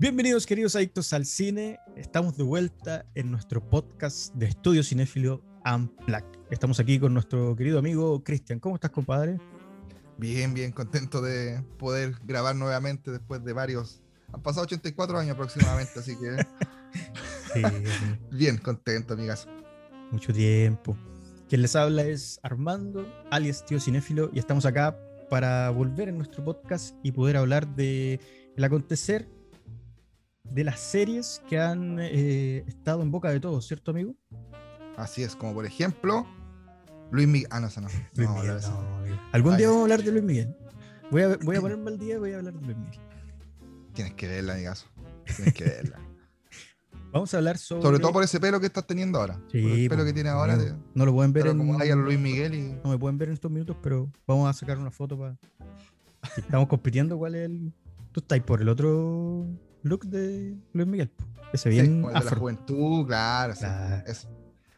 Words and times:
Bienvenidos 0.00 0.46
queridos 0.46 0.76
adictos 0.76 1.12
al 1.12 1.26
cine, 1.26 1.80
estamos 1.96 2.36
de 2.36 2.44
vuelta 2.44 3.04
en 3.16 3.32
nuestro 3.32 3.68
podcast 3.68 4.32
de 4.36 4.46
Estudio 4.46 4.84
Cinéfilo 4.84 5.42
Unplugged. 5.66 6.38
Estamos 6.52 6.78
aquí 6.78 7.00
con 7.00 7.12
nuestro 7.12 7.56
querido 7.56 7.80
amigo 7.80 8.22
Cristian. 8.22 8.60
¿Cómo 8.60 8.76
estás, 8.76 8.92
compadre? 8.92 9.40
Bien, 10.16 10.54
bien, 10.54 10.70
contento 10.70 11.20
de 11.20 11.64
poder 11.80 12.14
grabar 12.22 12.54
nuevamente 12.54 13.10
después 13.10 13.42
de 13.42 13.52
varios... 13.52 14.00
Han 14.32 14.40
pasado 14.40 14.66
84 14.66 15.18
años 15.18 15.34
aproximadamente, 15.34 15.98
así 15.98 16.16
que... 16.16 16.46
Sí, 17.52 17.62
bien, 18.30 18.58
contento, 18.58 19.14
amigas. 19.14 19.48
mucho 20.12 20.32
tiempo. 20.32 20.96
Quien 21.48 21.62
les 21.62 21.74
habla 21.74 22.02
es 22.02 22.38
Armando, 22.44 23.04
alias 23.32 23.64
Tío 23.66 23.80
Cinéfilo, 23.80 24.30
y 24.32 24.38
estamos 24.38 24.64
acá 24.64 24.96
para 25.28 25.70
volver 25.70 26.08
en 26.08 26.18
nuestro 26.18 26.44
podcast 26.44 26.94
y 27.02 27.10
poder 27.10 27.36
hablar 27.36 27.74
de 27.74 28.20
el 28.56 28.64
acontecer 28.64 29.28
de 30.50 30.64
las 30.64 30.80
series 30.80 31.42
que 31.48 31.58
han 31.58 31.98
eh, 32.00 32.64
estado 32.66 33.02
en 33.02 33.10
boca 33.10 33.30
de 33.30 33.40
todos, 33.40 33.66
¿cierto, 33.66 33.90
amigo? 33.90 34.14
Así 34.96 35.22
es, 35.22 35.36
como 35.36 35.54
por 35.54 35.66
ejemplo, 35.66 36.26
Luis 37.10 37.28
Miguel. 37.28 37.48
Ah, 37.50 37.60
no, 37.60 37.68
no. 37.80 37.88
Luis 38.14 38.28
No, 38.28 38.34
Miguel. 38.36 38.58
Algún 39.32 39.56
día 39.56 39.68
vamos 39.68 39.80
a 39.80 39.82
hablar 39.84 40.02
de 40.02 40.12
Luis 40.12 40.24
Miguel. 40.24 40.56
Voy 41.10 41.22
a, 41.22 41.36
voy 41.36 41.56
a 41.56 41.60
ponerme 41.60 41.90
al 41.90 41.98
día 41.98 42.16
y 42.16 42.18
voy 42.18 42.32
a 42.32 42.38
hablar 42.38 42.54
de 42.54 42.66
Luis 42.66 42.76
Miguel. 42.76 43.00
Tienes 43.92 44.14
que 44.14 44.28
verla, 44.28 44.54
amigazo. 44.54 44.86
Tienes 45.36 45.54
que 45.54 45.64
verla. 45.64 46.00
Vamos 47.12 47.32
a 47.32 47.38
hablar 47.38 47.56
sobre. 47.58 47.82
Sobre 47.82 47.98
todo 47.98 48.12
por 48.12 48.22
ese 48.22 48.38
pelo 48.38 48.60
que 48.60 48.66
estás 48.66 48.86
teniendo 48.86 49.18
ahora. 49.18 49.40
Sí, 49.50 49.62
por 49.62 49.70
el 49.70 49.88
pelo 49.88 50.04
que 50.04 50.12
tiene 50.12 50.28
ahora. 50.28 50.58
No 50.94 51.06
lo 51.06 51.12
pueden 51.12 51.32
ver 51.32 51.44
pero 51.44 51.52
en. 51.52 51.58
como 51.58 51.78
hay 51.80 51.90
a 51.90 51.96
Luis 51.96 52.18
Miguel 52.18 52.54
y. 52.54 52.80
No 52.84 52.90
me 52.90 52.98
pueden 52.98 53.16
ver 53.18 53.28
en 53.28 53.34
estos 53.34 53.50
minutos, 53.50 53.76
pero 53.82 54.10
vamos 54.26 54.48
a 54.48 54.52
sacar 54.52 54.78
una 54.78 54.90
foto 54.90 55.18
para. 55.18 55.36
Estamos 56.36 56.68
compitiendo 56.68 57.16
cuál 57.16 57.34
es 57.34 57.46
el. 57.46 57.72
Tú 58.12 58.20
estás 58.20 58.40
por 58.40 58.60
el 58.60 58.68
otro 58.68 59.46
look 59.88 60.06
de 60.06 60.56
Luis 60.72 60.86
Miguel. 60.88 61.10
Ese 61.52 61.70
Sí, 61.70 61.80
bien 61.80 62.02
como 62.02 62.16
el 62.16 62.22
de 62.22 62.30
la 62.30 62.36
juventud, 62.36 63.06
claro. 63.06 63.54
sí, 63.54 63.60
Claro. 63.60 64.02
eso. 64.06 64.28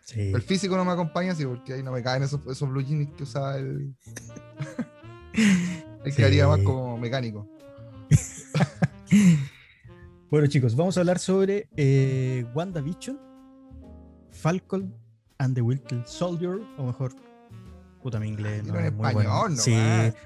Sí. 0.05 0.21
El 0.35 0.43
físico 0.43 0.77
no 0.77 0.85
me 0.85 0.93
acompaña, 0.93 1.35
sí, 1.35 1.45
porque 1.47 1.75
ahí 1.75 1.83
no 1.83 1.93
me 1.93 2.03
caen 2.03 2.23
esos, 2.25 2.41
esos 2.47 2.69
blue 2.69 2.83
jeans 2.83 3.09
que 3.17 3.23
usaba 3.23 3.57
el. 3.59 3.95
Ahí 6.05 6.11
Sí. 6.11 6.17
quedaría 6.17 6.47
más 6.49 6.61
como 6.61 6.99
mecánico. 6.99 7.47
Bueno, 10.31 10.47
chicos, 10.47 10.77
vamos 10.77 10.97
a 10.97 11.01
hablar 11.01 11.19
sobre 11.19 11.69
eh, 11.77 12.47
WandaVision, 12.55 13.19
Falcon 14.31 14.95
and 15.39 15.57
the 15.57 15.61
Winter 15.61 16.01
Soldier, 16.07 16.61
o 16.79 16.85
mejor, 16.87 17.13
puta 18.03 18.19
mi 18.19 18.29
inglés. 18.29 18.65
No 18.65 18.79
en 18.79 18.87
es 18.87 18.93
muy 18.93 19.09
español 19.09 19.33
bueno. 19.39 19.57
Sí, 19.57 19.75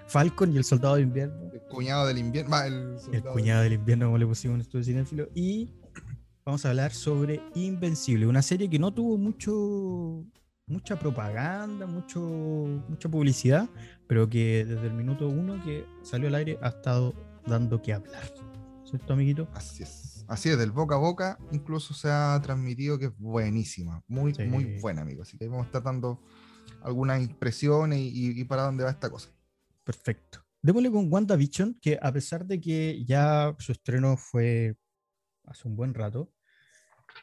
Falcon 0.06 0.52
y 0.52 0.56
el 0.56 0.64
Soldado 0.64 0.96
de 0.96 1.02
Invierno. 1.02 1.50
El 1.52 1.60
cuñado 1.62 2.06
del 2.06 2.18
invierno. 2.18 2.50
va, 2.50 2.66
el, 2.66 2.96
cuñado 3.32 3.62
del 3.62 3.74
invierno, 3.74 4.06
como 4.06 4.18
le 4.18 4.26
pusimos 4.26 4.56
en 4.56 4.60
estudio 4.62 4.84
cinéfilo. 4.84 5.28
Y 5.34 5.74
vamos 6.44 6.64
a 6.64 6.70
hablar 6.70 6.92
sobre 6.92 7.40
Invencible, 7.54 8.26
una 8.26 8.42
serie 8.42 8.68
que 8.68 8.78
no 8.78 8.92
tuvo 8.92 9.18
mucho 9.18 10.24
mucha 10.66 10.98
propaganda, 10.98 11.86
mucho, 11.86 12.20
mucha 12.88 13.08
publicidad, 13.08 13.68
pero 14.06 14.28
que 14.28 14.64
desde 14.64 14.86
el 14.86 14.94
minuto 14.94 15.28
uno 15.28 15.62
que 15.62 15.86
salió 16.02 16.28
al 16.28 16.34
aire 16.36 16.58
ha 16.62 16.68
estado 16.68 17.14
dando 17.46 17.82
que 17.82 17.92
hablar. 17.92 18.22
¿Cierto, 18.84 19.12
amiguito? 19.12 19.48
Así 19.54 19.82
es. 19.82 20.24
Así 20.26 20.48
es, 20.48 20.58
del 20.58 20.70
boca 20.70 20.94
a 20.94 20.98
boca 20.98 21.38
incluso 21.52 21.92
se 21.92 22.08
ha 22.10 22.40
transmitido 22.42 22.98
que 22.98 23.06
es 23.06 23.18
buenísima. 23.18 24.02
Muy, 24.08 24.34
Sí. 24.34 24.44
muy 24.44 24.78
buena, 24.80 25.02
amigo. 25.02 25.22
Así 25.22 25.36
que 25.36 25.46
vamos 25.48 25.64
a 25.64 25.66
estar 25.66 25.82
dando 25.82 26.22
algunas 26.84 27.20
impresiones 27.20 27.98
y, 28.00 28.44
para 28.44 28.62
dónde 28.62 28.84
va 28.84 28.90
esta 28.90 29.10
cosa. 29.10 29.30
Perfecto. 29.82 30.44
Démosle 30.62 30.90
con 30.90 31.12
WandaVision, 31.12 31.74
que 31.80 31.98
a 32.00 32.12
pesar 32.12 32.46
de 32.46 32.60
que 32.60 33.04
ya 33.04 33.54
su 33.58 33.72
estreno 33.72 34.16
fue 34.16 34.76
hace 35.44 35.68
un 35.68 35.76
buen 35.76 35.92
rato, 35.92 36.32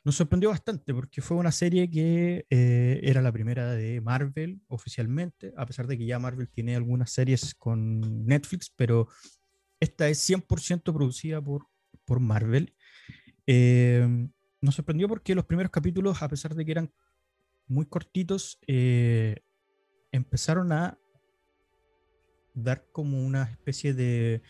nos 0.04 0.16
sorprendió 0.16 0.50
bastante 0.50 0.94
porque 0.94 1.22
fue 1.22 1.38
una 1.38 1.52
serie 1.52 1.90
que 1.90 2.46
eh, 2.50 3.00
era 3.04 3.22
la 3.22 3.32
primera 3.32 3.72
de 3.74 4.02
Marvel 4.02 4.62
oficialmente, 4.68 5.54
a 5.58 5.66
pesar 5.66 5.88
de 5.88 5.98
que 5.98 6.06
ya 6.06 6.20
Marvel 6.20 6.50
tiene 6.50 6.76
algunas 6.76 7.12
series 7.12 7.56
con 7.56 8.26
Netflix, 8.26 8.72
pero 8.76 9.08
esta 9.80 10.08
es 10.08 10.30
100% 10.30 10.94
producida 10.94 11.42
por, 11.42 11.68
por 12.06 12.20
Marvel. 12.20 12.74
Eh, 13.48 14.08
nos 14.62 14.76
sorprendió 14.76 15.08
porque 15.08 15.36
los 15.36 15.46
primeros 15.46 15.72
capítulos, 15.72 16.22
a 16.22 16.30
pesar 16.30 16.54
de 16.56 16.66
que 16.66 16.72
eran 16.72 16.94
muy 17.68 17.86
cortitos, 17.86 18.60
eh, 18.68 19.42
empezaron 20.12 20.72
a 20.72 20.98
dar 22.54 22.86
como 22.92 23.26
una 23.26 23.44
especie 23.44 23.94
de, 23.94 24.42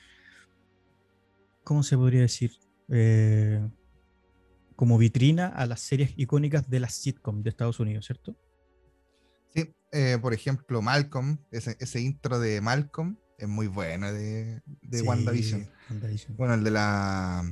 ¿cómo 1.63 1.83
se 1.83 1.97
podría 1.97 2.21
decir? 2.21 2.51
Eh, 2.89 3.67
como 4.75 4.97
vitrina 4.97 5.47
a 5.47 5.65
las 5.67 5.81
series 5.81 6.13
icónicas 6.17 6.69
de 6.69 6.79
las 6.79 6.93
sitcom 6.93 7.43
de 7.43 7.49
Estados 7.51 7.79
Unidos, 7.79 8.05
¿cierto? 8.05 8.35
Sí, 9.53 9.73
eh, 9.91 10.17
por 10.21 10.33
ejemplo, 10.33 10.81
Malcolm, 10.81 11.37
ese, 11.51 11.77
ese 11.79 12.01
intro 12.01 12.39
de 12.39 12.61
Malcolm 12.61 13.17
es 13.37 13.47
muy 13.47 13.67
bueno 13.67 14.11
de, 14.11 14.61
de 14.81 14.97
Sí, 14.99 15.05
WandaVision. 15.07 15.69
WandaVision. 15.89 16.37
Bueno, 16.37 16.53
el 16.55 16.63
de 16.63 16.71
la. 16.71 17.43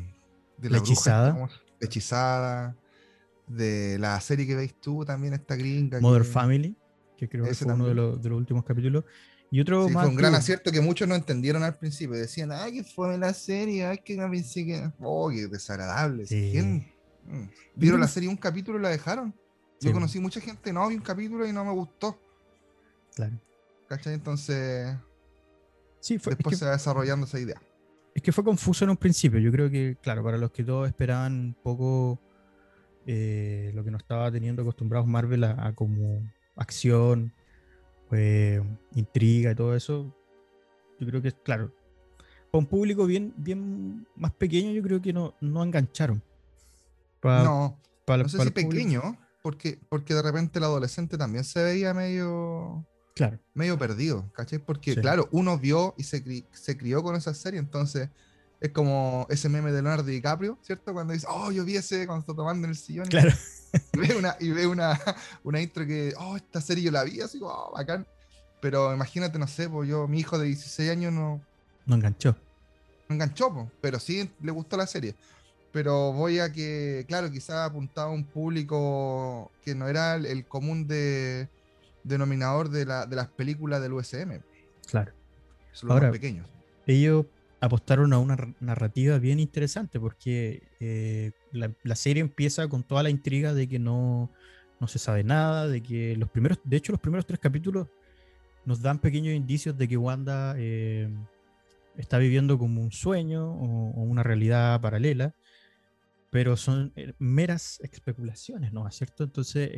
De 0.57 0.69
La 0.69 0.77
bruja, 0.79 0.91
hechizada. 0.93 1.33
La 1.79 1.85
hechizada. 1.85 2.75
De 3.47 3.97
la 3.99 4.19
serie 4.21 4.45
que 4.45 4.55
veis 4.55 4.79
tú 4.79 5.03
también, 5.05 5.33
esta 5.33 5.55
gringa. 5.55 5.99
Mother 5.99 6.21
que- 6.23 6.27
Family, 6.27 6.77
que 7.19 7.29
creo 7.29 7.43
que 7.45 7.51
Ese 7.51 7.65
fue 7.65 7.73
uno 7.73 7.87
de 7.87 7.93
los, 7.95 8.21
de 8.21 8.29
los 8.29 8.37
últimos 8.37 8.63
capítulos. 8.63 9.03
Y 9.51 9.59
otro 9.61 9.87
Sí, 9.87 9.93
más 9.93 10.03
fue 10.03 10.09
un 10.11 10.15
gran 10.15 10.35
acierto 10.35 10.71
que 10.71 10.79
muchos 10.79 11.07
no 11.07 11.15
entendieron 11.15 11.63
al 11.63 11.75
principio. 11.77 12.15
Decían, 12.15 12.51
ay, 12.51 12.73
que 12.73 12.83
fue 12.83 13.17
la 13.17 13.33
serie, 13.33 13.85
ay, 13.85 13.97
que 14.03 14.15
no 14.15 14.29
pensé 14.29 14.65
que. 14.65 14.91
Oh, 14.99 15.29
qué 15.29 15.47
desagradable. 15.47 16.25
Sí. 16.27 16.49
¿Quién? 16.51 16.87
Mm. 17.25 17.49
¿Vieron 17.75 17.99
la 17.99 18.05
que- 18.05 18.13
serie 18.13 18.29
un 18.29 18.37
capítulo 18.37 18.77
y 18.79 18.81
la 18.81 18.89
dejaron? 18.89 19.33
Sí, 19.79 19.87
Yo 19.87 19.93
conocí 19.93 20.19
mucha 20.19 20.39
gente, 20.41 20.71
no, 20.73 20.87
vi 20.87 20.95
un 20.95 21.01
capítulo 21.01 21.47
y 21.47 21.53
no 21.53 21.63
me 21.65 21.71
gustó. 21.71 22.19
claro. 23.15 23.39
¿Cachai? 23.87 24.13
Entonces, 24.13 24.95
Sí, 25.99 26.19
fue, 26.19 26.33
es 26.33 26.37
después 26.37 26.53
que- 26.53 26.59
se 26.59 26.65
va 26.65 26.71
desarrollando 26.71 27.25
esa 27.25 27.39
idea. 27.39 27.59
Es 28.13 28.21
que 28.21 28.31
fue 28.31 28.43
confuso 28.43 28.83
en 28.83 28.91
un 28.91 28.97
principio. 28.97 29.39
Yo 29.39 29.51
creo 29.51 29.69
que, 29.69 29.97
claro, 30.01 30.23
para 30.23 30.37
los 30.37 30.51
que 30.51 30.63
todos 30.63 30.87
esperaban 30.87 31.33
un 31.33 31.53
poco 31.63 32.19
eh, 33.07 33.71
lo 33.73 33.83
que 33.83 33.89
nos 33.91 34.01
estaba 34.01 34.31
teniendo 34.31 34.61
acostumbrados 34.61 35.07
Marvel 35.07 35.43
a, 35.43 35.67
a 35.67 35.73
como 35.73 36.21
acción, 36.59 37.33
eh, 38.11 38.61
intriga 38.93 39.51
y 39.51 39.55
todo 39.55 39.75
eso, 39.75 40.15
yo 40.99 41.07
creo 41.07 41.21
que, 41.21 41.31
claro, 41.31 41.73
para 42.51 42.59
un 42.59 42.65
público 42.65 43.05
bien, 43.05 43.33
bien 43.37 44.07
más 44.15 44.33
pequeño, 44.33 44.71
yo 44.71 44.81
creo 44.83 45.01
que 45.01 45.13
no, 45.13 45.35
no 45.41 45.63
engancharon. 45.63 46.21
Pa- 47.19 47.43
no, 47.43 47.79
no 48.07 48.29
sé 48.29 48.39
si 48.39 48.49
público- 48.49 48.69
pequeño, 48.69 49.17
porque, 49.41 49.79
porque 49.89 50.13
de 50.13 50.21
repente 50.21 50.59
el 50.59 50.65
adolescente 50.65 51.17
también 51.17 51.43
se 51.43 51.63
veía 51.63 51.93
medio, 51.93 52.85
Claro, 53.15 53.39
medio 53.53 53.77
perdido, 53.77 54.31
¿cachai? 54.33 54.59
Porque, 54.59 54.93
Sí. 54.93 55.01
claro, 55.01 55.27
uno 55.31 55.57
vio 55.57 55.93
y 55.97 56.03
se 56.03 56.77
crió 56.77 57.03
con 57.03 57.15
esa 57.15 57.33
serie, 57.33 57.59
entonces 57.59 58.09
es 58.61 58.71
como 58.71 59.25
ese 59.29 59.47
meme 59.49 59.71
de 59.71 59.81
Leonardo 59.81 60.03
DiCaprio, 60.03 60.57
¿cierto? 60.61 60.93
Cuando 60.93 61.13
dice, 61.13 61.25
oh, 61.29 61.51
yo 61.51 61.63
vi 61.65 61.75
ese 61.77 62.05
cuando 62.05 62.21
está 62.21 62.33
tomando 62.33 62.65
en 62.65 62.71
el 62.71 62.77
sillón 62.77 63.05
y- 63.07 63.09
claro. 63.09 63.31
y 63.93 63.99
ve 63.99 64.15
una, 64.15 64.35
y 64.39 64.49
ve 64.51 64.67
una, 64.67 64.99
una 65.43 65.61
intro 65.61 65.85
que, 65.85 66.13
oh, 66.17 66.35
esta 66.35 66.59
serie 66.61 66.83
yo 66.83 66.91
la 66.91 67.03
vi, 67.03 67.21
así, 67.21 67.39
oh, 67.41 67.71
bacán. 67.73 68.05
Pero 68.61 68.93
imagínate, 68.93 69.39
no 69.39 69.47
sé, 69.47 69.69
pues 69.69 69.87
yo, 69.87 70.07
mi 70.07 70.19
hijo 70.19 70.37
de 70.37 70.47
16 70.47 70.89
años 70.91 71.13
no, 71.13 71.41
No 71.85 71.95
enganchó. 71.95 72.35
no 73.07 73.15
enganchó, 73.15 73.53
po, 73.53 73.71
pero 73.79 73.99
sí 73.99 74.29
le 74.41 74.51
gustó 74.51 74.75
la 74.75 74.87
serie. 74.87 75.15
Pero 75.71 76.11
voy 76.13 76.39
a 76.39 76.51
que, 76.51 77.05
claro, 77.07 77.29
quizás 77.31 77.69
apuntaba 77.69 78.09
a 78.09 78.13
un 78.13 78.25
público 78.25 79.51
que 79.63 79.75
no 79.75 79.87
era 79.87 80.15
el, 80.15 80.25
el 80.25 80.45
común 80.45 80.87
de, 80.87 81.47
denominador 82.03 82.69
de, 82.69 82.85
la, 82.85 83.05
de 83.05 83.15
las 83.15 83.27
películas 83.29 83.81
del 83.81 83.93
USM, 83.93 84.41
Claro. 84.87 85.13
son 85.71 85.89
los 85.89 85.95
Ahora- 85.95 86.07
más 86.07 86.11
pequeños. 86.17 86.47
ellos 86.87 87.25
apostaron 87.61 88.13
a 88.13 88.19
una 88.19 88.37
narrativa 88.59 89.17
bien 89.19 89.39
interesante 89.39 89.99
porque 89.99 90.63
eh, 90.79 91.31
la, 91.51 91.95
serie 91.95 92.21
empieza 92.21 92.67
con 92.67 92.83
toda 92.83 93.03
la 93.03 93.09
intriga 93.09 93.53
de 93.53 93.67
que 93.67 93.79
no, 93.79 94.31
no 94.79 94.87
se 94.87 94.99
sabe 94.99 95.23
nada, 95.23 95.67
de 95.67 95.81
que 95.81 96.15
los 96.15 96.29
primeros, 96.29 96.59
de 96.63 96.77
hecho 96.77 96.91
los 96.91 97.01
primeros 97.01 97.25
tres 97.25 97.39
capítulos 97.39 97.87
nos 98.65 98.81
dan 98.81 98.99
pequeños 98.99 99.33
indicios 99.33 99.77
de 99.77 99.87
que 99.87 99.97
Wanda 99.97 100.55
eh, 100.57 101.09
está 101.97 102.17
viviendo 102.17 102.57
como 102.57 102.81
un 102.81 102.91
sueño 102.91 103.51
o, 103.51 104.03
una 104.03 104.23
realidad 104.23 104.79
paralela, 104.79 105.35
pero 106.29 106.55
son 106.55 106.93
eh, 106.95 107.13
meras 107.19 107.79
especulaciones, 107.81 108.71
¿no? 108.71 108.89
¿Cierto? 108.91 109.23
Entonces, 109.23 109.69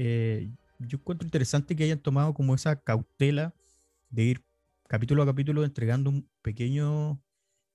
yo 0.77 0.97
encuentro 0.97 1.25
interesante 1.25 1.75
que 1.75 1.85
hayan 1.85 1.99
tomado 1.99 2.33
como 2.33 2.53
esa 2.53 2.75
cautela 2.75 3.53
de 4.09 4.23
ir 4.23 4.43
capítulo 4.87 5.23
a 5.23 5.25
capítulo 5.25 5.63
entregando 5.63 6.09
un 6.09 6.27
pequeños 6.41 7.17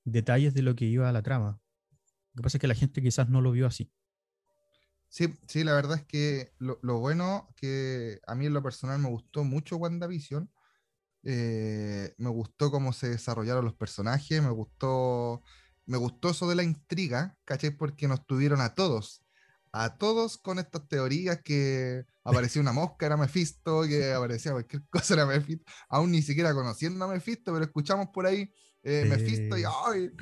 detalles 0.07 0.55
de 0.55 0.63
lo 0.63 0.77
que 0.77 0.87
iba 0.87 1.09
a 1.11 1.13
la 1.13 1.23
trama. 1.23 1.61
Lo 2.35 2.41
que 2.41 2.45
pasa 2.45 2.59
es 2.59 2.63
que 2.63 2.69
la 2.69 2.77
gente 2.77 3.03
quizás 3.03 3.29
no 3.31 3.41
lo 3.43 3.53
vio 3.53 3.67
así. 3.69 3.93
Sí, 5.09 5.35
sí, 5.49 5.65
la 5.65 5.75
verdad 5.75 5.99
es 5.99 6.07
que 6.07 6.53
lo, 6.59 6.79
lo 6.83 6.99
bueno 6.99 7.49
que 7.57 8.21
a 8.27 8.35
mí 8.35 8.47
en 8.47 8.55
lo 8.55 8.63
personal 8.63 8.99
me 8.99 9.09
gustó 9.09 9.45
mucho 9.45 9.77
WandaVision. 9.77 10.51
eh, 11.25 12.15
me 12.19 12.31
gustó 12.31 12.71
cómo 12.71 12.93
se 12.95 13.11
desarrollaron 13.11 13.65
los 13.67 13.75
personajes, 13.77 14.43
me 14.43 14.51
gustó 14.51 15.43
me 15.87 15.99
gustó 15.99 16.31
eso 16.31 16.49
de 16.49 16.57
la 16.57 16.65
intriga, 16.65 17.39
¿cachai? 17.45 17.73
Porque 17.73 18.09
nos 18.09 18.27
tuvieron 18.27 18.61
a 18.63 18.75
todos, 18.75 19.25
a 19.73 19.99
todos 19.99 20.39
con 20.39 20.59
estas 20.61 20.89
teorías 20.89 21.43
que 21.43 22.05
aparecía 22.25 22.63
una 22.63 22.73
mosca, 22.73 23.07
era 23.07 23.17
Mephisto, 23.19 23.83
que 23.89 24.13
aparecía 24.13 24.53
cualquier 24.53 24.85
cosa, 24.91 25.15
era 25.15 25.27
Mephisto, 25.27 25.65
aún 25.91 26.13
ni 26.13 26.23
siquiera 26.23 26.55
conociendo 26.55 27.05
a 27.07 27.09
Mephisto, 27.09 27.53
pero 27.53 27.65
escuchamos 27.67 28.09
por 28.15 28.27
ahí 28.27 28.51
eh, 28.87 29.05
Mephisto 29.09 29.59
y 29.59 29.65
¡ay! 29.65 30.13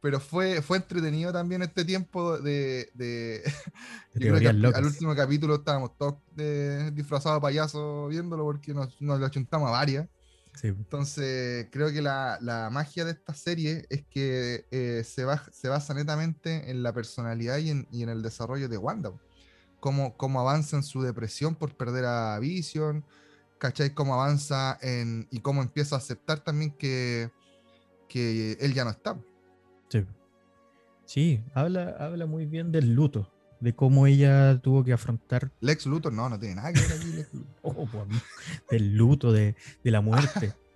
Pero 0.00 0.20
fue, 0.20 0.62
fue 0.62 0.76
entretenido 0.76 1.32
también 1.32 1.62
este 1.62 1.84
tiempo 1.84 2.38
de... 2.38 2.90
de 2.94 3.42
yo 4.14 4.20
creo 4.20 4.38
que 4.38 4.48
al, 4.48 4.84
último 4.84 5.14
capítulo 5.14 5.56
estábamos 5.56 5.96
todos 5.98 6.16
eh, 6.36 6.90
disfrazados 6.94 7.38
de 7.38 7.42
payaso 7.42 8.08
viéndolo 8.08 8.44
porque 8.44 8.72
nos, 8.72 9.00
nos 9.00 9.18
lo 9.18 9.28
chuntamos 9.28 9.68
a 9.68 9.72
varias. 9.72 10.08
Entonces, 10.62 11.66
creo 11.70 11.92
que 11.92 12.00
la, 12.00 12.38
la, 12.40 12.70
magia 12.70 13.04
de 13.04 13.12
esta 13.12 13.34
serie 13.34 13.84
es 13.90 14.04
que 14.06 14.66
eh, 14.70 15.02
se, 15.04 15.24
va, 15.24 15.42
se, 15.52 15.68
basa 15.68 15.92
netamente 15.92 16.70
en 16.70 16.82
la 16.82 16.94
personalidad 16.94 17.58
y 17.58 17.70
en, 17.70 17.86
y 17.90 18.02
en 18.02 18.08
el 18.08 18.22
desarrollo 18.22 18.68
de 18.68 18.78
Wanda. 18.78 19.12
Cómo, 19.80 20.16
cómo, 20.16 20.40
avanza 20.40 20.76
en 20.76 20.82
su 20.82 21.02
depresión 21.02 21.54
por 21.54 21.76
perder 21.76 22.06
a 22.06 22.38
Vision, 22.38 23.04
¿cachai? 23.58 23.92
Cómo 23.92 24.14
avanza 24.14 24.78
en, 24.80 25.28
y 25.30 25.40
cómo 25.40 25.62
empieza 25.62 25.96
a 25.96 25.98
aceptar 25.98 26.40
también 26.40 26.70
que, 26.70 27.30
él 28.18 28.74
ya 28.74 28.84
no 28.84 28.90
está. 28.90 29.18
Sí, 29.88 30.04
sí 31.04 31.42
habla, 31.54 31.96
habla 31.98 32.26
muy 32.26 32.46
bien 32.46 32.72
del 32.72 32.94
luto 32.94 33.30
de 33.60 33.74
cómo 33.74 34.06
ella 34.06 34.58
tuvo 34.60 34.84
que 34.84 34.92
afrontar. 34.92 35.50
Lex 35.60 35.86
Luthor, 35.86 36.12
no, 36.12 36.28
no 36.28 36.38
tiene 36.38 36.56
nada 36.56 36.72
que 36.72 36.80
ver 36.80 36.92
aquí. 36.92 37.44
oh, 37.62 37.86
pues, 37.86 38.06
del 38.70 38.96
luto, 38.96 39.32
de, 39.32 39.54
de 39.82 39.90
la 39.90 40.00
muerte. 40.00 40.52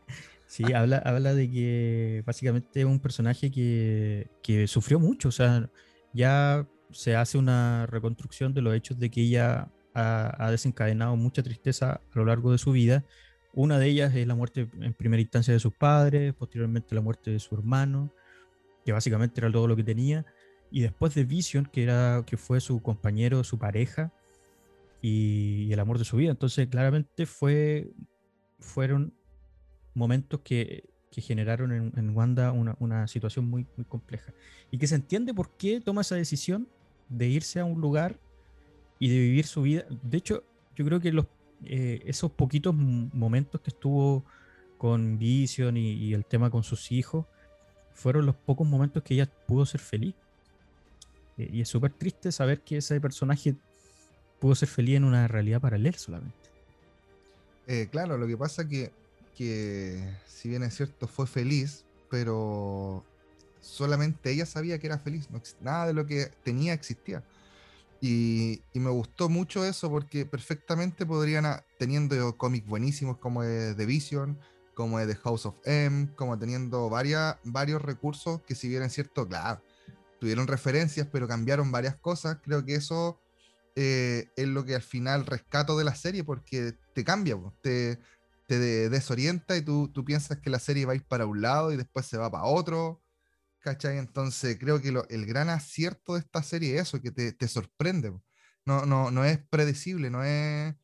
Sí, 0.46 0.64
habla, 0.72 0.98
habla 0.98 1.32
de 1.32 1.48
que 1.48 2.24
básicamente 2.26 2.80
es 2.80 2.84
un 2.84 2.98
personaje 2.98 3.52
que, 3.52 4.28
que, 4.42 4.66
sufrió 4.66 4.98
mucho, 4.98 5.28
o 5.28 5.30
sea, 5.30 5.70
ya 6.12 6.66
se 6.90 7.14
hace 7.14 7.38
una 7.38 7.86
reconstrucción 7.86 8.52
de 8.52 8.60
los 8.60 8.74
hechos 8.74 8.98
de 8.98 9.12
que 9.12 9.20
ella 9.20 9.70
ha, 9.94 10.44
ha, 10.44 10.50
desencadenado 10.50 11.14
mucha 11.14 11.44
tristeza 11.44 12.00
a 12.12 12.18
lo 12.18 12.24
largo 12.24 12.50
de 12.50 12.58
su 12.58 12.72
vida. 12.72 13.04
Una 13.52 13.78
de 13.78 13.88
ellas 13.88 14.14
es 14.14 14.26
la 14.26 14.34
muerte 14.34 14.68
en 14.80 14.94
primera 14.94 15.20
instancia 15.20 15.52
de 15.52 15.60
sus 15.60 15.74
padres, 15.74 16.34
posteriormente 16.34 16.94
la 16.94 17.00
muerte 17.00 17.30
de 17.32 17.38
su 17.38 17.54
hermano, 17.54 18.12
que 18.84 18.92
básicamente 18.92 19.40
era 19.40 19.50
todo 19.50 19.66
lo 19.66 19.76
que 19.76 19.84
tenía 19.84 20.24
y 20.70 20.80
después 20.80 21.14
de 21.14 21.24
Vision, 21.24 21.66
que, 21.66 21.82
era, 21.82 22.22
que 22.26 22.36
fue 22.36 22.60
su 22.60 22.80
compañero, 22.80 23.42
su 23.44 23.58
pareja 23.58 24.12
y, 25.02 25.72
el 25.72 25.80
amor 25.80 25.98
de 25.98 26.04
su 26.04 26.16
vida. 26.16 26.30
Entonces, 26.30 26.68
claramente 26.68 27.26
fue, 27.26 27.90
fueron 28.60 29.12
momentos 29.94 30.40
que, 30.40 30.88
que 31.10 31.20
generaron 31.20 31.72
en, 31.72 31.92
en 31.96 32.16
Wanda 32.16 32.52
una, 32.52 32.76
una, 32.78 33.08
situación 33.08 33.46
muy, 33.46 33.66
muy 33.76 33.84
compleja. 33.84 34.32
Y 34.70 34.78
que 34.78 34.86
se 34.86 34.94
entiende 34.94 35.34
por 35.34 35.56
qué 35.56 35.80
toma 35.80 36.02
esa 36.02 36.14
decisión 36.14 36.68
de 37.08 37.28
irse 37.28 37.58
a 37.58 37.64
un 37.64 37.80
lugar 37.80 38.18
y 39.00 39.08
de 39.08 39.18
vivir 39.18 39.46
su 39.46 39.62
vida. 39.62 39.84
De 40.02 40.18
hecho, 40.18 40.44
yo 40.76 40.84
creo 40.84 41.00
que 41.00 41.12
los, 41.12 41.26
eh, 41.64 42.00
esos 42.06 42.30
poquitos 42.30 42.74
momentos 42.74 43.60
que 43.60 43.70
estuvo 43.70 44.24
con 44.78 45.18
Vision 45.18 45.76
y, 45.76 46.14
el 46.14 46.24
tema 46.24 46.50
con 46.50 46.62
sus 46.62 46.90
hijos 46.90 47.26
fueron 47.92 48.24
los 48.24 48.34
pocos 48.34 48.66
momentos 48.66 49.02
que 49.02 49.14
ella 49.14 49.26
pudo 49.46 49.66
ser 49.66 49.80
feliz. 49.80 50.14
Eh, 51.36 51.50
y 51.52 51.60
es 51.60 51.68
súper 51.68 51.92
triste 51.92 52.32
saber 52.32 52.62
que 52.62 52.78
ese 52.78 52.98
personaje 53.00 53.54
pudo 54.38 54.54
ser 54.54 54.68
feliz 54.68 54.96
en 54.96 55.04
una 55.04 55.28
realidad 55.28 55.60
paralela 55.60 55.98
solamente. 55.98 56.34
Eh, 57.66 57.88
claro, 57.90 58.16
lo 58.16 58.26
que 58.26 58.36
pasa 58.36 58.66
que, 58.66 58.90
que, 59.36 60.02
si 60.26 60.48
bien 60.48 60.62
es 60.62 60.74
cierto, 60.74 61.06
fue 61.06 61.26
feliz, 61.26 61.84
pero 62.08 63.04
solamente 63.60 64.30
ella 64.30 64.46
sabía 64.46 64.78
que 64.78 64.86
era 64.86 64.98
feliz. 64.98 65.28
nada 65.60 65.86
de 65.86 65.92
lo 65.92 66.06
que 66.06 66.30
tenía 66.42 66.72
existía. 66.72 67.22
Y, 68.00 68.62
me 68.74 68.90
gustó 68.90 69.28
mucho 69.28 69.64
eso 69.64 69.90
porque 69.90 70.24
perfectamente 70.24 71.04
podrían, 71.04 71.44
teniendo 71.78 72.36
cómics 72.36 72.66
buenísimos 72.66 73.18
como 73.18 73.42
de 73.42 73.74
The 73.74 73.86
Vision, 73.86 74.38
como 74.74 74.98
de 74.98 75.06
The 75.06 75.16
House 75.16 75.46
of 75.46 75.56
M, 75.64 76.08
como 76.16 76.38
teniendo 76.38 76.88
varios 76.88 77.82
recursos 77.82 78.40
que 78.42 78.54
si 78.54 78.68
bien 78.68 78.82
es 78.82 78.94
cierto, 78.94 79.28
claro, 79.28 79.62
tuvieron 80.18 80.46
referencias, 80.46 81.08
pero 81.10 81.28
cambiaron 81.28 81.70
varias 81.70 81.96
cosas. 81.96 82.38
Creo 82.42 82.64
que 82.64 82.76
eso 82.76 83.20
eh, 83.76 84.28
es 84.36 84.48
lo 84.48 84.64
que 84.64 84.74
al 84.74 84.82
final 84.82 85.26
rescato 85.26 85.76
de 85.76 85.84
la 85.84 85.94
serie 85.94 86.24
porque 86.24 86.74
te 86.94 87.04
cambia, 87.04 87.36
te, 87.60 87.98
te 88.46 88.88
desorienta 88.88 89.56
y 89.56 89.62
tú, 89.62 89.88
tú, 89.88 90.04
piensas 90.04 90.38
que 90.38 90.50
la 90.50 90.58
serie 90.58 90.86
va 90.86 90.92
a 90.92 90.96
ir 90.96 91.04
para 91.04 91.26
un 91.26 91.40
lado 91.40 91.72
y 91.72 91.76
después 91.76 92.06
se 92.06 92.18
va 92.18 92.30
para 92.30 92.44
otro. 92.44 92.99
¿Cachai? 93.60 93.98
Entonces 93.98 94.58
creo 94.58 94.80
que 94.80 94.90
lo, 94.92 95.06
el 95.08 95.26
gran 95.26 95.50
acierto 95.50 96.14
de 96.14 96.20
esta 96.20 96.42
serie 96.42 96.76
es 96.76 96.82
eso, 96.82 97.00
que 97.02 97.10
te, 97.10 97.32
te 97.32 97.48
sorprende. 97.48 98.12
No, 98.64 98.86
no, 98.86 99.10
no 99.10 99.24
es 99.24 99.38
predecible, 99.48 100.10
no 100.10 100.24
es... 100.24 100.74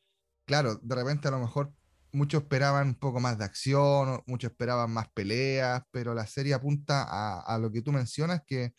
Claro, 0.46 0.76
de 0.76 0.94
repente 0.94 1.28
a 1.28 1.31
lo 1.32 1.40
mejor 1.40 1.75
muchos 2.12 2.43
esperaban 2.43 2.88
un 2.88 2.94
poco 2.96 3.20
más 3.20 3.38
de 3.38 3.44
acción, 3.44 4.23
muchos 4.26 4.50
esperaban 4.50 4.90
más 4.90 5.08
peleas, 5.12 5.82
pero 5.90 6.14
la 6.14 6.26
serie 6.26 6.55
apunta 6.55 7.05
a, 7.40 7.58
lo 7.58 7.70
que 7.73 7.82
tú 7.82 7.93
mencionas, 7.93 8.43
que 8.46 8.75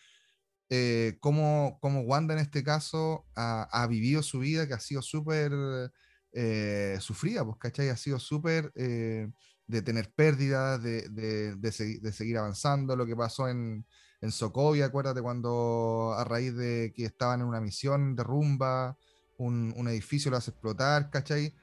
eh, 0.69 1.17
cómo, 1.19 1.79
Wanda 1.81 2.33
en 2.33 2.39
este 2.41 2.63
caso 2.63 3.25
ha, 3.35 3.87
vivido 3.89 4.23
su 4.23 4.39
vida, 4.39 4.67
que 4.67 4.73
ha 4.73 4.79
sido 4.79 5.01
súper 5.01 5.51
eh, 6.33 6.97
sufrida, 6.99 7.45
pues, 7.45 7.57
¿cachai? 7.59 7.89
Ha 7.89 7.97
sido 7.97 8.19
súper 8.19 8.71
eh, 8.75 9.29
de 9.67 9.81
tener 9.81 10.11
pérdidas, 10.13 10.81
de, 10.81 11.09
de, 11.09 12.11
seguir 12.11 12.37
avanzando, 12.37 12.95
lo 12.95 13.05
que 13.05 13.15
pasó 13.15 13.49
en, 13.49 13.85
en 14.21 14.31
Sokovia, 14.31 14.85
acuérdate 14.85 15.21
cuando 15.21 16.13
a 16.17 16.23
raíz 16.23 16.55
de 16.55 16.93
que 16.95 17.05
estaban 17.05 17.41
en 17.41 17.47
una 17.47 17.59
misión 17.59 18.15
de 18.15 18.23
rumba, 18.23 18.97
un, 19.37 19.73
un 19.75 19.87
edificio 19.89 20.31
lo 20.31 20.37
hace 20.37 20.51
explotar, 20.51 21.09
¿cachai? 21.09 21.53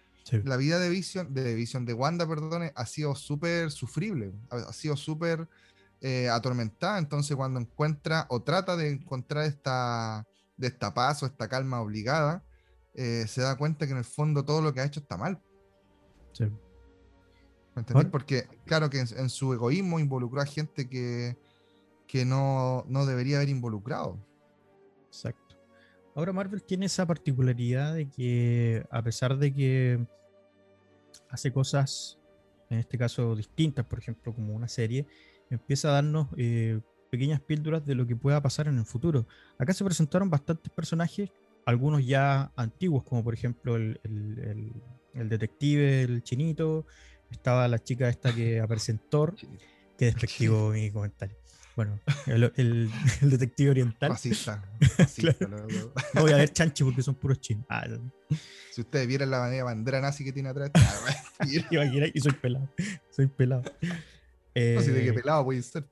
La 0.45 0.56
vida 0.56 0.79
de 0.79 0.89
Vision, 0.89 1.35
de 1.35 1.55
Vision, 1.55 1.85
de 1.85 1.93
Wanda, 1.93 2.27
ha 2.75 2.87
sido 2.87 3.15
súper 3.15 3.71
sufrible, 3.71 4.33
ha 4.49 4.73
sido 4.73 4.97
súper 4.97 5.47
eh, 6.01 6.31
atormentada, 6.31 6.99
entonces 6.99 7.37
cuando 7.37 7.61
encuentra 7.61 8.27
o 8.31 8.43
trata 8.43 8.77
de 8.77 8.91
encontrar 8.91 9.45
esta, 9.45 10.27
de 10.56 10.69
esta 10.69 10.95
paz 10.95 11.23
o 11.23 11.27
esta 11.27 11.49
calma 11.49 11.81
obligada, 11.81 12.43
eh, 12.95 13.27
se 13.29 13.43
da 13.43 13.56
cuenta 13.56 13.87
que 13.87 13.93
en 13.93 13.99
el 13.99 14.05
fondo 14.05 14.45
todo 14.45 14.62
lo 14.62 14.73
que 14.73 14.81
ha 14.81 14.85
hecho 14.85 15.01
está 15.01 15.19
mal. 15.19 15.43
Sí. 16.33 16.51
¿Me 17.75 18.05
Porque 18.05 18.47
claro 18.65 18.88
que 18.88 19.00
en, 19.00 19.29
su 19.29 19.53
egoísmo 19.53 19.99
involucró 19.99 20.41
a 20.41 20.47
gente 20.47 20.89
que, 20.89 21.37
que 22.06 22.25
no, 22.25 22.84
no 22.89 23.05
debería 23.05 23.37
haber 23.37 23.49
involucrado. 23.49 24.19
Exacto. 25.06 25.56
Ahora 26.15 26.32
Marvel 26.32 26.63
tiene 26.63 26.87
esa 26.87 27.06
particularidad 27.06 27.94
de 27.94 28.08
que 28.08 28.87
a 28.91 29.03
pesar 29.03 29.37
de 29.37 29.53
que 29.53 30.06
hace 31.29 31.53
cosas, 31.53 32.19
en 32.70 32.79
este 32.79 32.96
caso 32.96 33.34
distintas, 33.34 33.84
por 33.84 33.99
ejemplo, 33.99 34.32
como 34.32 34.55
una 34.55 34.69
serie, 34.69 35.06
empieza 35.51 35.89
a 35.89 35.93
darnos 35.93 36.29
eh, 36.37 36.81
pequeñas 37.10 37.41
píldoras 37.41 37.84
de 37.84 37.94
lo 37.94 38.06
que 38.06 38.17
pueda 38.17 38.41
pasar 38.41 38.69
en 38.69 38.79
el 38.79 38.84
futuro. 38.84 39.27
Acá 39.58 39.72
se 39.72 39.84
presentaron 39.84 40.31
bastantes 40.31 40.72
personajes, 40.72 41.31
algunos 41.67 42.06
ya 42.06 42.53
antiguos, 42.56 43.03
como 43.05 43.25
por 43.25 43.34
ejemplo 43.34 43.77
el, 43.77 44.01
el, 45.15 45.29
detective, 45.29 46.03
el 46.03 46.22
chinito, 46.22 46.87
estaba 47.36 47.69
la 47.69 47.79
chica 47.79 48.08
esta 48.08 48.34
que 48.34 48.60
aparece 48.60 48.93
en 48.93 48.98
Thor, 48.98 49.34
que 49.96 50.05
despectivo 50.06 50.70
mi 50.70 50.91
comentario. 50.91 51.36
Bueno, 51.76 51.98
el, 52.26 52.91
detective 53.20 53.70
oriental. 53.70 54.10
Racista. 54.10 54.62
No 56.14 56.22
voy 56.22 56.32
a 56.32 56.36
ver 56.36 56.53
chanchi 56.53 56.84
porque 56.84 57.03
son 57.03 57.17
puros 57.17 57.41
chinos. 57.41 57.67
Ah, 57.69 57.84
si 58.70 58.81
ustedes 58.81 59.08
vieran 59.08 59.31
la 59.31 59.38
bandera 59.64 60.00
nazi 60.00 60.24
que 60.24 60.32
tiene 60.32 60.50
atrás, 60.50 60.70
y 62.14 62.20
soy 62.20 62.32
pelado. 62.32 62.69
Soy 63.10 63.26
pelado. 63.26 63.62
Eh... 64.55 64.74
No 64.76 64.82
sé 64.82 64.93
de 64.93 65.05
qué 65.05 65.12
pelado 65.12 65.44
puede 65.44 65.62
ser. 65.62 65.84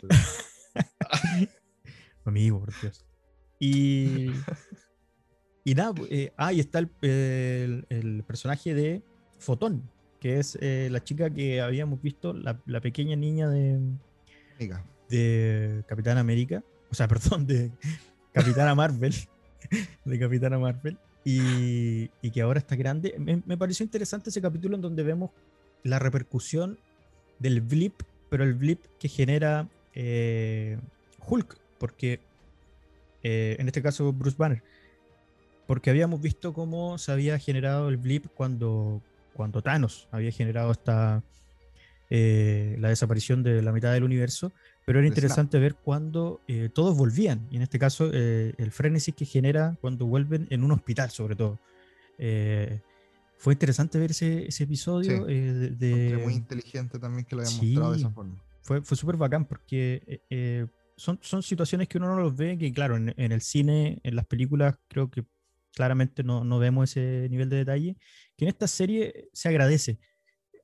Amigo, 2.25 2.61
por 2.61 2.81
Dios. 2.81 3.05
Y. 3.59 4.31
Y 5.65 5.75
nada, 5.75 5.95
eh, 6.11 6.33
ah, 6.37 6.53
y 6.53 6.61
está 6.61 6.81
el, 6.81 7.87
el, 7.89 8.25
personaje 8.25 8.75
de 8.75 9.03
Fotón, 9.39 9.89
que 10.23 10.39
es 10.39 10.57
eh, 10.61 10.89
la 10.89 11.03
chica 11.03 11.31
que 11.31 11.61
habíamos 11.61 12.01
visto, 12.01 12.33
la, 12.33 12.57
la 12.65 12.81
pequeña 12.81 13.17
niña 13.17 13.49
de. 13.49 13.81
De 15.09 15.83
Capitán 15.89 16.17
América. 16.17 16.63
O 16.91 16.95
sea, 16.95 17.09
perdón, 17.09 17.45
de 17.47 17.73
Capitana 18.33 18.75
Marvel. 18.77 19.13
de 20.05 20.19
Capitana 20.21 20.61
Marvel. 20.61 20.97
Y, 21.25 22.09
y, 22.23 22.31
que 22.31 22.41
ahora 22.41 22.61
está 22.61 22.77
grande. 22.77 23.17
Me, 23.19 23.43
me, 23.45 23.57
pareció 23.57 23.83
interesante 23.83 24.31
ese 24.31 24.41
capítulo 24.41 24.77
en 24.77 24.83
donde 24.83 25.03
vemos 25.03 25.31
la 25.83 25.99
repercusión 25.99 26.79
del 27.41 27.61
blip 27.61 28.03
pero 28.33 28.45
el 28.45 28.55
blip 28.55 28.81
que 28.99 29.09
genera 29.09 29.69
eh, 29.95 30.79
Hulk, 31.29 31.55
porque 31.77 32.19
eh, 33.23 33.57
en 33.59 33.67
este 33.67 33.83
caso 33.83 34.11
Bruce 34.11 34.39
Banner, 34.39 34.63
porque 35.67 35.91
habíamos 35.91 36.23
visto 36.23 36.55
cómo 36.55 36.97
se 36.97 37.13
había 37.13 37.39
generado 37.39 37.91
el 37.91 37.99
blip 37.99 38.29
cuando, 38.35 39.03
cuando 39.35 39.63
Thanos 39.63 40.09
había 40.11 40.31
generado 40.33 40.73
esta, 40.73 41.23
eh, 42.11 42.77
la 42.79 42.89
desaparición 42.89 43.43
de 43.43 43.63
la 43.63 43.73
mitad 43.73 43.93
del 43.93 44.05
universo, 44.05 44.53
Pero 44.85 44.99
era 44.99 45.05
de 45.05 45.09
interesante 45.09 45.59
ver 45.59 45.75
cuando 45.77 46.41
eh, 46.49 46.69
todos 46.75 46.97
volvían. 46.97 47.47
Y 47.51 47.57
en 47.57 47.63
este 47.63 47.79
caso, 47.79 48.11
eh, 48.13 48.53
el 48.59 48.71
frenesí 48.71 49.13
que 49.13 49.25
genera 49.25 49.77
cuando 49.81 50.07
vuelven 50.07 50.47
en 50.51 50.65
un 50.65 50.73
hospital, 50.73 51.11
sobre 51.11 51.37
todo. 51.37 51.59
Eh, 52.19 52.81
fue 53.39 53.55
interesante 53.55 53.99
ver 53.99 54.11
ese, 54.13 54.47
ese 54.47 54.65
episodio. 54.65 55.27
Sí, 55.27 55.33
eh, 55.33 55.53
de, 55.53 55.91
Encontré 55.91 56.17
muy 56.19 56.33
de- 56.33 56.39
inteligente 56.39 56.99
también 56.99 57.25
que 57.25 57.35
lo 57.35 57.43
hayan 57.43 57.53
Sí. 57.55 57.67
mostrado 57.73 57.93
de 57.93 57.99
esa 57.99 58.11
forma. 58.11 58.43
fue 58.61 58.83
fue 58.83 58.97
súper 58.97 59.17
bacán 59.17 59.45
porque 59.47 60.21
eh, 60.31 60.67
son, 60.97 61.19
son 61.23 61.43
situaciones 61.43 61.89
que 61.89 61.99
uno 61.99 62.15
no 62.15 62.21
los 62.23 62.37
ve, 62.37 62.57
que 62.59 62.73
claro, 62.73 62.97
en, 62.97 63.13
en 63.17 63.33
el 63.33 63.41
cine, 63.41 63.99
en 64.05 64.15
las 64.15 64.27
películas, 64.27 64.77
creo 64.89 65.11
que 65.11 65.25
claramente 65.75 66.23
no, 66.23 66.45
no 66.45 66.59
vemos 66.59 66.91
ese 66.91 67.29
nivel 67.31 67.49
de 67.49 67.57
detalle, 67.57 67.97
que 68.43 68.47
en 68.47 68.49
esta 68.49 68.67
serie 68.67 69.29
se 69.33 69.49
agradece 69.49 70.01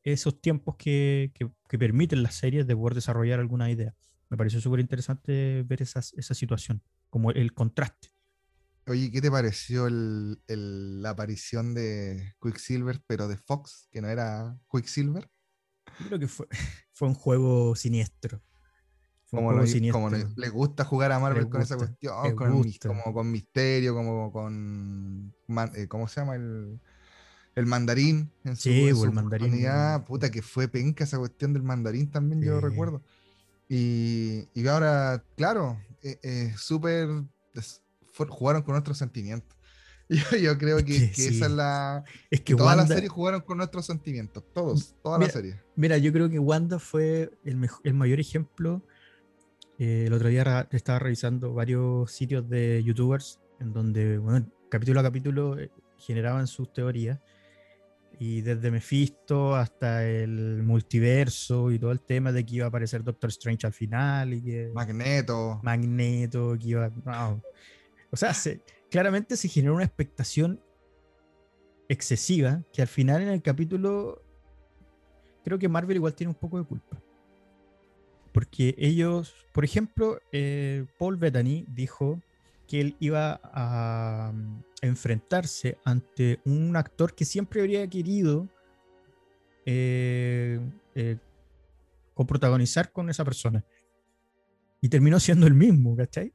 esos 0.03 0.41
tiempos 0.41 0.75
que, 0.77 1.31
que- 1.33 1.49
que 1.69 1.79
permiten 1.79 2.25
las 2.25 2.35
series 2.35 2.67
de 2.67 2.75
poder 2.75 2.95
desarrollar 2.97 3.39
alguna 3.39 3.71
idea. 3.71 3.95
Me 4.31 4.37
pareció 4.37 4.61
súper 4.61 4.81
interesante 4.81 5.63
ver 5.65 5.81
esas, 5.83 6.13
esa 6.15 6.35
situación, 6.35 6.83
como 7.09 7.31
el 7.31 7.53
contraste. 7.55 8.09
Oye, 8.89 9.13
¿qué 9.13 9.21
te 9.21 9.31
pareció 9.31 9.87
el- 9.87 10.43
el- 10.49 11.03
la 11.03 11.11
aparición 11.11 11.73
de 11.75 12.35
Quicksilver, 12.43 13.01
pero 13.07 13.29
de 13.29 13.37
Fox, 13.37 13.87
que 13.93 14.01
no 14.01 14.09
era 14.09 14.59
Quicksilver? 14.73 15.31
Creo 16.09 16.19
que 16.19 16.27
fue, 16.27 16.49
fue 16.93 17.07
un 17.07 17.15
juego 17.15 17.77
siniestro. 17.77 18.43
Fue 19.27 19.39
un 19.39 19.47
Como, 19.47 19.49
juego 19.51 19.61
lo- 19.61 19.67
siniestro. 19.69 20.01
como 20.03 20.11
le, 20.11 20.27
le 20.37 20.49
gusta 20.49 20.85
jugar 20.85 21.13
a 21.13 21.21
Marvel 21.21 21.45
Le 21.45 21.51
con 21.51 21.61
esa 21.63 21.77
cuestión, 21.77 22.35
con, 22.35 22.65
como 22.89 23.13
con 23.15 23.31
misterio, 23.31 23.95
como 23.95 24.33
con. 24.33 25.33
man- 25.47 25.71
eh, 25.77 25.87
¿Cómo 25.87 26.09
se 26.09 26.21
llama? 26.23 26.35
El, 26.35 26.81
el 27.59 27.67
mandarín. 27.67 28.31
En 28.45 28.57
su, 28.57 28.63
Sí, 28.65 28.89
en 28.89 28.95
o 28.95 28.97
su 28.99 29.05
el 29.05 29.13
mandarín. 29.13 29.65
Puta, 30.07 30.31
que 30.31 30.43
fue 30.43 30.69
penca 30.69 31.05
esa 31.05 31.19
cuestión 31.19 31.53
del 31.53 31.63
mandarín 31.63 32.11
también, 32.11 32.43
yo 32.43 32.59
Sí. 32.61 32.65
recuerdo. 32.67 33.03
Y, 33.69 34.45
y 34.55 34.67
ahora, 34.67 35.23
claro, 35.37 35.79
eh, 36.03 36.19
eh, 36.23 36.55
súper. 36.57 37.09
jugaron 38.29 38.63
con 38.63 38.73
nuestros 38.73 38.99
sentimientos. 38.99 39.57
Yo, 40.11 40.39
yo 40.39 40.57
creo 40.57 40.79
Es 40.79 40.85
que, 40.85 40.93
que 41.11 41.15
sí. 41.15 41.37
esa 41.37 41.45
es 41.47 41.53
la. 41.53 42.03
Es 42.31 42.41
que 42.41 42.55
Toda 42.55 42.75
la 42.75 42.83
Wanda- 42.83 42.95
serie 42.95 43.11
jugaron 43.11 43.43
con 43.43 43.59
nuestros 43.59 43.85
sentimientos. 43.85 44.43
Todos, 44.55 44.95
toda 45.03 45.19
Mira, 45.19 45.27
la 45.29 45.33
serie. 45.35 45.61
Mira, 45.77 45.99
yo 45.99 46.11
creo 46.15 46.31
que 46.31 46.39
Wanda 46.39 46.79
fue 46.79 47.31
el, 47.45 47.59
mejo- 47.59 47.83
el 47.85 47.93
mayor 47.93 48.19
ejemplo. 48.19 48.83
Eh, 49.79 50.05
el 50.07 50.13
otro 50.15 50.29
día 50.31 50.67
estaba 50.73 50.99
revisando 50.99 51.53
varios 51.53 52.11
sitios 52.11 52.49
de 52.49 52.83
youtubers 52.83 53.39
en 53.61 53.75
donde, 53.75 54.17
bueno, 54.17 54.51
capítulo 54.71 55.01
a 55.01 55.03
capítulo 55.03 55.59
eh, 55.59 55.71
generaban 55.99 56.47
sus 56.47 56.73
teorías. 56.73 57.21
Y 58.21 58.41
desde 58.41 58.71
Mephisto 58.71 59.55
hasta 59.55 60.05
el 60.07 60.63
multiverso 60.65 61.71
y 61.71 61.79
todo 61.79 61.93
el 61.93 62.01
tema 62.01 62.33
de 62.33 62.45
que 62.45 62.57
iba 62.57 62.65
a 62.65 62.69
aparecer 62.69 63.05
Doctor 63.05 63.31
Strange 63.31 63.67
al 63.67 63.73
final 63.73 64.35
y 64.35 64.43
que 64.43 64.71
Magneto. 64.75 65.61
Magneto, 65.63 66.57
que 66.61 66.69
iba. 66.69 66.91
no. 67.05 67.41
O 68.11 68.17
sea, 68.17 68.35
se- 68.35 68.61
claramente 68.91 69.37
se 69.37 69.49
generó 69.49 69.75
una 69.75 69.85
expectación 69.85 70.61
excesiva 71.89 72.63
que 72.73 72.83
al 72.83 72.89
final 72.89 73.23
en 73.23 73.29
el 73.29 73.43
capítulo 73.43 74.23
creo 75.45 75.59
que 75.59 75.69
Marvel 75.69 75.97
igual 75.97 76.15
tiene 76.15 76.31
un 76.31 76.39
poco 76.39 76.59
de 76.59 76.65
culpa. 76.65 77.01
Porque 78.33 78.75
ellos, 78.79 79.35
por 79.53 79.65
ejemplo, 79.65 80.21
eh, 80.33 80.87
Paul 80.99 81.17
Bettany 81.17 81.65
dijo 81.69 82.21
que 82.69 82.81
él 82.81 82.97
iba 83.01 83.41
a 83.43 84.31
mm, 84.33 84.63
enfrentarse 84.83 85.79
ante 85.85 86.41
un 86.45 86.77
actor 86.77 87.15
que 87.15 87.25
siempre 87.25 87.61
habría 87.61 87.89
querido 87.89 88.49
eh, 89.67 90.61
eh, 90.95 91.17
coprotagonizar 92.15 92.93
con 92.93 93.11
esa 93.11 93.25
persona. 93.25 93.65
Y 94.81 94.89
terminó 94.89 95.19
siendo 95.21 95.47
el 95.47 95.55
mismo, 95.55 95.97
¿cachai? 95.97 96.33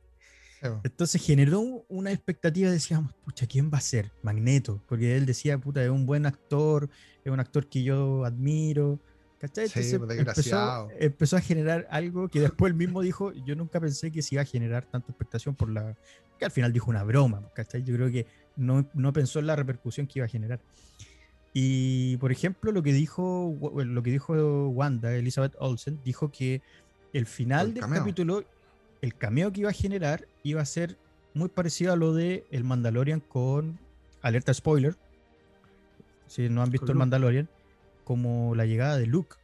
Entonces 0.84 1.22
generó 1.25 1.60
un- 1.60 1.84
una 1.90 2.12
expectativa, 2.12 2.72
decíamos, 2.72 3.13
pucha, 3.25 3.46
¿quién 3.48 3.70
va 3.74 3.80
a 3.80 3.82
ser? 3.82 4.12
Magneto, 4.22 4.82
porque 4.88 5.16
él 5.18 5.25
decía, 5.25 5.58
puta, 5.58 5.84
es 5.84 5.90
un 5.90 6.06
buen 6.06 6.25
actor, 6.25 6.90
es 7.24 7.32
un 7.32 7.40
actor 7.40 7.68
que 7.68 7.84
yo 7.84 8.24
admiro, 8.24 9.00
¿cachai? 9.43 9.67
Sí, 9.67 9.79
Entonces 9.79 10.00
pues, 10.00 10.19
empezó, 10.19 10.88
empezó 11.00 11.35
a 11.35 11.41
generar 11.41 11.85
algo 11.91 12.29
que 12.29 12.39
después 12.39 12.71
él 12.71 12.77
mismo 12.77 13.01
dijo, 13.01 13.33
yo 13.33 13.55
nunca 13.57 13.81
pensé 13.81 14.09
que 14.09 14.21
se 14.21 14.35
iba 14.35 14.41
a 14.41 14.45
generar 14.45 14.85
tanta 14.85 15.12
expectación 15.12 15.53
por 15.53 15.69
la... 15.69 15.97
que 16.39 16.45
al 16.45 16.51
final 16.51 16.71
dijo 16.71 16.89
una 16.89 17.03
broma, 17.03 17.41
¿cachai? 17.53 17.83
Yo 17.83 17.93
creo 17.93 18.09
que 18.09 18.25
no, 18.55 18.89
no 18.93 19.12
pensó 19.12 19.39
en 19.39 19.47
la 19.47 19.57
repercusión 19.57 20.07
que 20.07 20.19
iba 20.19 20.25
a 20.25 20.29
generar. 20.29 20.62
Y, 21.53 22.15
por 22.17 22.31
ejemplo, 22.31 22.71
lo 22.71 22.81
que 22.81 22.93
dijo, 22.93 23.47
Wa- 23.47 23.83
lo 23.83 24.01
que 24.01 24.12
dijo 24.12 24.69
Wanda, 24.69 25.13
Elizabeth 25.13 25.53
Olsen, 25.59 26.00
dijo 26.05 26.31
que 26.31 26.62
el 27.12 27.25
final 27.25 27.67
El 27.67 27.73
del 27.73 27.81
cameo. 27.83 28.00
capítulo, 28.00 28.43
el 29.01 29.13
cameo 29.15 29.51
que 29.51 29.59
iba 29.62 29.69
a 29.69 29.73
generar, 29.73 30.25
iba 30.43 30.62
a 30.62 30.65
ser 30.65 30.97
muy 31.33 31.50
parecido 31.50 31.91
a 31.91 31.95
lo 31.97 32.13
de 32.13 32.45
El 32.50 32.63
Mandalorian 32.63 33.19
con 33.19 33.77
alerta 34.21 34.53
spoiler. 34.53 34.95
Si 36.27 36.47
no 36.50 36.63
han 36.63 36.71
visto 36.71 36.91
El. 36.91 36.97
Mandalorian, 36.97 37.50
como 38.03 38.55
la 38.55 38.65
llegada 38.65 38.98
de 38.98 39.05
Luke, 39.07 39.36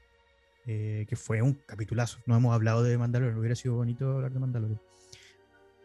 eh, 0.65 1.05
que 1.09 1.15
fue 1.15 1.41
un 1.41 1.53
capitulazo. 1.65 2.19
No 2.25 2.35
hemos 2.35 2.53
hablado 2.53 2.83
de 2.83 2.97
Mandalorian, 2.97 3.37
hubiera 3.39 3.55
sido 3.55 3.75
bonito 3.75 4.09
hablar 4.11 4.31
de 4.31 4.39
Mandalorian. 4.39 4.81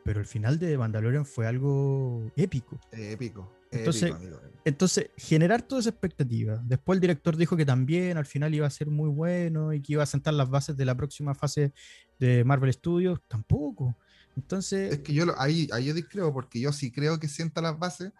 Pero 0.04 0.20
el 0.20 0.26
final 0.26 0.58
de 0.58 0.76
Mandalorian 0.76 1.24
fue 1.24 1.46
algo 1.46 2.30
épico. 2.36 2.78
Épico. 2.92 3.50
Entonces, 3.70 4.10
épico. 4.10 4.40
Entonces, 4.66 5.10
generar 5.16 5.62
toda 5.62 5.80
esa 5.80 5.90
expectativa. 5.90 6.60
Después 6.64 6.96
el 6.96 7.00
director 7.00 7.36
dijo 7.36 7.56
que 7.56 7.64
también 7.64 8.16
al 8.18 8.26
final 8.26 8.54
iba 8.54 8.66
a 8.66 8.70
ser 8.70 8.88
muy 8.88 9.08
bueno 9.08 9.72
y 9.72 9.80
que 9.80 9.94
iba 9.94 10.02
a 10.02 10.06
sentar 10.06 10.34
las 10.34 10.48
bases 10.50 10.76
de 10.76 10.84
la 10.84 10.94
próxima 10.94 11.34
fase 11.34 11.72
de 12.18 12.44
Marvel 12.44 12.72
Studios. 12.72 13.20
Tampoco. 13.28 13.96
Entonces, 14.36 14.92
Es 14.92 14.98
que 15.00 15.14
yo 15.14 15.24
lo- 15.24 15.40
ahí, 15.40 15.68
ahí 15.72 15.86
yo 15.86 15.94
discrepo 15.94 16.32
porque 16.32 16.60
yo 16.60 16.72
sí 16.72 16.90
creo 16.90 17.18
que 17.18 17.28
sienta 17.28 17.62
las 17.62 17.78
bases. 17.78 18.12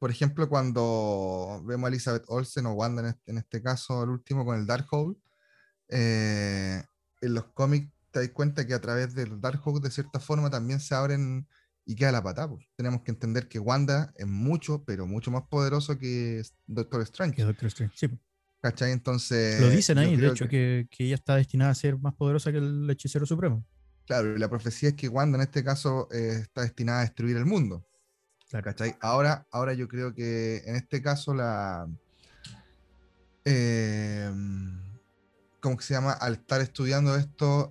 Por 0.00 0.10
ejemplo, 0.10 0.48
cuando 0.48 1.62
vemos 1.66 1.84
a 1.84 1.88
Elizabeth 1.88 2.24
Olsen 2.28 2.64
o 2.64 2.72
Wanda 2.72 3.02
en 3.02 3.08
este, 3.08 3.30
en 3.30 3.36
este 3.36 3.62
caso, 3.62 4.02
el 4.02 4.08
último 4.08 4.46
con 4.46 4.58
el 4.58 4.66
Darkhold, 4.66 5.18
eh, 5.88 6.82
en 7.20 7.34
los 7.34 7.44
cómics 7.52 7.92
te 8.10 8.20
das 8.20 8.30
cuenta 8.30 8.66
que 8.66 8.72
a 8.72 8.80
través 8.80 9.14
del 9.14 9.42
Darkhold 9.42 9.84
de 9.84 9.90
cierta 9.90 10.18
forma 10.18 10.48
también 10.48 10.80
se 10.80 10.94
abren 10.94 11.46
y 11.84 11.96
queda 11.96 12.12
la 12.12 12.22
patada. 12.22 12.48
pues. 12.48 12.66
Tenemos 12.76 13.02
que 13.02 13.10
entender 13.10 13.46
que 13.46 13.58
Wanda 13.58 14.10
es 14.16 14.26
mucho, 14.26 14.82
pero 14.86 15.06
mucho 15.06 15.30
más 15.30 15.42
poderoso 15.50 15.98
que 15.98 16.42
Doctor 16.66 17.00
que 17.00 17.04
Strange. 17.04 17.44
Doctor 17.44 17.66
Strange. 17.66 17.94
Sí, 17.94 18.08
¿Cachai? 18.62 18.92
Entonces. 18.92 19.60
lo 19.60 19.68
dicen 19.68 19.98
ahí, 19.98 20.16
de 20.16 20.28
hecho, 20.28 20.48
que... 20.48 20.88
que 20.90 21.04
ella 21.04 21.16
está 21.16 21.36
destinada 21.36 21.72
a 21.72 21.74
ser 21.74 21.98
más 21.98 22.14
poderosa 22.14 22.50
que 22.50 22.58
el 22.58 22.88
hechicero 22.88 23.26
supremo. 23.26 23.66
Claro, 24.06 24.34
y 24.34 24.38
la 24.38 24.48
profecía 24.48 24.88
es 24.88 24.94
que 24.94 25.08
Wanda 25.08 25.36
en 25.36 25.42
este 25.42 25.62
caso 25.62 26.08
eh, 26.10 26.38
está 26.40 26.62
destinada 26.62 27.00
a 27.00 27.02
destruir 27.02 27.36
el 27.36 27.44
mundo. 27.44 27.86
Ahora, 29.00 29.46
ahora 29.50 29.74
yo 29.74 29.86
creo 29.88 30.14
que 30.14 30.62
en 30.66 30.76
este 30.76 31.00
caso 31.02 31.34
la. 31.34 31.88
eh, 33.44 34.30
¿Cómo 35.60 35.76
que 35.76 35.84
se 35.84 35.94
llama? 35.94 36.12
Al 36.12 36.34
estar 36.34 36.60
estudiando 36.60 37.14
esto, 37.16 37.70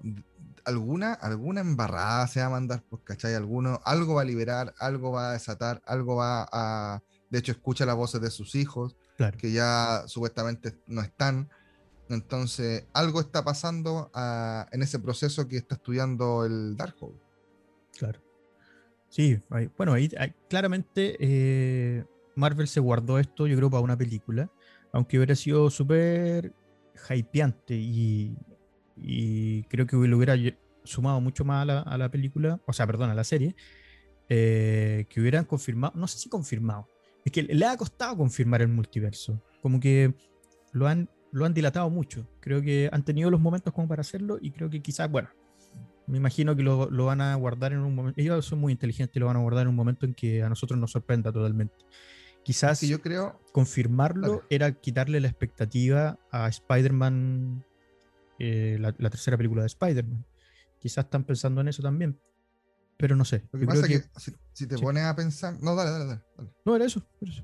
alguna, 0.64 1.14
alguna 1.14 1.62
embarrada 1.62 2.28
se 2.28 2.40
va 2.40 2.46
a 2.46 2.50
mandar, 2.52 2.84
pues, 2.88 3.02
¿cachai? 3.04 3.34
Alguno, 3.34 3.82
algo 3.84 4.14
va 4.16 4.22
a 4.22 4.26
liberar, 4.26 4.74
algo 4.80 5.12
va 5.12 5.30
a 5.30 5.34
desatar, 5.34 5.82
algo 5.86 6.16
va 6.18 6.48
a. 6.52 7.02
De 7.30 7.40
hecho, 7.40 7.52
escucha 7.52 7.86
las 7.86 7.96
voces 7.96 8.22
de 8.22 8.30
sus 8.32 8.56
hijos, 8.56 8.96
Claro. 9.18 9.38
que 9.38 9.52
ya 9.52 10.04
supuestamente 10.08 10.80
no 10.88 11.02
están. 11.02 11.50
Entonces, 12.10 12.86
algo 12.94 13.20
está 13.22 13.44
pasando 13.44 14.10
ah, 14.14 14.68
en 14.72 14.82
ese 14.82 14.98
proceso 14.98 15.48
que 15.48 15.58
está 15.58 15.76
estudiando 15.76 16.46
el 16.46 16.76
Darkhold. 16.76 17.20
Claro. 17.98 18.20
Sí, 19.10 19.42
ahí- 19.50 19.70
bueno, 19.78 19.94
ahí, 19.94 20.10
claramente 20.50 21.18
eh, 21.20 22.06
Marvel 22.36 22.68
se 22.68 22.80
guardó 22.80 23.20
esto, 23.20 23.48
yo 23.48 23.58
creo, 23.58 23.70
para 23.70 23.82
una 23.82 23.98
película, 23.98 24.52
aunque 24.94 25.18
hubiera 25.18 25.36
sido 25.36 25.70
súper 25.70 26.54
hypeante 27.10 27.76
y, 27.76 28.36
creo 29.70 29.88
que 29.88 29.96
lo 29.96 30.18
hubiera 30.18 30.36
sumado 30.84 31.22
mucho 31.22 31.44
más 31.46 31.64
a 31.64 31.66
la, 31.66 31.80
a 31.82 31.98
la 31.98 32.10
película, 32.10 32.60
o 32.66 32.74
sea, 32.74 32.86
perdón, 32.86 33.10
a 33.10 33.16
la 33.16 33.24
serie, 33.24 33.56
eh, 34.30 35.06
que 35.10 35.22
hubieran 35.22 35.46
confirmado, 35.46 35.94
no 35.96 36.08
sé 36.08 36.20
si 36.20 36.30
confirmado, 36.30 36.88
es 37.26 37.32
que 37.32 37.44
le 37.44 37.66
ha 37.66 37.76
costado 37.78 38.16
confirmar 38.18 38.62
el 38.62 38.68
multiverso, 38.68 39.42
como 39.62 39.80
que 39.80 40.14
lo 40.72 40.88
han, 40.88 41.10
lo 41.32 41.46
han 41.46 41.54
dilatado 41.54 41.90
mucho, 41.90 42.28
creo 42.40 42.62
que 42.62 42.90
han 42.92 43.04
tenido 43.04 43.32
los 43.32 43.40
momentos 43.42 43.74
como 43.74 43.88
para 43.88 44.02
hacerlo 44.02 44.38
y 44.40 44.52
creo 44.52 44.70
que 44.70 44.82
quizás, 44.82 45.10
bueno, 45.10 45.30
me 46.10 46.18
imagino 46.18 46.56
que 46.56 46.64
lo, 46.64 46.90
lo 46.90 47.06
van 47.06 47.22
a 47.22 47.36
guardar 47.36 47.72
en 47.74 47.80
un 47.80 47.96
momento. 47.96 48.20
Ellos 48.20 48.46
son 48.46 48.60
muy 48.60 48.74
inteligentes 48.74 49.16
y 49.16 49.20
lo 49.20 49.28
van 49.28 49.38
a 49.38 49.40
guardar 49.40 49.64
en 49.64 49.70
un 49.70 49.76
momento 49.76 50.06
en 50.06 50.14
que 50.14 50.44
a 50.44 50.50
nosotros 50.50 50.80
nos 50.80 50.92
sorprenda 50.92 51.32
totalmente. 51.32 51.76
Quizás 52.44 52.80
Que 52.80 52.88
yo 52.88 53.02
creo, 53.02 53.40
confirmarlo 53.52 54.44
era 54.50 54.72
quitarle 54.74 55.20
la 55.20 55.28
expectativa 55.28 56.18
a 56.32 56.48
Spider-Man, 56.50 57.64
eh, 58.40 58.78
la, 58.80 58.96
la 58.98 59.10
tercera 59.10 59.38
película 59.38 59.62
de 59.62 59.68
Spider-Man. 59.68 60.26
Quizás 60.80 61.06
están 61.06 61.26
pensando 61.26 61.62
en 61.62 61.68
eso 61.68 61.82
también. 61.84 62.20
Pero 62.98 63.16
no 63.16 63.24
sé. 63.24 63.48
lo 63.52 63.60
que 63.60 63.66
yo 63.66 63.68
pasa 63.68 63.86
creo 63.86 63.98
es 64.00 64.08
que, 64.10 64.20
si, 64.20 64.32
si 64.52 64.68
te 64.68 64.76
sí. 64.78 64.82
pones 64.82 65.04
a 65.04 65.16
pensar, 65.16 65.56
no, 65.62 65.74
dale, 65.76 65.92
dale, 65.92 66.06
dale. 66.06 66.22
dale. 66.38 66.50
No, 66.66 66.76
era 66.76 66.86
eso. 66.86 67.02
era 67.22 67.32
eso. 67.32 67.44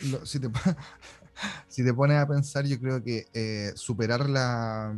Lo- 0.10 0.24
si, 0.26 0.38
te, 0.38 0.48
po- 0.50 0.60
si 1.68 1.84
te 1.84 1.92
pones 1.94 2.18
a 2.18 2.28
pensar, 2.28 2.64
yo 2.66 2.78
creo 2.78 3.02
que 3.02 3.26
eh, 3.32 3.72
superar 3.74 4.28
la, 4.30 4.96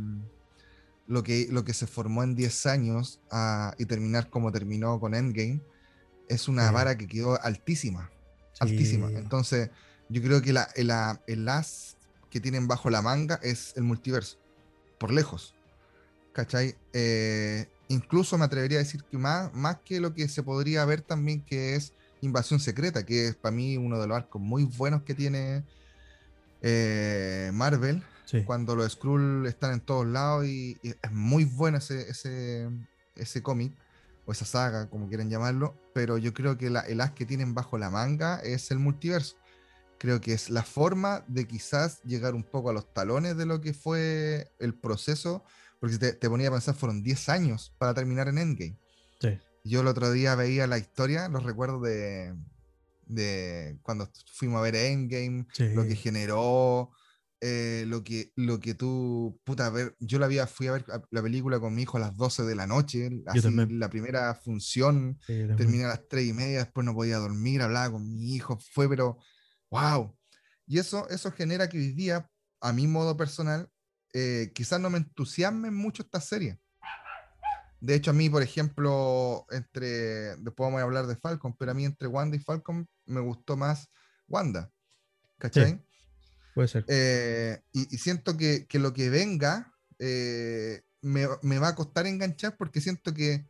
lo 1.07 1.23
que, 1.23 1.47
lo 1.49 1.63
que 1.63 1.73
se 1.73 1.87
formó 1.87 2.23
en 2.23 2.35
10 2.35 2.65
años 2.65 3.19
ah, 3.31 3.73
y 3.77 3.85
terminar 3.85 4.29
como 4.29 4.51
terminó 4.51 4.99
con 4.99 5.15
Endgame, 5.15 5.61
es 6.27 6.47
una 6.47 6.69
vara 6.71 6.97
que 6.97 7.07
quedó 7.07 7.41
altísima. 7.41 8.11
Altísima. 8.59 9.09
Entonces, 9.11 9.69
yo 10.09 10.21
creo 10.21 10.41
que 10.41 10.53
la, 10.53 10.69
el 11.27 11.49
as 11.49 11.95
que 12.29 12.39
tienen 12.39 12.67
bajo 12.67 12.89
la 12.89 13.01
manga 13.01 13.39
es 13.41 13.73
el 13.77 13.83
multiverso. 13.83 14.37
Por 14.99 15.11
lejos. 15.11 15.55
¿Cachai? 16.33 16.75
Eh, 16.93 17.67
incluso 17.87 18.37
me 18.37 18.45
atrevería 18.45 18.79
a 18.79 18.83
decir 18.83 19.03
que 19.03 19.17
más, 19.17 19.53
más 19.53 19.77
que 19.85 19.99
lo 19.99 20.13
que 20.13 20.27
se 20.27 20.43
podría 20.43 20.85
ver 20.85 21.01
también 21.01 21.41
que 21.41 21.75
es 21.75 21.93
Invasión 22.21 22.59
Secreta, 22.59 23.05
que 23.05 23.29
es 23.29 23.35
para 23.35 23.55
mí 23.55 23.77
uno 23.77 23.99
de 23.99 24.07
los 24.07 24.17
arcos 24.17 24.41
muy 24.41 24.63
buenos 24.63 25.03
que 25.03 25.15
tiene 25.15 25.63
eh, 26.61 27.51
Marvel. 27.53 28.03
Cuando 28.45 28.75
los 28.75 28.93
Skrull 28.93 29.45
están 29.47 29.73
en 29.73 29.81
todos 29.81 30.05
lados 30.05 30.45
y, 30.45 30.77
es 30.83 31.11
muy 31.11 31.45
bueno 31.45 31.77
ese, 31.77 32.09
ese, 32.09 32.69
ese 33.15 33.41
cómic 33.41 33.73
o 34.25 34.31
esa 34.31 34.45
saga, 34.45 34.89
como 34.89 35.07
quieran 35.07 35.29
llamarlo, 35.29 35.75
pero 35.93 36.17
yo 36.17 36.33
creo 36.33 36.57
que 36.57 36.67
el 36.67 37.01
as 37.01 37.11
que 37.11 37.25
tienen 37.25 37.53
bajo 37.53 37.77
la 37.77 37.89
manga 37.89 38.39
es 38.39 38.69
el 38.71 38.79
multiverso. 38.79 39.37
Creo 39.97 40.19
que 40.19 40.33
es 40.33 40.49
la 40.49 40.63
forma 40.63 41.23
de 41.27 41.47
quizás 41.47 42.03
llegar 42.03 42.35
un 42.35 42.43
poco 42.43 42.69
a 42.69 42.73
los 42.73 42.93
talones 42.93 43.37
de 43.37 43.45
lo 43.45 43.61
que 43.61 43.73
fue 43.73 44.51
el 44.59 44.73
proceso, 44.73 45.43
porque 45.79 45.97
te, 45.97 46.13
te 46.13 46.29
ponía 46.29 46.49
a 46.49 46.51
pensar, 46.51 46.75
fueron 46.75 47.01
10 47.01 47.29
años 47.29 47.73
para 47.77 47.93
terminar 47.93 48.27
en 48.27 48.37
Endgame. 48.37 48.77
Yo 49.63 49.81
el 49.81 49.87
otro 49.87 50.11
día 50.11 50.35
veía 50.35 50.67
la 50.67 50.77
historia, 50.77 51.27
los 51.29 51.43
recuerdos 51.43 51.81
de, 51.81 52.33
de 53.07 53.77
cuando 53.81 54.09
fuimos 54.33 54.59
a 54.59 54.61
ver 54.61 54.75
Endgame, 54.75 55.45
lo 55.73 55.83
que 55.85 55.95
generó, 55.95 56.91
eh, 57.39 57.85
lo, 57.87 58.03
que, 58.03 58.31
lo 58.35 58.59
que 58.59 58.73
tú, 58.73 59.39
puta, 59.43 59.67
a 59.67 59.69
ver, 59.69 59.95
yo 59.99 60.17
la 60.17 60.25
había, 60.25 60.47
fui 60.47 60.67
a 60.67 60.71
ver 60.73 60.85
la 61.11 61.21
película 61.21 61.59
con 61.59 61.75
mi 61.75 61.83
hijo 61.83 61.97
a 61.97 61.99
las 61.99 62.15
12 62.17 62.43
de 62.43 62.55
la 62.55 62.65
noche, 62.65 63.09
así, 63.27 63.51
la 63.51 63.89
primera 63.89 64.33
función, 64.33 65.19
terminé 65.25 65.85
a 65.85 65.89
las 65.89 66.07
3 66.07 66.27
y 66.27 66.33
media, 66.33 66.59
después 66.59 66.83
no 66.83 66.95
podía 66.95 67.17
dormir, 67.17 67.61
hablaba 67.61 67.91
con 67.91 68.11
mi 68.11 68.33
hijo, 68.33 68.57
fue 68.73 68.89
pero, 68.89 69.19
wow. 69.69 70.17
Y 70.65 70.79
eso, 70.79 71.07
eso 71.09 71.31
genera 71.31 71.69
que 71.69 71.77
hoy 71.77 71.93
día, 71.93 72.29
a 72.59 72.73
mi 72.73 72.87
modo 72.87 73.15
personal, 73.15 73.69
eh, 74.13 74.51
quizás 74.55 74.81
no 74.81 74.89
me 74.89 74.97
entusiasme 74.97 75.69
mucho 75.69 76.01
esta 76.01 76.19
serie. 76.19 76.59
De 77.79 77.93
hecho, 77.93 78.09
a 78.09 78.13
mí, 78.13 78.29
por 78.29 78.41
ejemplo, 78.41 79.45
entre, 79.51 80.35
después 80.37 80.65
vamos 80.65 80.79
a 80.79 80.83
hablar 80.83 81.05
de 81.05 81.15
Falcon, 81.15 81.55
pero 81.55 81.71
a 81.71 81.73
mí 81.75 81.85
entre 81.85 82.07
Wanda 82.07 82.35
y 82.35 82.39
Falcon 82.39 82.89
me 83.05 83.21
gustó 83.21 83.55
más 83.55 83.91
Wanda. 84.27 84.71
¿Cachai? 85.37 85.86
Puede 86.57 86.69
ser. 86.69 86.85
Eh, 86.87 87.61
y, 87.71 87.85
siento 87.99 88.35
que, 88.35 88.65
lo 88.79 88.91
que 88.91 89.11
venga 89.11 89.75
eh, 89.99 90.81
me, 91.03 91.27
va 91.59 91.67
a 91.67 91.75
costar 91.75 92.07
enganchar 92.07 92.57
porque 92.57 92.81
siento 92.81 93.13
que 93.13 93.45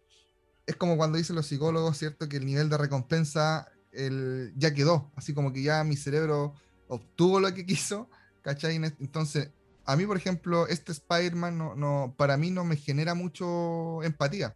es 0.65 0.75
como 0.75 0.97
cuando 0.97 1.17
dicen 1.17 1.37
los 1.37 1.47
psicólogos, 1.47 1.97
¿cierto? 1.97 2.27
Que 2.27 2.35
el 2.35 2.45
nivel 2.45 2.67
de 2.67 2.77
recompensa 2.77 3.71
el, 3.93 4.51
ya 4.57 4.73
quedó, 4.73 5.09
así 5.15 5.33
como 5.33 5.53
que 5.53 5.63
ya 5.63 5.85
mi 5.85 5.95
cerebro 5.95 6.55
obtuvo 6.89 7.39
lo 7.39 7.53
que 7.53 7.65
quiso, 7.65 8.09
¿cachai? 8.41 8.75
Entonces, 8.75 9.51
a 9.85 9.95
mí, 9.95 10.05
por 10.05 10.17
ejemplo, 10.17 10.67
este 10.67 10.91
Spider-Man 10.91 11.57
no, 11.57 11.75
no, 11.75 12.13
para 12.17 12.35
mí 12.35 12.51
no 12.51 12.65
me 12.65 12.75
genera 12.75 13.13
mucho 13.13 14.03
empatía. 14.03 14.53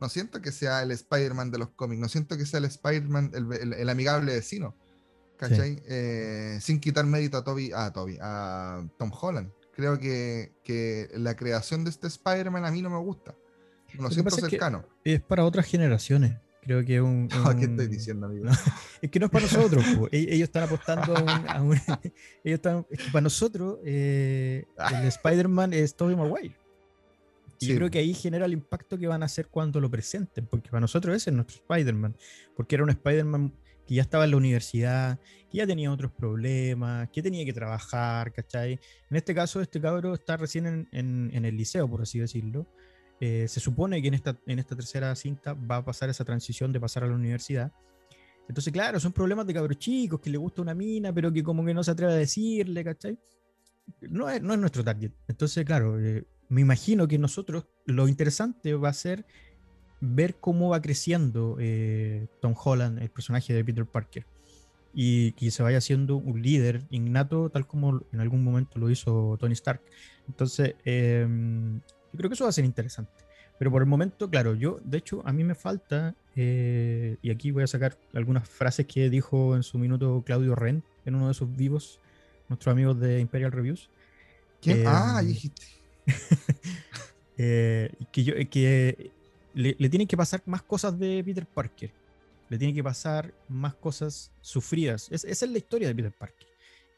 No 0.00 0.08
siento 0.08 0.40
que 0.40 0.50
sea 0.50 0.82
el 0.82 0.92
Spider-Man 0.92 1.50
de 1.50 1.58
los 1.58 1.68
cómics, 1.72 2.00
no 2.00 2.08
siento 2.08 2.38
que 2.38 2.46
sea 2.46 2.56
el 2.56 2.64
Spider-Man, 2.64 3.32
el 3.34 3.88
amigable 3.90 4.32
vecino. 4.32 4.74
¿Cachai? 5.36 5.82
Eh, 5.86 6.58
sin 6.60 6.80
quitar 6.80 7.04
mérito 7.06 7.36
a 7.36 7.44
Toby, 7.44 7.72
a 7.74 7.92
Toby, 7.92 8.18
a 8.20 8.86
Tom 8.98 9.10
Holland. 9.18 9.50
Creo 9.74 9.98
que, 9.98 10.52
que 10.64 11.10
la 11.14 11.36
creación 11.36 11.84
de 11.84 11.90
este 11.90 12.06
Spider-Man 12.06 12.64
a 12.64 12.70
mí 12.70 12.82
no 12.82 12.90
me 12.90 12.98
gusta. 12.98 13.34
No 13.94 14.04
lo, 14.04 14.10
siento 14.10 14.34
cercano. 14.34 14.84
Es, 15.04 15.20
para 15.20 15.44
otras 15.44 15.66
generaciones. 15.66 16.36
Creo 16.62 16.84
que 16.84 16.96
es 16.96 17.00
un. 17.00 17.28
¿Qué 17.58 17.66
estoy 17.66 17.86
diciendo, 17.86 18.26
amigo? 18.26 18.46
es 19.02 19.10
que 19.10 19.20
no 19.20 19.26
es 19.26 19.32
para 19.32 19.44
nosotros. 19.44 19.84
E-, 20.10 20.34
ellos 20.34 20.48
están 20.48 20.64
apostando 20.64 21.14
a 21.16 21.62
un. 21.62 21.74
ellos 22.44 22.56
están, 22.56 22.86
es 22.90 22.98
que 22.98 23.10
para 23.10 23.22
nosotros, 23.22 23.78
eh, 23.84 24.64
el 24.92 25.06
Spider-Man 25.06 25.72
es 25.72 25.94
Tobey 25.94 26.16
Maguire. 26.16 26.56
Y 27.58 27.68
yo 27.68 27.76
creo 27.76 27.90
que 27.90 27.98
ahí 27.98 28.12
genera 28.12 28.44
el 28.44 28.52
impacto 28.52 28.98
que 28.98 29.06
van 29.06 29.22
a 29.22 29.26
hacer 29.26 29.48
cuando 29.48 29.80
lo 29.80 29.90
presenten, 29.90 30.46
porque 30.46 30.68
para 30.68 30.80
nosotros 30.80 31.16
ese 31.16 31.30
es 31.30 31.36
nuestro 31.36 31.56
Spider-Man, 31.56 32.14
porque 32.54 32.74
era 32.74 32.84
un 32.84 32.90
Spider-Man 32.90 33.54
que 33.86 33.94
ya 33.94 34.02
estaba 34.02 34.24
en 34.24 34.32
la 34.32 34.36
universidad, 34.36 35.18
que 35.50 35.58
ya 35.58 35.66
tenía 35.66 35.92
otros 35.92 36.12
problemas, 36.12 37.08
que 37.10 37.22
tenía 37.22 37.44
que 37.44 37.52
trabajar, 37.52 38.32
¿cachai? 38.32 38.80
En 39.10 39.16
este 39.16 39.34
caso, 39.34 39.60
este 39.60 39.80
cabro 39.80 40.14
está 40.14 40.36
recién 40.36 40.88
en, 40.90 41.44
el 41.44 41.56
liceo, 41.56 41.88
por 41.88 42.02
así 42.02 42.18
decirlo. 42.18 42.66
Eh, 43.20 43.46
se 43.48 43.60
supone 43.60 44.02
que 44.02 44.08
en 44.08 44.14
esta, 44.14 44.38
en 44.46 44.58
esta 44.58 44.76
tercera 44.76 45.14
cinta 45.14 45.54
va 45.54 45.76
a 45.76 45.84
pasar 45.84 46.10
esa 46.10 46.24
transición 46.24 46.72
de 46.72 46.80
pasar 46.80 47.04
a 47.04 47.06
la 47.06 47.14
universidad. 47.14 47.72
Entonces, 48.48 48.72
claro, 48.72 49.00
son 49.00 49.12
problemas 49.12 49.46
de 49.46 49.54
cabros 49.54 49.78
chicos, 49.78 50.20
que 50.20 50.30
le 50.30 50.38
gusta 50.38 50.62
una 50.62 50.74
mina, 50.74 51.12
pero 51.12 51.32
que 51.32 51.42
como 51.42 51.64
que 51.64 51.74
no 51.74 51.82
se 51.82 51.92
atreve 51.92 52.12
a 52.12 52.16
decirle, 52.16 52.84
¿cachai? 52.84 53.18
No 54.02 54.28
es, 54.28 54.42
no 54.42 54.52
es 54.52 54.58
nuestro 54.60 54.84
target. 54.84 55.12
Entonces, 55.28 55.64
claro, 55.64 55.98
eh, 56.00 56.24
me 56.48 56.60
imagino 56.60 57.08
que 57.08 57.18
nosotros, 57.18 57.66
lo 57.86 58.08
interesante 58.08 58.74
va 58.74 58.90
a 58.90 58.92
ser 58.92 59.26
ver 60.00 60.36
cómo 60.36 60.70
va 60.70 60.82
creciendo 60.82 61.56
eh, 61.58 62.26
Tom 62.40 62.54
Holland, 62.56 63.00
el 63.00 63.10
personaje 63.10 63.52
de 63.54 63.64
Peter 63.64 63.86
Parker, 63.86 64.26
y 64.94 65.32
que 65.32 65.50
se 65.50 65.62
vaya 65.62 65.80
siendo 65.80 66.16
un 66.16 66.40
líder 66.42 66.82
innato, 66.90 67.50
tal 67.50 67.66
como 67.66 68.02
en 68.12 68.20
algún 68.20 68.42
momento 68.42 68.78
lo 68.78 68.90
hizo 68.90 69.36
Tony 69.38 69.52
Stark. 69.52 69.82
Entonces, 70.26 70.74
em, 70.84 71.80
yo 72.12 72.18
creo 72.18 72.30
que 72.30 72.34
eso 72.34 72.44
va 72.44 72.50
a 72.50 72.52
ser 72.52 72.64
interesante. 72.64 73.12
Pero 73.58 73.70
por 73.70 73.82
el 73.82 73.88
momento, 73.88 74.28
claro, 74.28 74.54
yo, 74.54 74.80
de 74.84 74.98
hecho, 74.98 75.22
a 75.26 75.32
mí 75.32 75.44
me 75.44 75.54
falta, 75.54 76.14
eh, 76.34 77.16
y 77.22 77.30
aquí 77.30 77.50
voy 77.50 77.62
a 77.62 77.66
sacar 77.66 77.98
algunas 78.14 78.48
frases 78.48 78.86
que 78.86 79.08
dijo 79.08 79.56
en 79.56 79.62
su 79.62 79.78
minuto 79.78 80.22
Claudio 80.24 80.54
Ren 80.54 80.82
en 81.06 81.14
uno 81.14 81.28
de 81.28 81.34
sus 81.34 81.54
vivos, 81.54 82.00
nuestros 82.48 82.72
amigos 82.72 83.00
de 83.00 83.20
Imperial 83.20 83.52
Reviews. 83.52 83.90
ah, 84.86 85.22
dijiste. 85.24 85.66
Eh, 87.38 87.92
que, 88.12 88.24
yo, 88.24 88.32
que 88.48 89.10
le, 89.56 89.88
tienen 89.88 90.06
que 90.06 90.16
pasar 90.16 90.42
más 90.46 90.62
cosas 90.62 90.98
de 90.98 91.22
Peter 91.24 91.46
Parker. 91.46 91.92
Le 92.48 92.58
tienen 92.58 92.76
que 92.76 92.84
pasar 92.84 93.34
más 93.48 93.74
cosas 93.74 94.30
sufridas. 94.40 95.08
esa 95.10 95.28
es 95.28 95.50
la 95.50 95.58
historia 95.58 95.88
de 95.88 95.94
Peter 95.94 96.12
Parker. 96.12 96.46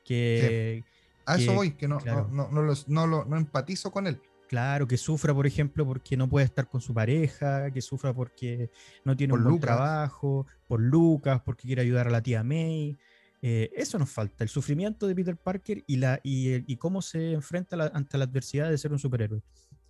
Que, 0.05 0.85
A 1.25 1.37
eso 1.37 1.55
voy, 1.55 1.73
que 1.73 1.87
no, 1.87 1.99
no, 2.01 2.51
no, 2.51 2.75
no, 2.87 3.25
no, 3.25 3.37
empatizo 3.37 3.91
con 3.91 4.07
él. 4.07 4.21
Claro, 4.49 4.89
que 4.89 4.97
sufra, 4.97 5.35
por 5.35 5.47
ejemplo, 5.47 5.87
porque 5.87 6.17
no 6.17 6.29
puede 6.29 6.47
estar 6.47 6.69
con 6.69 6.81
su 6.81 6.95
pareja, 6.95 7.71
que 7.71 7.83
sufra 7.83 8.15
porque 8.15 8.71
no 9.05 9.15
tiene 9.17 9.35
un 9.35 9.45
buen 9.45 9.61
trabajo, 9.61 10.47
por 10.67 10.81
Lucas, 10.81 11.43
porque 11.45 11.67
quiere 11.67 11.83
ayudar 11.83 12.09
a 12.09 12.11
la 12.11 12.23
tía 12.23 12.43
May. 12.43 12.97
Eh, 13.41 13.71
eso 13.77 13.99
nos 13.99 14.11
falta, 14.11 14.43
el 14.43 14.51
sufrimiento 14.51 15.07
de 15.07 15.15
Peter 15.15 15.37
Parker 15.37 15.85
y, 15.87 15.97
la, 15.97 16.19
y, 16.25 16.77
cómo 16.77 17.03
se 17.03 17.33
enfrenta 17.35 17.77
ante 17.95 18.19
la 18.19 18.25
adversidad 18.25 18.69
de 18.71 18.79
ser 18.79 18.93
un 18.93 18.99
superhéroe. 18.99 19.43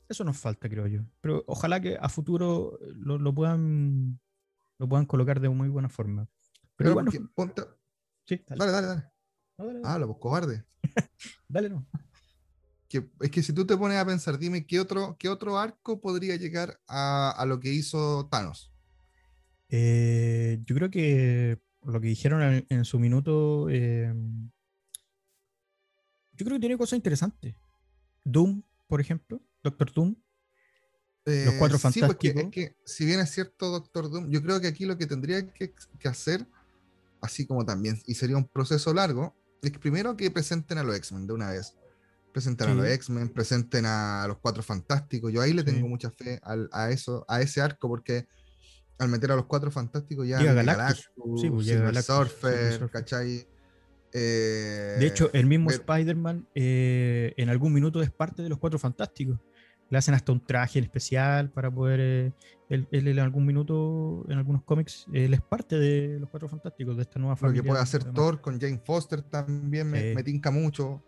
Eso 0.09 0.25
nos 0.25 0.39
falta, 0.39 0.69
creo 0.69 0.87
yo. 0.87 1.03
Pero 1.21 1.45
ojalá 1.47 1.81
que 1.81 1.99
a 2.01 2.09
futuro 2.09 2.79
lo, 2.95 3.35
puedan 3.35 4.19
lo 4.79 4.89
puedan 4.89 5.07
colocar 5.07 5.41
de 5.41 5.49
muy 5.51 5.69
buena 5.69 5.89
forma. 5.89 6.27
Pero, 6.77 6.95
bueno. 6.95 7.11
Sí, 7.11 8.43
dale. 8.47 8.73
Dale, 8.73 8.87
dale, 8.87 9.83
Ah, 9.85 9.99
lo 9.99 10.19
cobarde. 10.19 10.65
dale, 11.49 11.69
no. 11.69 11.87
es 13.21 13.31
que 13.31 13.43
si 13.43 13.53
tú 13.53 13.67
te 13.67 13.77
pones 13.77 13.99
a 13.99 14.07
pensar, 14.07 14.39
dime 14.39 14.67
qué 14.67 14.81
otro, 14.81 15.17
qué 15.19 15.29
otro 15.29 15.59
arco 15.59 16.01
podría 16.01 16.37
llegar 16.37 16.81
a, 16.87 17.45
lo 17.47 17.59
que 17.61 17.73
hizo 17.73 18.29
Thanos. 18.31 18.73
Eh, 19.69 20.63
yo 20.65 20.75
creo 20.75 20.91
que 20.91 21.61
lo 21.85 22.01
que 22.01 22.09
dijeron 22.09 22.65
en, 22.69 22.85
su 22.85 22.99
minuto, 22.99 23.69
eh, 23.69 24.15
yo 26.33 26.45
creo 26.45 26.57
que 26.57 26.61
tiene 26.61 26.79
cosas 26.79 26.97
interesantes. 26.97 27.57
Doom, 28.25 28.63
por 28.87 29.01
ejemplo. 29.01 29.43
Doctor 29.63 29.93
Doom. 29.93 30.17
los 31.25 31.55
cuatro 31.55 31.77
eh, 31.77 31.81
fantásticos. 31.81 32.17
es 32.37 32.51
que, 32.51 32.77
si 32.85 33.05
bien 33.05 33.21
es 33.21 33.31
cierto, 33.31 33.71
Doctor 33.71 34.11
Doom, 34.11 34.31
yo 34.31 34.43
creo 34.43 34.61
que 34.61 34.69
aquí 34.69 34.85
lo 34.85 34.97
que 34.97 35.07
tendría 35.07 35.47
que, 35.53 35.73
hacer, 36.05 36.47
así 37.21 37.47
como 37.47 37.65
también, 37.65 38.01
y 38.07 38.15
sería 38.15 38.37
un 38.37 38.49
proceso 38.49 38.93
largo, 38.95 39.37
es 39.63 39.73
que 39.73 39.79
primero 39.79 40.17
que 40.17 40.31
presenten 40.31 40.79
a 40.79 40.83
los 40.83 40.97
X-Men 40.97 41.27
de 41.27 41.33
una 41.33 41.51
vez. 41.51 41.75
Presenten 42.33 42.69
a 42.69 42.75
los 42.75 42.87
X-Men, 42.87 43.31
presenten 43.31 43.85
a 43.87 44.27
los 44.29 44.39
cuatro 44.39 44.63
fantásticos. 44.63 45.33
Yo 45.33 45.41
ahí 45.41 45.53
le 45.53 45.65
tengo 45.65 45.89
mucha 45.89 46.11
fe 46.11 46.41
a 46.43 46.91
eso, 46.91 47.25
a 47.27 47.41
ese 47.41 47.61
arco, 47.61 47.89
porque 47.89 48.29
al 48.99 49.09
meter 49.09 49.33
a 49.33 49.37
los 49.37 49.47
cuatro 49.47 49.71
fantásticos 49.71 50.27
ya 50.27 50.39
llega 50.39 50.55
Galactus, 50.55 51.11
sí, 51.41 51.51
pues 51.51 51.67
llega 51.67 52.03
Surfer, 52.03 52.91
¿cachai? 52.91 53.47
de 54.13 55.07
hecho, 55.07 55.31
el 55.33 55.47
mismo 55.47 55.71
Spider-Man 55.71 56.49
eh, 56.55 57.35
en 57.37 57.49
algún 57.49 57.73
minuto 57.73 58.03
es 58.03 58.11
parte 58.11 58.43
de 58.43 58.49
los 58.49 58.59
Cuatro 58.59 58.79
Fantásticos. 58.79 59.39
Le 59.91 59.99
hacen 59.99 60.15
hasta 60.15 60.33
un 60.33 60.45
traje 60.45 60.79
en 60.79 60.85
especial 60.85 61.51
para 61.51 61.71
poder. 61.71 62.01
Eh, 62.01 62.33
él, 62.69 62.87
en 62.91 63.19
algún 63.19 63.47
minuto, 63.47 64.25
en 64.29 64.37
algunos 64.37 64.63
cómics, 64.63 65.07
él 65.13 65.33
es 65.33 65.41
parte 65.41 65.79
de 65.79 66.19
los 66.21 66.29
Cuatro 66.29 66.49
Fantásticos, 66.49 66.97
de 66.97 67.03
esta 67.03 67.19
nueva 67.19 67.37
familia. 67.37 67.59
Lo 67.59 67.63
que 67.63 67.69
puede 67.71 67.83
hacer 67.83 68.05
Thor 68.05 68.41
con 68.41 68.61
Jane 68.61 68.81
Foster 68.85 69.23
también 69.23 69.91
me, 69.91 70.23
tinca 70.23 70.51
mucho. 70.51 71.03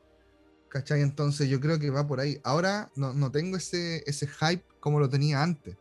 ¿Cachai? 0.69 1.03
Entonces 1.03 1.49
yo 1.49 1.61
creo 1.61 1.79
que 1.79 1.91
va 1.91 2.07
por 2.07 2.21
ahí. 2.21 2.41
Ahora 2.45 2.91
no, 2.95 3.13
no 3.13 3.31
tengo 3.31 3.57
ese, 3.57 4.05
ese 4.07 4.27
hype 4.29 4.65
como 4.79 5.01
lo 5.01 5.09
tenía 5.09 5.43
antes. 5.43 5.77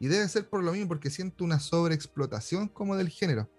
Y 0.00 0.08
debe 0.08 0.26
ser 0.28 0.48
por 0.48 0.64
lo 0.64 0.72
mismo, 0.72 0.88
porque 0.88 1.10
siento 1.10 1.44
una 1.44 1.60
sobreexplotación 1.60 2.68
como 2.68 2.96
del 2.96 3.10
género. 3.10 3.50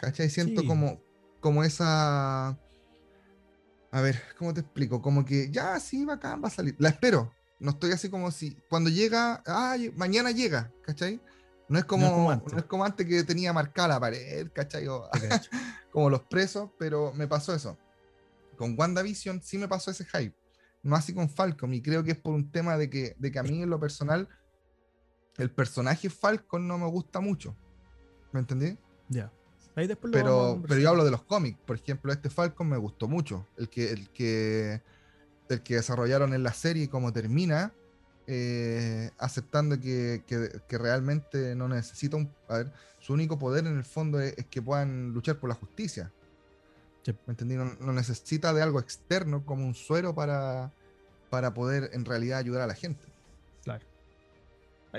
¿Cachai? 0.00 0.30
Siento 0.30 0.62
Sí. 0.62 0.66
como, 0.66 1.00
como 1.40 1.62
esa... 1.62 2.58
A 3.90 4.00
ver, 4.00 4.20
¿cómo 4.38 4.52
te 4.52 4.60
explico? 4.62 5.00
Como 5.00 5.24
que 5.24 5.50
ya, 5.50 5.78
sí, 5.78 6.04
bacán, 6.04 6.42
va 6.42 6.48
a 6.48 6.50
salir. 6.50 6.74
La 6.78 6.88
espero. 6.88 7.32
No 7.58 7.70
estoy 7.70 7.92
así 7.92 8.08
como 8.10 8.30
si... 8.30 8.56
Cuando 8.68 8.90
llega, 8.90 9.42
ay, 9.46 9.92
mañana 9.96 10.30
llega, 10.32 10.72
¿cachai? 10.82 11.20
No 11.68 11.78
es 11.78 11.84
como, 11.84 12.02
No 12.02 12.08
es 12.08 12.12
como 12.14 12.24
no 12.24 12.30
antes. 12.30 12.52
es 12.58 12.64
como 12.64 12.84
antes 12.84 13.06
que 13.06 13.24
tenía 13.24 13.52
marcada 13.52 13.88
la 13.88 14.00
pared, 14.00 14.48
¿cachai? 14.52 14.86
O- 14.88 15.08
como 15.92 16.10
los 16.10 16.22
presos, 16.22 16.70
pero 16.78 17.12
me 17.14 17.26
pasó 17.26 17.54
eso. 17.54 17.78
Con 18.56 18.78
WandaVision 18.78 19.42
sí 19.42 19.56
me 19.58 19.68
pasó 19.68 19.90
ese 19.90 20.04
hype. 20.04 20.34
No 20.82 20.96
así 20.96 21.14
con 21.14 21.30
Falcon. 21.30 21.72
Y 21.72 21.80
creo 21.80 22.04
que 22.04 22.10
es 22.12 22.18
por 22.18 22.34
un 22.34 22.50
tema 22.50 22.76
de 22.76 22.90
que, 22.90 23.14
de 23.18 23.32
que 23.32 23.38
a 23.38 23.42
mí 23.42 23.62
en 23.62 23.70
lo 23.70 23.80
personal 23.80 24.28
el 25.38 25.50
personaje 25.50 26.10
Falcon 26.10 26.68
no 26.68 26.76
me 26.78 26.86
gusta 26.86 27.20
mucho. 27.20 27.56
¿Me 28.32 28.40
entendí? 28.40 28.76
Ya. 29.08 29.32
Lo 29.74 29.98
Pero, 30.12 30.62
pero 30.68 30.80
yo 30.80 30.90
hablo 30.90 31.04
de 31.04 31.10
los 31.10 31.22
cómics. 31.24 31.58
Por 31.66 31.76
ejemplo, 31.76 32.12
este 32.12 32.30
Falcon 32.30 32.68
me 32.68 32.76
gustó 32.76 33.08
mucho. 33.08 33.46
El 33.56 33.68
que, 33.68 33.90
el 33.90 34.10
que, 34.10 34.82
el 35.48 35.62
que 35.62 35.76
desarrollaron 35.76 36.32
en 36.34 36.42
la 36.42 36.52
serie 36.52 36.84
y 36.84 36.88
cómo 36.88 37.12
termina, 37.12 37.72
eh, 38.26 39.10
aceptando 39.18 39.78
que, 39.80 40.22
que- 40.26 40.60
que 40.66 40.78
realmente 40.78 41.54
no 41.54 41.68
necesita 41.68 42.16
un... 42.16 42.30
A 42.48 42.58
ver, 42.58 42.72
su 42.98 43.12
único 43.12 43.38
poder 43.38 43.66
en 43.66 43.76
el 43.76 43.84
fondo 43.84 44.20
es, 44.20 44.34
es 44.38 44.46
que 44.46 44.62
puedan 44.62 45.12
luchar 45.12 45.36
por 45.38 45.48
la 45.50 45.54
justicia. 45.54 46.10
Sí. 47.02 47.12
¿Me 47.26 47.32
entendí? 47.32 47.54
No, 47.56 47.64
no 47.80 47.92
necesita 47.92 48.54
de 48.54 48.62
algo 48.62 48.80
externo 48.80 49.44
como 49.44 49.66
un 49.66 49.74
suero 49.74 50.14
para, 50.14 50.72
para 51.28 51.52
poder 51.52 51.90
en 51.92 52.06
realidad 52.06 52.38
ayudar 52.38 52.62
a 52.62 52.66
la 52.66 52.74
gente. 52.74 53.04
Claro. 53.62 53.84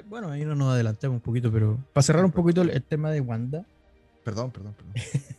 Bueno, 0.08 0.30
ahí 0.30 0.44
no 0.46 0.54
nos 0.56 0.74
adelantemos 0.74 1.16
un 1.16 1.22
poquito, 1.22 1.52
pero 1.52 1.80
para 1.94 2.04
cerrar 2.04 2.26
un 2.26 2.32
poquito 2.32 2.62
el, 2.62 2.70
el 2.70 2.84
tema 2.84 3.10
de 3.12 3.22
Wanda, 3.22 3.66
Perdón, 4.24 4.52
perdón, 4.52 4.74
perdón. 4.74 4.94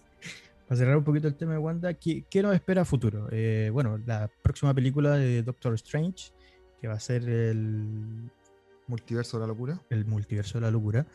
para 0.67 0.79
cerrar 0.79 0.97
un 0.97 1.05
poquito 1.05 1.29
el 1.29 1.37
tema 1.37 1.53
de 1.53 1.59
Wanda, 1.59 1.95
¿qué, 1.95 2.25
qué 2.29 2.43
nos 2.43 2.55
espera 2.55 2.83
a 2.83 2.85
futuro? 2.85 3.29
Eh, 3.31 3.71
bueno, 3.73 3.99
la 4.05 4.29
próxima 4.43 4.75
película 4.75 5.15
de 5.17 5.43
Doctor 5.43 5.75
Strange, 5.75 6.33
que 6.81 6.89
va 6.89 6.95
a 6.95 7.01
ser 7.01 7.29
el, 7.29 8.31
Multiverso 8.89 9.39
de 9.39 9.41
la 9.41 9.47
locura. 9.49 9.81
el 9.91 10.05
multiverso 10.05 10.59
de 10.59 10.63
la 10.63 10.71
locura, 10.71 11.07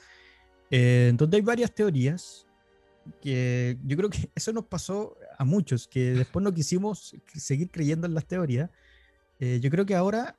eh, 0.69 1.13
donde 1.15 1.37
hay 1.37 1.41
varias 1.41 1.73
teorías 1.73 2.45
que 3.21 3.77
yo 3.85 3.97
creo 3.97 4.09
que 4.09 4.29
eso 4.35 4.51
nos 4.51 4.65
pasó 4.65 5.17
a 5.37 5.45
muchos, 5.45 5.87
que 5.87 6.11
después 6.11 6.43
no 6.43 6.53
quisimos 6.53 7.15
seguir 7.33 7.71
creyendo 7.71 8.07
en 8.07 8.13
las 8.13 8.25
teorías. 8.25 8.69
Eh, 9.39 9.59
yo 9.61 9.69
creo 9.69 9.85
que 9.85 9.95
ahora 9.95 10.37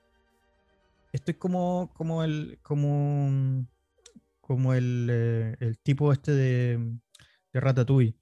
estoy 1.12 1.34
como, 1.34 1.90
como 1.94 2.22
el, 2.22 2.58
como, 2.62 3.66
como 4.40 4.74
el, 4.74 5.08
eh, 5.10 5.56
el 5.60 5.78
tipo 5.78 6.12
este 6.12 6.32
de, 6.32 6.98
de 7.52 7.60
Ratatouille, 7.60 8.14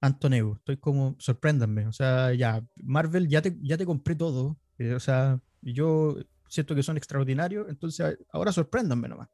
Antoneu. 0.00 0.54
Estoy 0.56 0.76
como, 0.78 1.16
sorpréndanme. 1.18 1.86
O 1.86 1.92
sea, 1.92 2.32
ya, 2.34 2.64
Marvel, 2.76 3.28
ya 3.28 3.42
te, 3.42 3.56
ya 3.62 3.76
te 3.76 3.86
compré 3.86 4.14
todo. 4.14 4.58
eh, 4.78 4.92
o 4.94 5.00
sea, 5.00 5.40
yo 5.62 6.16
siento 6.48 6.74
que 6.74 6.82
son 6.82 6.96
extraordinarios, 6.96 7.66
entonces 7.68 8.18
ahora 8.30 8.52
sorpréndanme 8.52 9.08
nomás. 9.08 9.28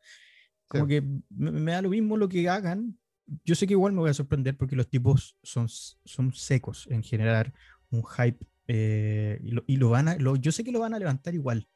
Como 0.68 0.84
Sí. 0.84 0.88
que 0.90 1.02
me, 1.30 1.50
me 1.50 1.72
da 1.72 1.82
lo 1.82 1.90
mismo 1.90 2.16
lo 2.16 2.28
que 2.28 2.48
hagan. 2.48 2.98
Yo 3.44 3.54
sé 3.54 3.66
que 3.66 3.74
igual 3.74 3.92
me 3.92 4.00
voy 4.00 4.10
a 4.10 4.14
sorprender 4.14 4.56
porque 4.56 4.76
los 4.76 4.88
tipos 4.88 5.36
son, 5.42 5.68
son 5.68 6.32
secos 6.34 6.86
en 6.90 7.02
generar 7.02 7.52
un 7.90 8.02
hype 8.04 8.46
eh, 8.68 9.38
y, 9.42 9.50
lo, 9.50 9.64
y 9.66 9.76
lo 9.76 9.90
van 9.90 10.08
a, 10.08 10.16
lo- 10.16 10.36
yo 10.36 10.50
sé 10.52 10.64
que 10.64 10.72
lo 10.72 10.80
van 10.80 10.94
a 10.94 10.98
levantar 10.98 11.34
igual. 11.34 11.68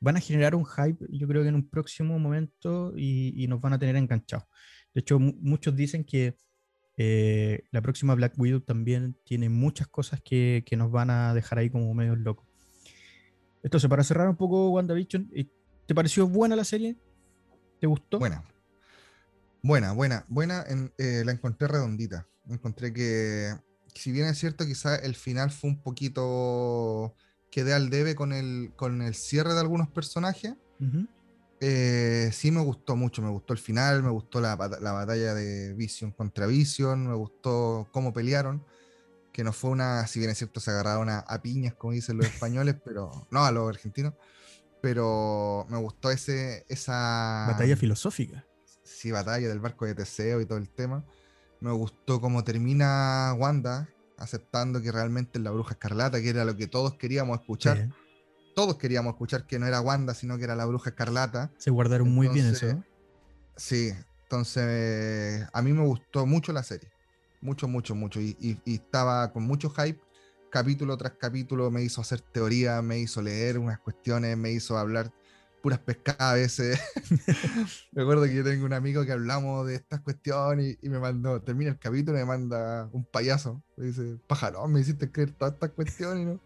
Van 0.00 0.16
a 0.16 0.20
generar 0.20 0.54
un 0.56 0.64
hype, 0.66 1.06
yo 1.10 1.28
creo 1.28 1.42
que 1.42 1.48
en 1.48 1.54
un 1.54 1.68
próximo 1.68 2.18
momento 2.18 2.92
y, 2.96 3.32
y 3.42 3.46
nos 3.46 3.60
van 3.60 3.74
a 3.74 3.78
tener 3.78 3.94
enganchados. 3.96 4.44
De 4.92 5.00
hecho, 5.00 5.18
mu- 5.20 5.34
muchos 5.40 5.76
dicen 5.76 6.02
que 6.04 6.36
eh, 7.04 7.64
la 7.72 7.80
próxima 7.82 8.14
Black 8.14 8.34
Widow 8.38 8.60
también 8.60 9.16
tiene 9.24 9.48
muchas 9.48 9.88
cosas 9.88 10.20
que, 10.22 10.62
que 10.64 10.76
nos 10.76 10.90
van 10.92 11.10
a 11.10 11.34
dejar 11.34 11.58
ahí 11.58 11.68
como 11.68 11.92
medios 11.94 12.18
locos. 12.18 12.46
Entonces, 13.64 13.90
para 13.90 14.04
cerrar 14.04 14.28
un 14.28 14.36
poco 14.36 14.70
WandaVision, 14.70 15.30
eh, 15.34 15.46
¿te 15.86 15.94
pareció 15.94 16.28
buena 16.28 16.54
la 16.54 16.64
serie? 16.64 16.96
¿Te 17.80 17.86
gustó? 17.88 18.18
Buena. 18.20 18.44
Buena, 19.62 19.92
buena, 19.92 20.24
buena. 20.28 20.64
en- 20.68 20.92
eh, 20.98 21.22
la 21.24 21.32
encontré 21.32 21.66
redondita. 21.68 22.28
Encontré 22.48 22.92
que, 22.92 23.52
si 23.94 24.12
bien 24.12 24.26
es 24.26 24.38
cierto, 24.38 24.64
quizá 24.64 24.96
el 24.96 25.14
final 25.16 25.50
fue 25.50 25.70
un 25.70 25.82
poquito. 25.82 27.14
Quedé 27.50 27.72
al 27.74 27.90
debe 27.90 28.14
con 28.14 28.32
el, 28.32 28.72
con 28.76 29.02
el 29.02 29.14
cierre 29.14 29.54
de 29.54 29.60
algunos 29.60 29.88
personajes. 29.88 30.54
Eh, 31.64 32.30
sí 32.32 32.50
me 32.50 32.60
gustó 32.60 32.96
mucho, 32.96 33.22
me 33.22 33.30
gustó 33.30 33.52
el 33.52 33.58
final, 33.60 34.02
me 34.02 34.10
gustó 34.10 34.40
la, 34.40 34.56
la 34.80 34.90
batalla 34.90 35.32
de 35.32 35.74
Vision 35.74 36.10
contra 36.10 36.46
Vision, 36.46 37.06
me 37.06 37.14
gustó 37.14 37.86
cómo 37.92 38.12
pelearon, 38.12 38.64
que 39.32 39.44
no 39.44 39.52
fue 39.52 39.70
una, 39.70 40.04
si 40.08 40.18
bien 40.18 40.32
es 40.32 40.38
cierto, 40.38 40.58
se 40.58 40.72
agarraron 40.72 41.08
a, 41.08 41.20
a 41.20 41.40
piñas, 41.40 41.74
como 41.74 41.92
dicen 41.92 42.16
los 42.16 42.26
españoles, 42.26 42.74
pero 42.84 43.28
no 43.30 43.44
a 43.44 43.52
los 43.52 43.68
argentinos, 43.68 44.14
pero 44.80 45.64
me 45.68 45.78
gustó 45.78 46.10
ese, 46.10 46.66
esa 46.68 47.46
Batalla 47.46 47.76
filosófica. 47.76 48.44
sí, 48.82 49.12
batalla 49.12 49.48
del 49.48 49.60
barco 49.60 49.86
de 49.86 49.94
Teseo 49.94 50.40
y 50.40 50.46
todo 50.46 50.58
el 50.58 50.68
tema. 50.68 51.04
Me 51.60 51.70
gustó 51.70 52.20
cómo 52.20 52.42
termina 52.42 53.34
Wanda 53.38 53.88
aceptando 54.16 54.82
que 54.82 54.90
realmente 54.90 55.38
es 55.38 55.44
la 55.44 55.52
bruja 55.52 55.74
escarlata, 55.74 56.20
que 56.20 56.30
era 56.30 56.44
lo 56.44 56.56
que 56.56 56.66
todos 56.66 56.94
queríamos 56.94 57.38
escuchar. 57.38 57.76
Sí, 57.76 57.94
Todos 58.54 58.76
queríamos 58.76 59.12
escuchar 59.14 59.46
que 59.46 59.58
no 59.58 59.66
era 59.66 59.80
Wanda, 59.80 60.14
sino 60.14 60.36
que 60.38 60.44
era 60.44 60.54
la 60.56 60.66
bruja 60.66 60.90
escarlata. 60.90 61.52
se 61.58 61.70
guardaron 61.70 62.12
muy 62.12 62.28
bien 62.28 62.46
eso. 62.46 62.66
Entonces, 62.66 62.88
Sí, 63.56 63.92
entonces 64.24 65.46
a 65.52 65.62
mí 65.62 65.72
me 65.72 65.84
gustó 65.84 66.26
mucho 66.26 66.52
la 66.52 66.62
serie. 66.62 66.90
Mucho, 67.40 67.68
mucho, 67.68 67.94
mucho. 67.94 68.20
Y, 68.20 68.36
y- 68.40 68.58
y 68.64 68.76
estaba 68.76 69.30
con 69.32 69.42
mucho 69.44 69.70
hype. 69.70 70.00
Capítulo 70.50 70.96
tras 70.96 71.14
capítulo 71.18 71.70
me 71.70 71.82
hizo 71.82 72.00
hacer 72.00 72.20
teoría, 72.32 72.82
me 72.82 72.98
hizo 72.98 73.22
leer 73.22 73.58
unas 73.58 73.78
cuestiones, 73.80 74.36
me 74.36 74.50
hizo 74.52 74.76
hablar 74.78 75.10
puras 75.62 75.78
pescadas 75.78 76.20
a 76.20 76.34
veces. 76.34 76.80
me 77.92 78.02
acuerdo 78.02 78.24
que 78.24 78.34
yo 78.34 78.44
tengo 78.44 78.66
un 78.66 78.72
amigo 78.72 79.04
que 79.06 79.12
hablamos 79.12 79.66
de 79.66 79.76
estas 79.76 80.00
cuestiones 80.00 80.76
y, 80.82 80.88
me 80.88 80.98
mandó, 80.98 81.40
termina 81.40 81.70
el 81.70 81.78
capítulo 81.78 82.18
y 82.18 82.20
me 82.20 82.26
manda 82.26 82.88
un 82.92 83.04
payaso. 83.04 83.62
Me 83.76 83.86
dice, 83.86 84.18
pájaro, 84.26 84.66
me 84.68 84.80
hiciste 84.80 85.10
creer 85.10 85.30
todas 85.30 85.54
estas 85.54 85.70
cuestiones. 85.70 86.26
¿no? 86.26 86.40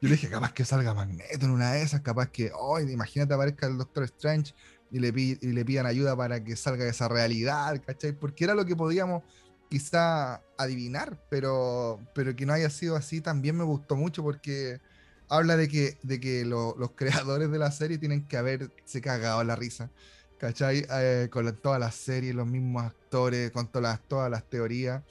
Yo 0.00 0.08
le 0.08 0.10
dije, 0.10 0.28
capaz 0.28 0.52
que 0.52 0.64
salga 0.64 0.94
Magneto 0.94 1.46
en 1.46 1.52
una 1.52 1.72
de 1.72 1.82
esas, 1.82 2.00
capaz 2.00 2.30
que, 2.30 2.50
oh, 2.54 2.80
imagínate 2.80 3.34
aparezca 3.34 3.66
el 3.66 3.78
Doctor 3.78 4.04
Strange 4.04 4.54
y 4.90 4.98
le, 4.98 5.08
y 5.08 5.52
le 5.52 5.64
pidan 5.64 5.86
ayuda 5.86 6.16
para 6.16 6.42
que 6.42 6.56
salga 6.56 6.84
de 6.84 6.90
esa 6.90 7.08
realidad, 7.08 7.80
¿cachai? 7.86 8.12
Porque 8.12 8.44
era 8.44 8.54
lo 8.54 8.64
que 8.64 8.74
podíamos 8.74 9.22
quizá 9.68 10.42
adivinar, 10.56 11.18
pero, 11.28 12.00
pero 12.14 12.34
que 12.36 12.46
no 12.46 12.52
haya 12.52 12.70
sido 12.70 12.96
así 12.96 13.20
también 13.20 13.56
me 13.56 13.64
gustó 13.64 13.96
mucho 13.96 14.22
porque 14.22 14.80
habla 15.28 15.56
de 15.56 15.68
que, 15.68 15.98
de 16.02 16.20
que 16.20 16.44
lo- 16.44 16.76
los 16.78 16.90
creadores 16.96 17.50
de 17.50 17.58
la 17.58 17.70
serie 17.70 17.98
tienen 17.98 18.26
que 18.26 18.36
haberse 18.36 19.00
cagado 19.00 19.42
la 19.44 19.56
risa, 19.56 19.90
¿cachai? 20.38 20.86
Eh, 20.90 21.28
con 21.30 21.44
la- 21.44 21.52
todas 21.54 21.80
las 21.80 21.94
series, 21.94 22.34
los 22.34 22.46
mismos 22.46 22.84
actores, 22.84 23.50
con 23.50 23.66
todas 23.68 23.82
las, 23.82 24.08
todas 24.08 24.30
las 24.30 24.44
teorías. 24.48 25.02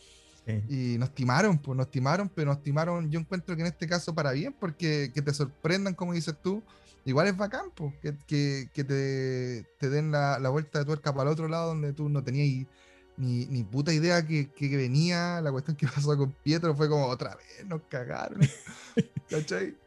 Sí. 0.45 0.93
Y 0.93 0.97
nos 0.97 1.15
timaron, 1.15 1.57
pues 1.57 1.77
nos 1.77 1.89
timaron, 1.89 2.27
pero 2.29 2.51
nos 2.53 2.61
timaron, 2.61 3.09
yo 3.09 3.19
encuentro 3.19 3.55
que 3.55 3.61
en 3.61 3.67
este 3.67 3.87
caso 3.87 4.13
para 4.13 4.33
bien, 4.33 4.53
porque 4.59 5.09
que 5.13 5.21
te 5.21 5.33
sorprendan, 5.33 5.93
como 5.93 6.11
dices 6.13 6.35
tú, 6.43 6.61
igual 7.05 7.27
es 7.27 7.37
bacán, 7.37 7.71
pues, 7.73 7.93
que, 8.01 8.13
que, 8.27 8.69
que 8.73 8.83
te, 8.83 9.65
te 9.79 9.89
den 9.89 10.11
la, 10.11 10.39
la 10.39 10.49
vuelta 10.49 10.79
de 10.79 10.85
tuerca 10.85 11.13
para 11.13 11.29
el 11.29 11.33
otro 11.33 11.47
lado 11.47 11.69
donde 11.69 11.93
tú 11.93 12.09
no 12.09 12.21
tenías 12.23 12.67
ni, 13.15 13.45
ni 13.45 13.63
puta 13.63 13.93
idea 13.93 14.25
que- 14.27 14.49
que 14.51 14.75
venía, 14.75 15.39
la 15.39 15.49
cuestión 15.51 15.77
que 15.77 15.87
pasó 15.95 16.17
con 16.17 16.31
Pietro 16.43 16.75
fue 16.75 16.89
como 16.89 17.05
otra 17.07 17.35
vez, 17.35 17.65
nos 17.65 17.81
cagaron, 17.89 18.41
¿cachai? 19.29 19.77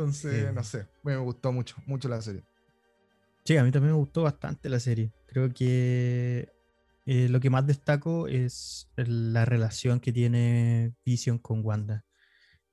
Entonces, 0.00 0.46
Sí. 0.48 0.54
no 0.54 0.64
sé, 0.64 0.86
me 1.02 1.16
gustó 1.18 1.52
mucho, 1.52 1.76
mucho 1.86 2.08
la 2.08 2.22
serie. 2.22 2.42
Sí, 3.44 3.56
a 3.58 3.64
mí 3.64 3.70
también 3.70 3.92
me 3.92 3.98
gustó 3.98 4.22
bastante 4.22 4.68
la 4.70 4.80
serie. 4.80 5.12
Creo 5.26 5.52
que 5.52 6.48
eh, 7.04 7.28
lo 7.28 7.38
que 7.40 7.50
más 7.50 7.66
destaco 7.66 8.26
es 8.26 8.88
la 8.96 9.44
relación 9.44 10.00
que 10.00 10.12
tiene 10.12 10.94
Vision 11.04 11.38
con 11.38 11.64
Wanda. 11.64 12.04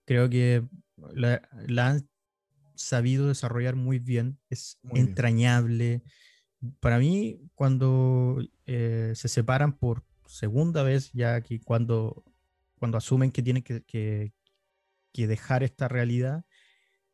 Creo 0.05 0.29
que 0.29 0.65
la, 1.13 1.41
la 1.67 1.87
han 1.89 2.09
sabido 2.75 3.27
desarrollar 3.27 3.75
muy 3.75 3.99
bien, 3.99 4.39
es 4.49 4.77
Muy 4.83 4.93
bien. 4.95 5.07
entrañable. 5.09 6.03
Para 6.79 6.97
mí, 6.99 7.41
cuando 7.55 8.37
eh, 8.65 9.11
se 9.15 9.27
separan 9.27 9.73
por 9.77 10.03
segunda 10.27 10.81
vez, 10.83 11.11
ya 11.11 11.41
que 11.41 11.59
cuando, 11.59 12.23
cuando 12.79 12.97
asumen 12.97 13.31
que 13.31 13.41
tienen 13.43 13.63
que, 13.63 13.83
que- 13.83 14.31
que 15.13 15.25
dejar 15.27 15.63
esta 15.63 15.87
realidad, 15.87 16.45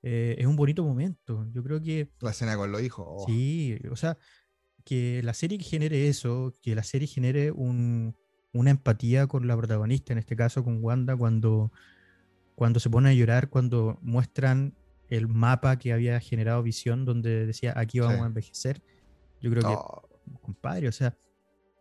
eh, 0.04 0.36
es 0.38 0.46
un 0.46 0.56
bonito 0.56 0.84
momento. 0.84 1.48
Yo 1.52 1.64
creo 1.64 1.82
que 1.82 2.10
La 2.20 2.32
escena 2.32 2.56
con 2.56 2.72
los 2.72 2.82
hijos, 2.84 3.06
oh, 3.10 3.26
Sí, 3.26 3.78
o 3.92 3.96
sea, 3.96 4.18
que 4.86 5.22
la 5.24 5.34
serie 5.34 5.58
genere 5.60 6.10
eso, 6.10 6.54
que 6.62 6.76
la 6.76 6.84
serie 6.84 7.08
genere 7.08 7.52
un- 7.52 8.16
una 8.54 8.70
empatía 8.70 9.26
con 9.28 9.48
la 9.48 9.58
protagonista, 9.58 10.14
en 10.14 10.20
este 10.20 10.36
caso 10.36 10.64
con 10.64 10.84
Wanda, 10.84 11.16
cuando, 11.16 11.72
cuando 12.56 12.80
se 12.80 12.90
pone 12.90 13.10
a 13.10 13.14
llorar, 13.14 13.50
cuando 13.50 13.98
muestran 14.02 14.76
el 15.10 15.28
mapa 15.28 15.78
que 15.80 15.94
había 15.94 16.20
generado 16.20 16.62
Visión, 16.64 17.06
donde 17.06 17.46
decía 17.46 17.74
aquí 17.76 18.00
vamos 18.00 18.22
a 18.24 18.28
envejecer. 18.28 18.84
Yo 19.42 19.50
creo 19.52 19.64
que, 19.64 19.74
Oh, 19.76 20.10
compadre, 20.42 20.88
o 20.88 20.92
sea, 20.92 21.18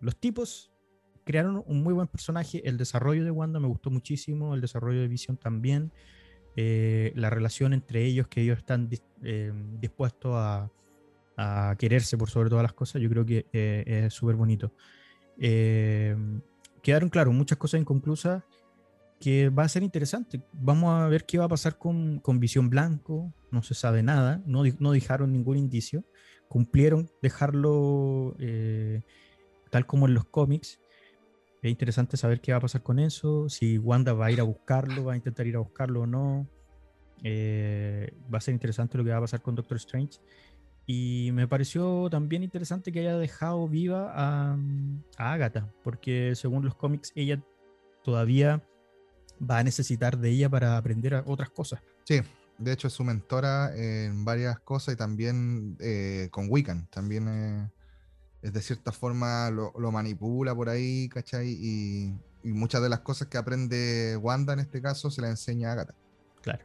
los 0.01 0.17
tipos 0.19 0.73
crearon 1.25 1.63
un 1.67 1.83
muy 1.83 1.95
buen 1.95 2.09
personaje. 2.09 2.67
El 2.69 2.77
desarrollo 2.79 3.25
de 3.25 3.31
Wanda 3.31 3.61
me 3.61 3.69
gustó 3.69 3.91
muchísimo, 3.91 4.55
el 4.55 4.61
desarrollo 4.61 5.01
de 5.01 5.09
Visión 5.09 5.37
también. 5.37 5.93
Eh, 6.57 7.13
la 7.15 7.31
relación 7.31 7.73
entre 7.73 8.05
ellos, 8.05 8.29
que 8.29 8.43
ellos 8.43 8.59
están 8.59 8.89
eh, 9.23 9.53
dispuestos 9.81 10.33
a, 10.35 10.71
quererse 11.77 12.17
por 12.17 12.31
sobre 12.31 12.51
todas 12.51 12.63
las 12.63 12.73
cosas, 12.73 13.03
yo 13.03 13.09
creo 13.09 13.27
que 13.27 13.47
eh, 13.53 14.05
es 14.07 14.15
súper 14.15 14.37
bonito. 14.37 14.73
Quedaron, 15.37 17.09
claro, 17.09 17.33
muchas 17.33 17.59
cosas 17.59 17.81
inconclusas 17.81 18.45
que 19.19 19.49
va 19.49 19.65
a 19.65 19.69
ser 19.69 19.83
interesante. 19.83 20.41
Vamos 20.53 20.95
a 20.95 21.09
ver 21.09 21.25
qué 21.27 21.39
va 21.39 21.47
a 21.47 21.49
pasar 21.49 21.79
con, 21.79 22.21
con 22.21 22.39
Visión 22.39 22.71
Blanco, 22.71 23.35
no 23.51 23.65
se 23.65 23.75
sabe 23.75 24.05
nada, 24.05 24.41
no, 24.47 24.63
no 24.79 24.93
dejaron 24.93 25.33
ningún 25.33 25.57
indicio, 25.57 26.05
cumplieron 26.49 27.11
dejarlo 27.23 28.37
tal 29.71 29.87
como 29.87 30.07
en 30.07 30.15
los 30.15 30.27
cómics. 30.27 30.79
Es 31.63 31.71
interesante 31.71 32.17
saber 32.17 32.41
qué 32.41 32.51
va 32.51 32.59
a 32.59 32.61
pasar 32.61 32.83
con 32.83 32.99
eso, 32.99 33.49
si 33.49 33.79
Wanda 33.79 34.13
va 34.15 34.27
a 34.27 34.31
ir 34.33 34.41
a 34.41 34.43
buscarlo, 34.43 35.05
va 35.05 35.13
a 35.13 35.17
intentar 35.17 35.47
ir 35.47 35.55
a 35.55 35.61
buscarlo 35.61 36.01
o 36.03 36.07
no. 36.07 36.49
Eh, 37.23 38.13
va 38.33 38.39
a 38.39 38.41
ser 38.41 38.53
interesante 38.53 38.99
lo 38.99 39.05
que 39.05 39.11
va 39.11 39.19
a 39.19 39.21
pasar 39.21 39.43
con 39.43 39.55
Doctor 39.55 39.77
Strange. 39.77 40.19
Y 40.87 41.31
me 41.33 41.47
pareció 41.47 42.09
también 42.11 42.43
interesante 42.43 42.91
que 42.91 42.99
haya 42.99 43.17
dejado 43.17 43.69
viva 43.69 44.11
a, 44.13 44.59
Agatha, 45.17 45.73
porque 45.85 46.35
según 46.35 46.65
los 46.65 46.75
cómics 46.75 47.13
ella 47.15 47.41
todavía 48.03 48.61
va 49.41 49.59
a 49.59 49.63
necesitar 49.63 50.19
de 50.19 50.31
ella 50.31 50.51
para 50.51 50.77
aprender 50.77 51.23
otras 51.27 51.51
cosas. 51.51 51.81
Sí, 52.03 52.21
de 52.59 52.73
hecho 52.73 52.89
es 52.89 52.93
su 52.93 53.05
mentora 53.05 53.73
en 53.77 54.25
varias 54.25 54.59
cosas 54.59 54.95
y 54.95 54.97
también 54.97 55.77
eh, 55.79 56.27
con 56.33 56.47
Wiccan. 56.51 56.89
También 56.89 57.29
eh, 57.29 57.71
de 58.43 58.61
cierta 58.61 58.91
forma 58.93 59.51
lo, 59.51 59.73
lo 59.79 59.93
manipula 59.93 60.55
por 60.55 60.69
ahí, 60.69 61.09
¿cachai? 61.09 61.49
Y, 61.51 62.15
y 62.43 62.53
muchas 62.53 62.83
de 62.83 62.89
las 62.89 63.01
cosas 63.01 63.29
que 63.29 63.39
aprende 63.39 64.17
Wanda 64.21 64.53
en 64.53 64.59
este 64.61 64.83
caso 64.83 65.11
se 65.11 65.21
las 65.23 65.31
enseña 65.31 65.69
a 65.69 65.73
Agatha. 65.73 65.95
Claro. 66.43 66.65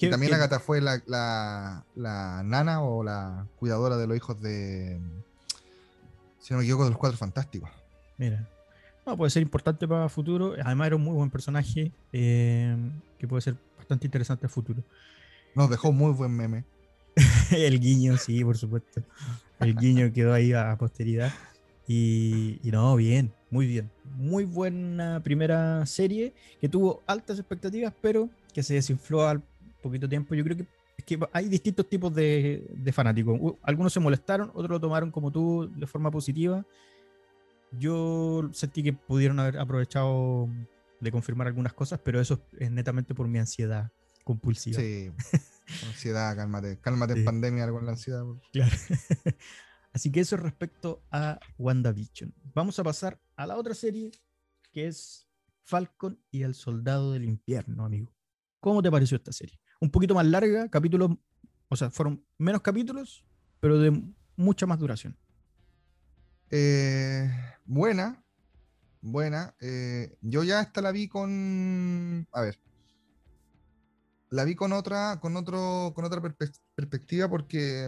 Y 0.00 0.10
también 0.10 0.34
Agatha 0.34 0.58
fue 0.60 0.80
la, 0.80 1.02
la- 1.06 1.84
la 1.96 2.42
nana 2.44 2.82
o 2.82 3.02
la 3.02 3.46
cuidadora 3.58 3.96
de 3.96 4.06
los 4.06 4.16
hijos 4.16 4.40
de, 4.40 5.00
si 6.40 6.52
no 6.52 6.58
me 6.58 6.64
equivoco, 6.64 6.84
de 6.84 6.90
los 6.90 6.98
Cuatro 6.98 7.18
Fantásticos. 7.18 7.70
Mira. 8.16 8.48
No, 9.06 9.16
puede 9.16 9.30
ser 9.30 9.42
importante 9.42 9.88
para 9.88 10.04
el 10.04 10.10
futuro. 10.10 10.54
Además 10.62 10.88
era 10.88 10.96
un 10.96 11.02
muy 11.02 11.14
buen 11.14 11.30
personaje 11.30 11.92
eh, 12.12 12.76
que 13.18 13.26
puede 13.26 13.40
ser 13.40 13.56
bastante 13.76 14.06
interesante 14.06 14.46
a 14.46 14.48
futuro. 14.48 14.82
Nos 15.54 15.70
dejó 15.70 15.92
muy 15.92 16.12
buen 16.12 16.30
meme. 16.36 16.64
El 17.50 17.80
guiño, 17.80 18.16
sí, 18.16 18.44
por 18.44 18.56
supuesto. 18.56 19.02
El 19.60 19.74
guiño 19.74 20.12
quedó 20.12 20.32
ahí 20.32 20.52
a 20.52 20.76
posteridad. 20.78 21.32
Y, 21.86 22.60
y 22.62 22.70
no, 22.70 22.94
bien, 22.96 23.32
muy 23.50 23.66
bien. 23.66 23.90
Muy 24.16 24.44
buena 24.44 25.22
primera 25.22 25.84
serie 25.86 26.34
que 26.60 26.68
tuvo 26.68 27.02
altas 27.06 27.38
expectativas, 27.38 27.94
pero 28.00 28.28
que 28.52 28.62
se 28.62 28.74
desinfló 28.74 29.26
al 29.26 29.42
poquito 29.82 30.08
tiempo. 30.08 30.34
Yo 30.34 30.44
creo 30.44 30.58
que, 30.58 30.66
es 30.98 31.04
que 31.04 31.18
hay 31.32 31.48
distintos 31.48 31.88
tipos 31.88 32.14
de, 32.14 32.66
de 32.70 32.92
fanáticos. 32.92 33.40
Algunos 33.62 33.92
se 33.92 34.00
molestaron, 34.00 34.50
otros 34.50 34.70
lo 34.70 34.80
tomaron 34.80 35.10
como 35.10 35.30
tú 35.30 35.70
de 35.74 35.86
forma 35.86 36.10
positiva. 36.10 36.64
Yo 37.72 38.48
sentí 38.52 38.82
que 38.82 38.92
pudieron 38.92 39.40
haber 39.40 39.58
aprovechado 39.58 40.48
de 41.00 41.10
confirmar 41.10 41.46
algunas 41.46 41.72
cosas, 41.72 42.00
pero 42.02 42.20
eso 42.20 42.40
es 42.58 42.70
netamente 42.70 43.14
por 43.14 43.28
mi 43.28 43.38
ansiedad 43.38 43.90
compulsiva. 44.24 44.80
Sí. 44.80 45.10
Ansiedad, 45.86 46.34
cálmate. 46.36 46.78
Cálmate 46.80 47.14
Sí. 47.14 47.18
en 47.20 47.24
pandemia 47.24 47.68
con 47.70 47.84
la 47.84 47.92
ansiedad. 47.92 48.24
Claro. 48.52 48.74
Así 49.92 50.12
que 50.12 50.20
eso 50.20 50.36
es 50.36 50.42
respecto 50.42 51.02
a 51.10 51.40
WandaVision. 51.58 52.34
Vamos 52.54 52.78
a 52.78 52.84
pasar 52.84 53.20
a 53.36 53.46
la 53.46 53.56
otra 53.56 53.74
serie 53.74 54.10
que 54.72 54.86
es 54.86 55.26
Falcon 55.64 56.20
y 56.30 56.42
el 56.42 56.54
Soldado 56.54 57.12
del 57.12 57.24
Invierno, 57.24 57.84
amigo. 57.84 58.12
¿Cómo 58.60 58.82
te 58.82 58.90
pareció 58.90 59.16
esta 59.16 59.32
serie? 59.32 59.58
Un 59.80 59.90
poquito 59.90 60.14
más 60.14 60.26
larga, 60.26 60.68
capítulos, 60.68 61.10
o 61.68 61.76
sea, 61.76 61.90
fueron 61.90 62.24
menos 62.38 62.60
capítulos, 62.62 63.24
pero 63.60 63.78
de 63.78 64.02
mucha 64.36 64.66
más 64.66 64.78
duración. 64.78 65.16
Eh, 66.50 67.30
buena, 67.64 68.24
buena. 69.00 69.54
eh, 69.60 70.16
yo 70.22 70.42
ya 70.44 70.60
esta 70.62 70.80
la 70.80 70.92
vi 70.92 71.08
con. 71.08 72.26
A 72.32 72.40
ver. 72.40 72.58
La 74.30 74.44
vi 74.44 74.54
con 74.54 74.72
otra, 74.72 75.18
con 75.20 75.36
otro, 75.36 75.92
con 75.94 76.04
otra 76.04 76.20
perspectiva 76.76 77.28
porque 77.28 77.86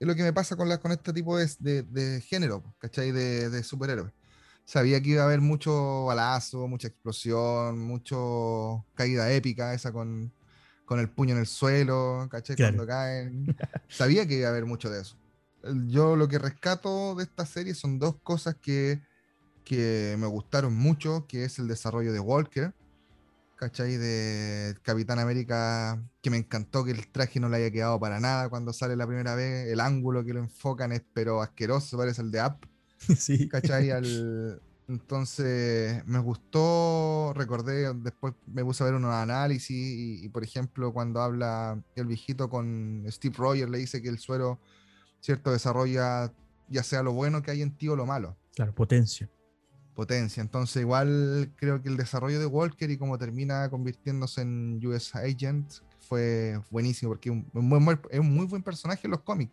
es 0.00 0.06
lo 0.06 0.14
que 0.14 0.22
me 0.22 0.32
pasa 0.32 0.56
con, 0.56 0.68
la, 0.68 0.78
con 0.78 0.92
este 0.92 1.12
tipo 1.12 1.36
de, 1.38 1.48
de- 1.60 1.82
de 1.82 2.20
género, 2.20 2.62
¿cachai? 2.78 3.12
De, 3.12 3.50
de 3.50 3.62
superhéroes. 3.62 4.12
Sabía 4.64 5.00
que 5.00 5.10
iba 5.10 5.22
a 5.22 5.26
haber 5.26 5.40
mucho 5.40 6.06
balazo, 6.06 6.66
mucha 6.66 6.88
explosión, 6.88 7.78
mucho 7.78 8.84
caída 8.94 9.30
épica, 9.32 9.74
esa 9.74 9.92
con, 9.92 10.32
con 10.86 10.98
el 11.00 11.10
puño 11.10 11.34
en 11.34 11.40
el 11.40 11.46
suelo, 11.46 12.26
¿cachai? 12.30 12.56
Claro. 12.56 12.72
Cuando 12.76 12.86
caen. 12.90 13.56
Sabía 13.88 14.26
que 14.26 14.34
iba 14.38 14.48
a 14.48 14.50
haber 14.50 14.64
mucho 14.66 14.90
de 14.90 15.00
eso 15.02 15.16
yo 15.86 16.14
lo 16.14 16.28
que 16.28 16.38
rescato 16.38 17.14
de 17.14 17.24
esta 17.24 17.46
serie 17.46 17.74
son 17.74 17.98
dos 17.98 18.16
cosas 18.22 18.54
que, 18.56 19.00
que 19.64 20.14
me 20.18 20.26
gustaron 20.26 20.74
mucho, 20.74 21.26
que 21.26 21.44
es 21.44 21.58
el 21.58 21.68
desarrollo 21.68 22.12
de 22.12 22.20
Walker, 22.20 22.74
¿cachai? 23.64 23.96
De 23.96 24.76
Capitán 24.82 25.18
América, 25.18 25.98
que 26.20 26.28
me 26.28 26.36
encantó 26.36 26.84
que 26.84 26.90
el 26.90 27.06
traje 27.08 27.40
no 27.40 27.48
le 27.48 27.56
haya 27.56 27.70
quedado 27.70 27.98
para 27.98 28.20
nada 28.20 28.50
cuando 28.50 28.74
sale 28.74 28.94
la 28.94 29.06
primera 29.06 29.34
vez, 29.34 29.68
el 29.68 29.80
ángulo 29.80 30.22
que 30.22 30.34
lo 30.34 30.40
enfocan 30.40 30.92
es 30.92 31.02
pero 31.14 31.40
asqueroso, 31.40 31.96
parece 31.96 32.20
el 32.20 32.30
de 32.30 32.42
Up, 32.44 32.58
sí. 33.16 33.48
¿cachai? 33.48 33.90
Al- 33.90 34.60
entonces 34.86 36.04
me 36.04 36.18
gustó, 36.18 37.32
recordé, 37.34 37.90
después 37.94 38.34
me 38.46 38.62
puse 38.62 38.82
a 38.82 38.86
ver 38.86 38.96
unos 38.96 39.14
análisis 39.14 39.70
y, 39.70 40.22
y, 40.22 40.28
por 40.28 40.44
ejemplo 40.44 40.92
cuando 40.92 41.22
habla 41.22 41.82
el 41.96 42.04
viejito 42.04 42.50
con 42.50 43.02
Steve 43.08 43.34
Rogers 43.38 43.70
le 43.70 43.78
dice 43.78 44.02
que 44.02 44.10
el 44.10 44.18
suero, 44.18 44.60
¿cierto? 45.22 45.52
Desarrolla 45.52 46.30
ya 46.68 46.82
sea 46.82 47.02
lo 47.02 47.14
bueno 47.14 47.40
que 47.40 47.50
hay 47.50 47.62
en 47.62 47.74
ti 47.74 47.88
o 47.88 47.96
lo 47.96 48.04
malo, 48.04 48.36
Claro, 48.54 48.74
potencia. 48.74 49.26
Potencia. 49.94 50.40
Entonces 50.40 50.80
igual 50.82 51.52
creo 51.56 51.80
que 51.82 51.88
el 51.88 51.96
desarrollo 51.96 52.38
de 52.40 52.46
Walker 52.46 52.90
y 52.90 52.96
cómo 52.98 53.16
termina 53.18 53.68
convirtiéndose 53.70 54.42
en 54.42 54.80
US 54.86 55.14
Agent 55.14 55.70
fue 56.08 56.60
buenísimo 56.70 57.12
porque 57.12 57.30
es 57.30 57.34
un, 57.34 57.46
muy, 57.68 57.78
buen- 57.82 58.00
es 58.10 58.20
un 58.20 58.34
muy 58.34 58.46
buen 58.46 58.62
personaje 58.62 59.06
en 59.06 59.12
los 59.12 59.20
cómics. 59.20 59.52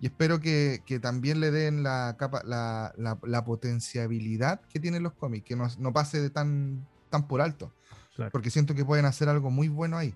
Y 0.00 0.06
espero 0.06 0.38
que, 0.38 0.80
que 0.86 1.00
también 1.00 1.40
le 1.40 1.50
den 1.50 1.82
la, 1.82 2.14
capa, 2.18 2.42
la, 2.44 2.92
la, 2.96 3.18
la 3.24 3.44
potenciabilidad 3.44 4.60
que 4.72 4.78
tienen 4.78 5.02
los 5.02 5.12
cómics, 5.14 5.44
que 5.44 5.56
no, 5.56 5.66
no 5.78 5.92
pase 5.92 6.20
de 6.20 6.30
tan, 6.30 6.86
tan 7.10 7.26
por 7.26 7.40
alto, 7.40 7.72
Claro. 8.14 8.30
porque 8.30 8.50
siento 8.50 8.74
que 8.74 8.84
pueden 8.84 9.04
hacer 9.06 9.28
algo 9.28 9.50
muy 9.50 9.68
bueno 9.68 9.96
ahí. 9.96 10.14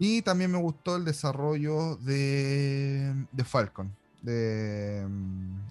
Y 0.00 0.22
también 0.22 0.50
me 0.50 0.58
gustó 0.58 0.96
el 0.96 1.04
desarrollo 1.04 1.96
de, 1.96 3.14
de 3.30 3.44
Falcon, 3.44 3.94
de, 4.20 5.06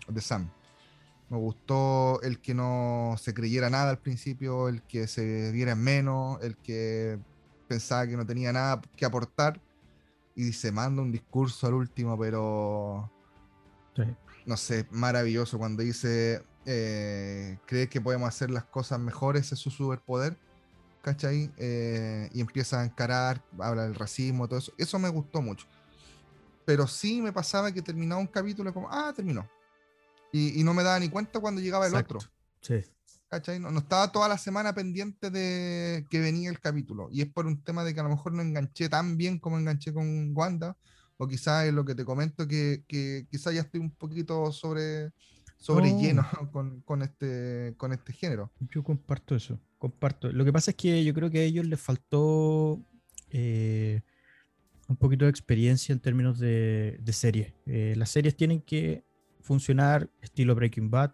de 0.07 0.21
Sam. 0.21 0.49
Me 1.31 1.37
gustó 1.37 2.21
el 2.23 2.41
que 2.41 2.53
no 2.53 3.15
se 3.17 3.33
creyera 3.33 3.69
nada 3.69 3.89
al 3.89 3.99
principio, 3.99 4.67
el 4.67 4.83
que 4.83 5.07
se 5.07 5.53
viera 5.53 5.71
en 5.71 5.79
menos, 5.81 6.43
el 6.43 6.57
que 6.57 7.19
pensaba 7.69 8.05
que 8.05 8.17
no 8.17 8.25
tenía 8.25 8.51
nada 8.51 8.81
que 8.97 9.05
aportar 9.05 9.61
y 10.35 10.51
se 10.51 10.73
manda 10.73 11.01
un 11.01 11.09
discurso 11.09 11.67
al 11.67 11.75
último, 11.75 12.19
pero 12.19 13.09
Sí. 13.95 14.03
no 14.45 14.57
sé, 14.57 14.85
maravilloso 14.91 15.57
cuando 15.57 15.83
dice, 15.83 16.43
eh, 16.65 17.57
cree 17.65 17.87
que 17.87 18.01
podemos 18.01 18.27
hacer 18.27 18.51
las 18.51 18.65
cosas 18.65 18.99
mejores, 18.99 19.53
es 19.53 19.59
su 19.59 19.69
superpoder, 19.71 20.37
¿cachai? 21.01 21.49
Eh, 21.55 22.29
y 22.33 22.41
empieza 22.41 22.81
a 22.81 22.83
encarar, 22.83 23.41
habla 23.57 23.83
del 23.83 23.95
racismo, 23.95 24.49
todo 24.49 24.59
eso. 24.59 24.73
Eso 24.77 24.99
me 24.99 25.07
gustó 25.07 25.41
mucho. 25.41 25.65
Pero 26.65 26.87
sí 26.87 27.21
me 27.21 27.31
pasaba 27.31 27.71
que 27.71 27.81
terminaba 27.81 28.19
un 28.19 28.27
capítulo 28.27 28.73
como, 28.73 28.89
ah, 28.91 29.13
terminó. 29.15 29.47
Y, 30.33 30.59
y 30.59 30.63
no 30.63 30.73
me 30.73 30.83
daba 30.83 30.99
ni 30.99 31.09
cuenta 31.09 31.39
cuando 31.39 31.61
llegaba 31.61 31.87
el 31.87 31.93
Exacto. 31.93 32.17
otro. 32.17 32.29
Sí. 32.61 32.75
¿cachai? 33.31 33.59
No, 33.61 33.71
no 33.71 33.79
estaba 33.79 34.11
toda 34.11 34.27
la 34.27 34.37
semana 34.37 34.75
pendiente 34.75 35.29
de 35.31 36.05
que 36.09 36.19
venía 36.19 36.49
el 36.49 36.59
capítulo. 36.59 37.07
Y 37.11 37.21
es 37.21 37.27
por 37.27 37.45
un 37.45 37.63
tema 37.63 37.85
de 37.85 37.93
que 37.93 38.01
a 38.01 38.03
lo 38.03 38.09
mejor 38.09 38.33
no 38.33 38.41
enganché 38.41 38.89
tan 38.89 39.15
bien 39.15 39.39
como 39.39 39.57
enganché 39.57 39.93
con 39.93 40.35
Wanda. 40.35 40.77
O 41.17 41.27
quizás 41.27 41.65
es 41.65 41.73
lo 41.73 41.85
que 41.85 41.95
te 41.95 42.03
comento, 42.03 42.45
que, 42.47 42.83
que 42.87 43.27
quizás 43.29 43.53
ya 43.53 43.61
estoy 43.61 43.79
un 43.79 43.91
poquito 43.91 44.51
sobre, 44.51 45.11
sobre 45.57 45.91
Oh. 45.93 45.99
lleno 46.01 46.27
con, 46.51 46.81
con 46.81 47.03
este, 47.03 47.73
con 47.77 47.93
este 47.93 48.11
género. 48.11 48.51
Yo 48.73 48.83
comparto 48.83 49.35
eso, 49.35 49.59
comparto. 49.77 50.31
Lo 50.31 50.43
que 50.43 50.51
pasa 50.51 50.71
es 50.71 50.77
que 50.77 51.03
yo 51.05 51.13
creo 51.13 51.29
que 51.29 51.39
a 51.39 51.43
ellos 51.43 51.65
les 51.67 51.79
faltó 51.79 52.83
eh, 53.29 54.01
un 54.87 54.97
poquito 54.97 55.25
de 55.25 55.31
experiencia 55.31 55.93
en 55.93 55.99
términos 55.99 56.39
de, 56.39 56.97
de 56.99 57.13
series. 57.13 57.53
Eh, 57.65 57.93
las 57.95 58.09
series 58.09 58.35
tienen 58.35 58.59
que 58.59 59.05
funcionar 59.41 60.09
estilo 60.21 60.55
Breaking 60.55 60.89
Bad, 60.89 61.13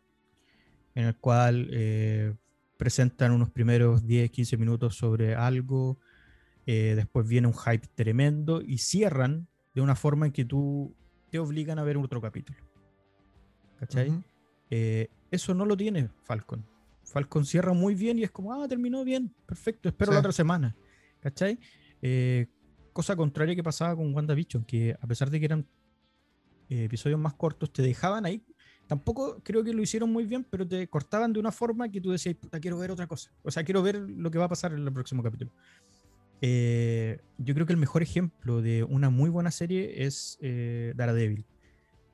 en 0.96 1.06
el 1.06 1.18
cual 1.18 1.68
eh, 1.72 2.34
presentan 2.78 3.32
unos 3.32 3.50
primeros 3.50 4.06
10, 4.06 4.32
15 4.32 4.58
minutos 4.58 4.96
sobre 4.96 5.36
algo, 5.36 6.00
eh, 6.66 6.94
después 6.96 7.28
viene 7.28 7.48
un 7.48 7.54
hype 7.54 7.88
tremendo 7.96 8.62
y 8.62 8.80
cierran 8.80 9.48
de 9.74 9.82
una 9.82 9.96
forma 9.96 10.26
en 10.26 10.32
que 10.32 10.46
tú 10.46 10.96
te 11.30 11.40
obligan 11.40 11.80
a 11.80 11.84
ver 11.84 11.98
otro 11.98 12.22
capítulo. 12.22 12.60
¿Cachai? 13.80 14.24
Eh, 14.70 15.10
eso 15.30 15.54
no 15.54 15.66
lo 15.66 15.78
tiene 15.78 16.10
Falcon. 16.24 16.66
Falcon 17.04 17.46
cierra 17.46 17.74
muy 17.74 17.96
bien 17.96 18.20
y 18.20 18.24
es 18.24 18.32
como, 18.32 18.54
ah, 18.54 18.68
terminó 18.68 19.04
bien, 19.04 19.34
perfecto, 19.46 19.88
espero 19.88 20.12
la 20.12 20.20
otra 20.20 20.32
semana. 20.32 20.76
¿Cachai? 21.20 21.60
Cosa 22.92 23.16
contraria 23.16 23.56
que 23.56 23.64
pasaba 23.64 23.96
con 23.96 24.14
WandaVision, 24.14 24.64
que 24.66 24.98
a 25.00 25.08
pesar 25.08 25.30
de 25.30 25.40
que 25.40 25.46
eran 25.46 25.68
eh, 26.70 26.84
episodios 26.86 27.20
más 27.20 27.34
cortos, 27.34 27.72
te 27.72 27.82
dejaban 27.82 28.26
ahí. 28.26 28.44
Tampoco 28.88 29.42
creo 29.44 29.64
que 29.64 29.74
lo 29.74 29.82
hicieron 29.82 30.12
muy 30.12 30.26
bien, 30.26 30.46
pero 30.50 30.66
te 30.66 30.88
cortaban 30.88 31.34
de 31.34 31.40
una 31.40 31.52
forma 31.52 31.90
que 31.90 32.00
tú 32.00 32.12
decías, 32.12 32.36
puta, 32.36 32.60
quiero 32.60 32.78
ver 32.78 32.92
otra 32.92 33.06
cosa. 33.08 33.32
O 33.44 33.52
sea, 33.52 33.64
quiero 33.64 33.82
ver 33.84 33.98
lo 33.98 34.32
que 34.32 34.38
va 34.38 34.46
a 34.46 34.50
pasar 34.50 34.72
en 34.74 34.80
el 34.88 34.94
próximo 34.94 35.22
capítulo. 35.24 35.52
Eh, 36.42 37.20
yo 37.38 37.54
creo 37.54 37.66
que 37.66 37.74
el 37.74 37.80
mejor 37.80 38.04
ejemplo 38.04 38.62
de 38.62 38.84
una 38.84 39.10
muy 39.10 39.30
buena 39.30 39.52
serie 39.52 40.06
es 40.06 40.38
eh, 40.42 40.94
Daredevil. 40.96 41.46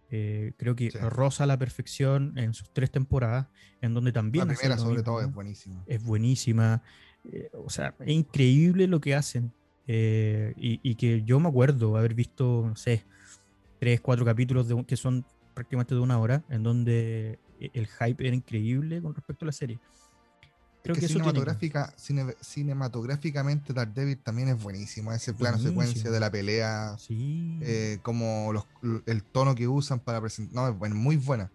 Eh, 0.10 0.54
creo 0.58 0.76
que 0.76 0.92
Sí. 0.92 0.98
roza 1.00 1.44
a 1.44 1.48
la 1.48 1.58
perfección 1.58 2.38
en 2.38 2.54
sus 2.54 2.70
tres 2.72 2.92
temporadas, 2.92 3.48
en 3.82 3.94
donde 3.94 4.12
también 4.12 4.48
La 4.48 4.54
primera, 4.54 4.78
sobre 4.78 5.02
todo, 5.04 5.22
es 5.22 5.34
buenísima. 5.34 5.84
es 5.88 6.04
buenísima. 6.04 6.82
eh, 7.32 7.50
o 7.54 7.70
sea, 7.70 7.96
es 8.00 8.10
increíble 8.10 8.88
lo 8.88 9.00
que 9.02 9.16
hacen. 9.16 9.52
eh, 9.86 10.54
y, 10.56 10.80
y 10.82 10.96
que 10.96 11.24
yo 11.24 11.40
me 11.42 11.50
acuerdo 11.50 11.98
haber 11.98 12.14
visto, 12.14 12.64
no 12.66 12.76
sé, 12.78 13.04
tres, 13.84 14.00
cuatro 14.02 14.24
capítulos 14.24 14.68
de, 14.70 14.86
que 14.86 14.96
son 14.96 15.26
prácticamente 15.54 15.94
de 15.94 16.00
una 16.00 16.18
hora, 16.18 16.42
en 16.50 16.64
donde 16.64 17.38
e- 17.60 17.70
el 17.74 17.88
hype 17.88 18.26
era 18.26 18.34
increíble 18.36 19.02
con 19.02 19.14
respecto 19.14 19.44
a 19.44 19.48
la 19.48 19.52
serie. 19.52 19.78
Creo 20.84 20.96
Es 20.96 21.02
que, 21.02 21.08
que 21.08 21.14
cinematográfica, 21.14 21.94
cine- 21.98 22.36
cinematográficamente 22.42 23.74
Daredevil 23.74 24.18
también 24.20 24.48
es 24.50 24.62
buenísimo. 24.64 25.12
Ese 25.12 25.34
plano 25.34 25.58
Buenísimo. 25.58 25.82
secuencia 25.82 26.12
de 26.12 26.20
la 26.20 26.32
pelea, 26.32 26.96
Sí. 26.98 27.60
eh, 27.62 28.00
como 28.02 28.52
los- 28.54 28.66
el 29.06 29.24
tono 29.24 29.54
que 29.56 29.68
usan 29.68 30.00
para 30.00 30.22
presentar. 30.22 30.56
No, 30.56 30.68
es 30.70 30.78
buen- 30.78 30.96
muy 30.96 31.18
buena. 31.18 31.52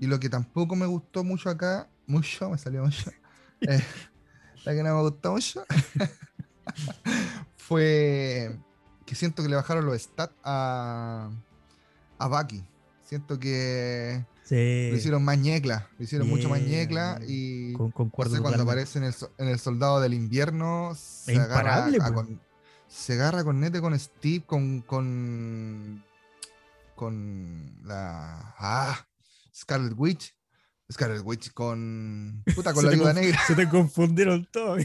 Y 0.00 0.06
lo 0.06 0.18
que 0.20 0.28
tampoco 0.28 0.76
me 0.76 0.86
gustó 0.86 1.24
mucho 1.24 1.48
acá, 1.48 1.88
mucho, 2.06 2.50
me 2.50 2.58
salió 2.58 2.82
mucho. 2.84 3.10
eh, 3.62 3.82
la 4.66 4.72
que 4.74 4.82
no 4.82 4.94
me 4.96 5.00
gustó 5.02 5.32
mucho 5.32 5.64
fue 7.56 8.58
que 9.06 9.14
siento 9.14 9.42
que 9.42 9.48
le 9.48 9.56
bajaron 9.56 9.84
los 9.84 10.00
stats 10.00 10.34
a, 10.42 11.30
a 12.18 12.28
Bucky. 12.28 12.64
Siento 13.02 13.38
que 13.38 14.24
sí. 14.44 14.88
lo 14.90 14.96
hicieron 14.96 15.24
más 15.24 15.38
ñecla, 15.38 15.88
lo 15.98 16.04
hicieron 16.04 16.28
mucho 16.28 16.48
más 16.48 16.60
ñecla 16.62 17.20
y 17.26 17.74
Con- 17.74 17.88
no 17.88 17.94
concuerdo 17.94 18.36
sé, 18.36 18.42
cuando 18.42 18.62
aparece 18.62 18.98
en 18.98 19.04
el, 19.04 19.14
en 19.38 19.48
el 19.48 19.58
soldado 19.58 20.00
del 20.00 20.14
invierno 20.14 20.94
se 20.96 21.34
Es 21.34 21.38
agarra, 21.38 21.86
a 21.86 22.14
con, 22.14 22.40
se 22.88 23.12
agarra 23.14 23.44
con 23.44 23.60
nete 23.60 23.80
con 23.80 23.98
Steve, 23.98 24.44
con 24.46 24.80
con 24.80 26.02
con 26.94 27.76
la 27.84 28.54
ah, 28.58 29.06
Scarlet 29.54 29.94
Witch, 29.96 30.34
Scarlet 30.90 31.22
Witch 31.24 31.52
con 31.52 32.42
puta 32.54 32.72
con 32.72 32.84
Se 32.84 32.90
la 32.90 32.96
viuda 32.96 33.12
negra, 33.12 33.38
Se 33.46 33.54
te 33.54 33.68
confundieron 33.68 34.48
todos. 34.50 34.84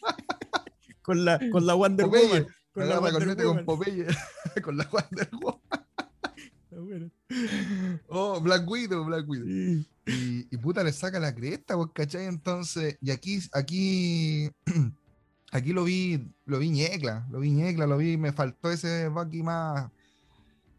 con, 1.02 1.24
la, 1.24 1.38
con 1.50 1.66
la 1.66 1.74
Wonder 1.74 2.06
Popeye, 2.06 2.26
Woman. 2.26 2.46
Con 2.72 2.88
la 2.88 3.00
con 3.00 3.26
nete 3.26 3.44
con. 3.44 3.64
Popeye, 3.64 4.06
con 4.62 4.76
la 4.76 4.88
Wonder 4.90 5.30
Woman. 5.40 5.86
Oh, 8.08 8.40
Black 8.40 8.68
Widow, 8.68 9.04
Black 9.04 9.28
Widow. 9.28 9.46
Sí. 9.46 9.86
Y, 10.06 10.48
y 10.50 10.56
puta 10.58 10.82
le 10.82 10.92
saca 10.92 11.18
la 11.20 11.34
cresta, 11.34 11.76
pues, 11.76 11.90
¿cachai? 11.94 12.26
Entonces, 12.26 12.96
y 13.00 13.10
aquí, 13.10 13.40
aquí, 13.52 14.50
aquí 15.52 15.72
lo 15.72 15.84
vi, 15.84 16.32
lo 16.46 16.58
vi 16.58 16.70
ñecla, 16.70 17.26
lo 17.30 17.40
vi 17.40 17.50
ñecla, 17.50 17.86
lo 17.86 17.96
vi, 17.96 18.16
me 18.16 18.32
faltó 18.32 18.70
ese 18.70 19.08
Bucky 19.08 19.42
más. 19.42 19.90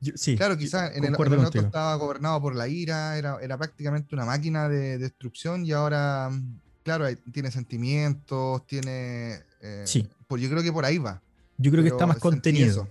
Yo- 0.01 0.13
sí, 0.15 0.35
Claro, 0.35 0.57
quizás 0.57 0.91
en 0.95 1.03
el, 1.03 1.09
en 1.09 1.33
el 1.33 1.45
otro 1.45 1.61
estaba 1.67 1.95
gobernado 1.95 2.41
por 2.41 2.55
la 2.55 2.67
ira, 2.67 3.17
era, 3.17 3.37
era 3.41 3.57
prácticamente 3.57 4.15
una 4.15 4.25
máquina 4.25 4.67
de 4.67 4.97
destrucción 4.97 5.63
y 5.65 5.71
ahora, 5.71 6.29
mm, 6.31 6.59
claro, 6.83 7.05
tiene 7.31 7.51
sentimientos, 7.51 8.65
tiene. 8.65 9.39
eh, 9.61 9.83
Sí. 9.85 10.09
Pues 10.27 10.41
yo 10.41 10.49
creo 10.49 10.63
que 10.63 10.71
por 10.73 10.85
ahí 10.85 10.97
va. 10.97 11.21
Yo 11.57 11.69
creo 11.71 11.83
que 11.83 11.89
está 11.89 12.07
más 12.07 12.17
contenido. 12.17 12.67
eso. 12.67 12.87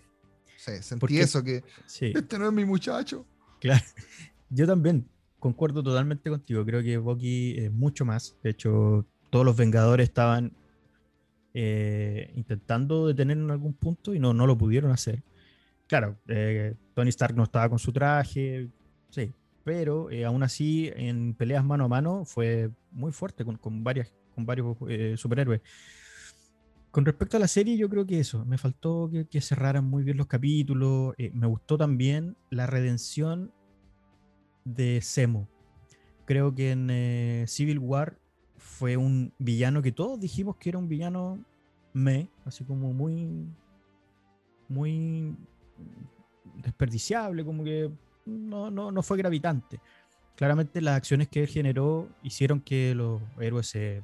Sí, 0.76 0.82
sentí 0.82 1.00
Porque- 1.00 1.20
eso, 1.20 1.42
que 1.42 1.62
Sí, 1.86 2.12
este 2.14 2.38
no 2.38 2.46
es 2.46 2.52
mi 2.52 2.64
muchacho. 2.64 3.26
claro. 3.60 3.84
Yo 4.50 4.66
también 4.66 5.06
concuerdo 5.38 5.82
totalmente 5.82 6.28
contigo. 6.28 6.64
Creo 6.64 6.82
que 6.82 6.98
Bucky 6.98 7.54
es 7.58 7.72
mucho 7.72 8.04
más. 8.04 8.36
De 8.42 8.50
hecho, 8.50 9.06
todos 9.30 9.44
los 9.44 9.56
Vengadores 9.56 10.08
estaban 10.08 10.52
eh, 11.54 12.30
intentando 12.36 13.06
detenerlo 13.08 13.44
en 13.44 13.50
algún 13.50 13.74
punto 13.74 14.14
y 14.14 14.18
no, 14.20 14.32
no 14.34 14.46
lo 14.46 14.56
pudieron 14.58 14.90
hacer. 14.92 15.22
Claro, 15.86 16.16
eh, 16.28 16.74
Tony 16.94 17.08
Stark 17.10 17.34
no 17.36 17.42
estaba 17.44 17.68
con 17.68 17.78
su 17.78 17.92
traje, 17.92 18.68
sí, 19.10 19.32
pero 19.64 20.10
eh, 20.10 20.24
aún 20.24 20.42
así 20.44 20.90
en 20.94 21.34
peleas 21.34 21.64
mano 21.64 21.84
a 21.84 21.88
mano 21.88 22.24
fue 22.24 22.70
muy 22.92 23.10
fuerte 23.12 23.44
con, 23.44 23.56
con 23.56 23.82
varias, 23.82 24.12
con 24.34 24.46
varios 24.46 24.76
eh, 24.88 25.14
superhéroes. 25.16 25.60
Con 26.90 27.04
respecto 27.04 27.36
a 27.36 27.40
la 27.40 27.46
serie, 27.46 27.76
yo 27.76 27.88
creo 27.88 28.04
que 28.04 28.18
eso, 28.18 28.44
me 28.44 28.58
faltó 28.58 29.08
que, 29.30 29.40
cerraran 29.40 29.84
muy 29.84 30.02
bien 30.02 30.16
los 30.16 30.26
capítulos. 30.26 31.14
eh, 31.18 31.30
me 31.34 31.46
gustó 31.46 31.78
también 31.78 32.36
la 32.50 32.66
redención 32.66 33.52
de 34.64 35.00
Zemo. 35.00 35.48
Creo 36.24 36.54
que 36.54 36.72
en 36.72 36.88
eh, 36.90 37.44
Civil 37.46 37.78
War 37.78 38.18
fue 38.56 38.96
un 38.96 39.32
villano 39.38 39.82
que 39.82 39.92
todos 39.92 40.18
dijimos 40.20 40.56
que 40.56 40.70
era 40.70 40.78
un 40.78 40.88
villano 40.88 41.44
me, 41.92 42.28
así 42.44 42.64
como 42.64 42.92
muy, 42.92 43.46
muy 44.68 45.36
desperdiciable, 46.56 47.44
como 47.44 47.64
que 47.64 47.90
no, 48.26 48.70
no, 48.70 48.90
no 48.90 49.02
fue 49.02 49.16
gravitante. 49.16 49.80
Claramente 50.34 50.80
las 50.80 50.96
acciones 50.96 51.28
que 51.28 51.42
él 51.42 51.48
generó 51.48 52.08
hicieron 52.22 52.60
que 52.60 52.94
los 52.94 53.20
héroes 53.38 53.68
se, 53.68 54.02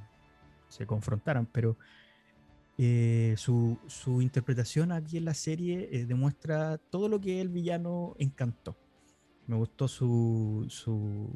se 0.69 0.87
confrontaran, 0.87 1.47
pero 1.47 1.77
eh, 2.79 3.35
su, 3.39 3.79
su 3.87 4.21
interpretación 4.23 4.93
aquí 4.93 5.17
en 5.17 5.25
la 5.25 5.35
serie 5.35 5.89
eh, 5.93 6.05
demuestra 6.07 6.79
todo 6.79 7.09
lo 7.09 7.21
que 7.21 7.41
el 7.41 7.49
villano 7.49 8.15
encantó. 8.19 8.77
Me 9.47 9.57
gustó 9.57 9.89
su, 9.89 10.67
su, 10.69 11.29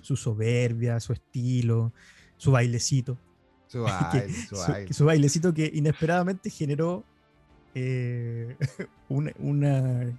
su 0.00 0.16
soberbia, 0.16 1.00
su 1.00 1.12
estilo, 1.12 1.92
su 2.36 2.52
bailecito. 2.52 3.18
Su 3.66 3.78
que- 4.12 4.18
baile, 4.18 4.32
su 4.34 4.56
su, 4.56 4.72
baile. 4.72 4.92
su 4.92 5.04
bailecito 5.04 5.54
que 5.54 5.70
inesperadamente 5.74 6.50
generó 6.50 7.04
eh, 7.74 8.56
una, 9.08 9.32
una, 9.38 10.18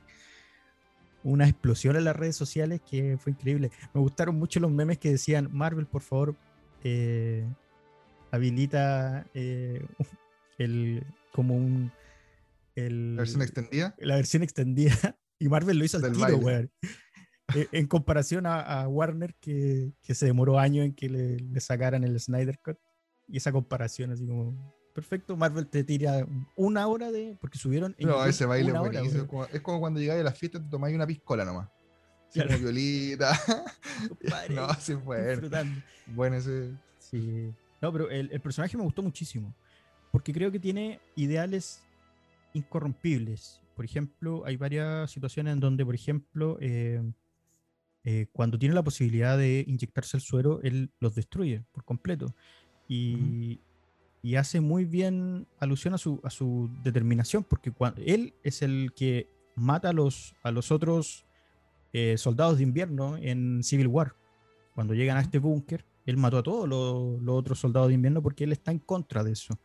una 1.23 1.47
explosión 1.47 1.95
en 1.95 2.03
las 2.05 2.15
redes 2.15 2.35
sociales 2.35 2.81
que 2.81 3.17
fue 3.17 3.31
increíble. 3.31 3.71
Me 3.93 4.01
gustaron 4.01 4.35
mucho 4.37 4.59
los 4.59 4.71
memes 4.71 4.97
que 4.97 5.11
decían, 5.11 5.49
Marvel, 5.51 5.85
por 5.85 6.01
favor, 6.01 6.35
eh, 6.83 7.45
habilita 8.31 9.25
eh, 9.33 9.85
el, 10.57 11.03
como 11.33 11.55
un... 11.55 11.91
El, 12.75 13.15
La 13.15 13.21
versión 13.23 13.41
extendida. 13.41 13.95
la 13.99 14.15
versión 14.15 14.43
extendida. 14.43 14.95
Y 15.41 15.47
Marvel 15.47 15.77
lo 15.79 15.85
hizo 15.85 15.95
al 15.97 16.11
tiro, 16.11 16.35
weón. 16.39 16.69
Eh, 17.55 17.67
En 17.71 17.87
comparación 17.87 18.45
a, 18.45 18.59
a 18.59 18.87
Warner, 18.89 19.33
que, 19.39 19.93
que 20.01 20.13
se 20.13 20.25
demoró 20.25 20.59
años 20.59 20.85
en 20.85 20.93
que 20.93 21.07
le, 21.09 21.37
le 21.39 21.59
sacaran 21.61 22.03
el 22.03 22.19
Snyder 22.19 22.59
Cut. 22.59 22.77
Y 23.29 23.37
esa 23.37 23.53
comparación, 23.53 24.11
así 24.11 24.27
como, 24.27 24.75
perfecto, 24.93 25.37
Marvel 25.37 25.65
te 25.67 25.85
tira 25.85 26.27
una 26.57 26.87
hora 26.87 27.09
de. 27.09 27.37
Porque 27.39 27.57
subieron. 27.57 27.95
en 27.99 28.09
No, 28.09 28.25
ese 28.25 28.45
baile 28.45 28.67
es 28.67 28.71
una 28.73 28.81
hora, 28.81 28.99
buenísimo. 29.01 29.45
es 29.45 29.61
como 29.61 29.79
cuando 29.79 30.01
llegáis 30.01 30.19
a 30.19 30.23
la 30.25 30.31
fiesta 30.33 30.57
y 30.57 30.61
te 30.61 30.69
tomáis 30.69 30.93
una 30.93 31.07
piscola 31.07 31.45
nomás. 31.45 31.69
Así 32.27 32.33
Claro. 32.41 32.49
como 32.49 32.63
violita. 32.63 33.31
No, 34.49 34.73
sí, 34.73 34.93
bueno. 34.95 35.27
disfrutando. 35.29 35.81
Bueno, 36.07 36.35
ese. 36.35 36.71
Sí. 36.99 37.53
No, 37.81 37.91
pero 37.91 38.09
el, 38.09 38.29
el 38.31 38.41
personaje 38.41 38.77
me 38.77 38.83
gustó 38.83 39.01
muchísimo. 39.01 39.53
Porque 40.11 40.33
creo 40.33 40.51
que 40.51 40.59
tiene 40.59 40.99
ideales 41.15 41.83
incorrompibles. 42.53 43.61
Por 43.75 43.85
ejemplo, 43.85 44.43
hay 44.45 44.57
varias 44.57 45.11
situaciones 45.11 45.53
en 45.53 45.59
donde, 45.59 45.85
por 45.85 45.95
ejemplo, 45.95 46.57
eh, 46.59 47.01
eh, 48.03 48.25
cuando 48.33 48.57
tiene 48.57 48.75
la 48.75 48.83
posibilidad 48.83 49.37
de 49.37 49.63
inyectarse 49.67 50.17
el 50.17 50.21
suero, 50.21 50.59
él 50.63 50.89
los 50.99 51.15
destruye 51.15 51.63
por 51.71 51.85
completo. 51.85 52.33
Y, 52.87 53.59
y 54.23 54.35
hace 54.35 54.61
muy 54.61 54.85
bien 54.85 55.47
alusión 55.59 55.93
a 55.93 55.97
su, 55.99 56.19
a 56.23 56.29
su 56.29 56.69
determinación, 56.83 57.43
porque 57.43 57.71
cua- 57.71 57.93
él 58.03 58.33
es 58.43 58.61
el 58.63 58.93
que 58.95 59.29
mata 59.55 59.89
a 59.89 59.93
los, 59.93 60.35
a 60.41 60.51
los 60.51 60.71
otros 60.71 61.25
eh, 61.93 62.17
soldados 62.17 62.57
de 62.57 62.63
invierno 62.63 63.15
en 63.15 63.63
Civil 63.63 63.87
War. 63.87 64.15
Cuando 64.73 64.93
llegan 64.95 65.17
a 65.17 65.21
este 65.21 65.37
búnker, 65.37 65.85
él 66.09 66.17
mató 66.17 66.37
a 66.39 66.43
todos 66.43 66.67
los, 66.67 67.19
otros 67.27 67.59
soldados 67.59 67.89
de 67.89 67.95
invierno 67.95 68.21
porque 68.21 68.43
él 68.43 68.51
está 68.51 68.71
en 68.71 68.79
contra 68.79 69.23
de 69.23 69.31
eso, 69.31 69.59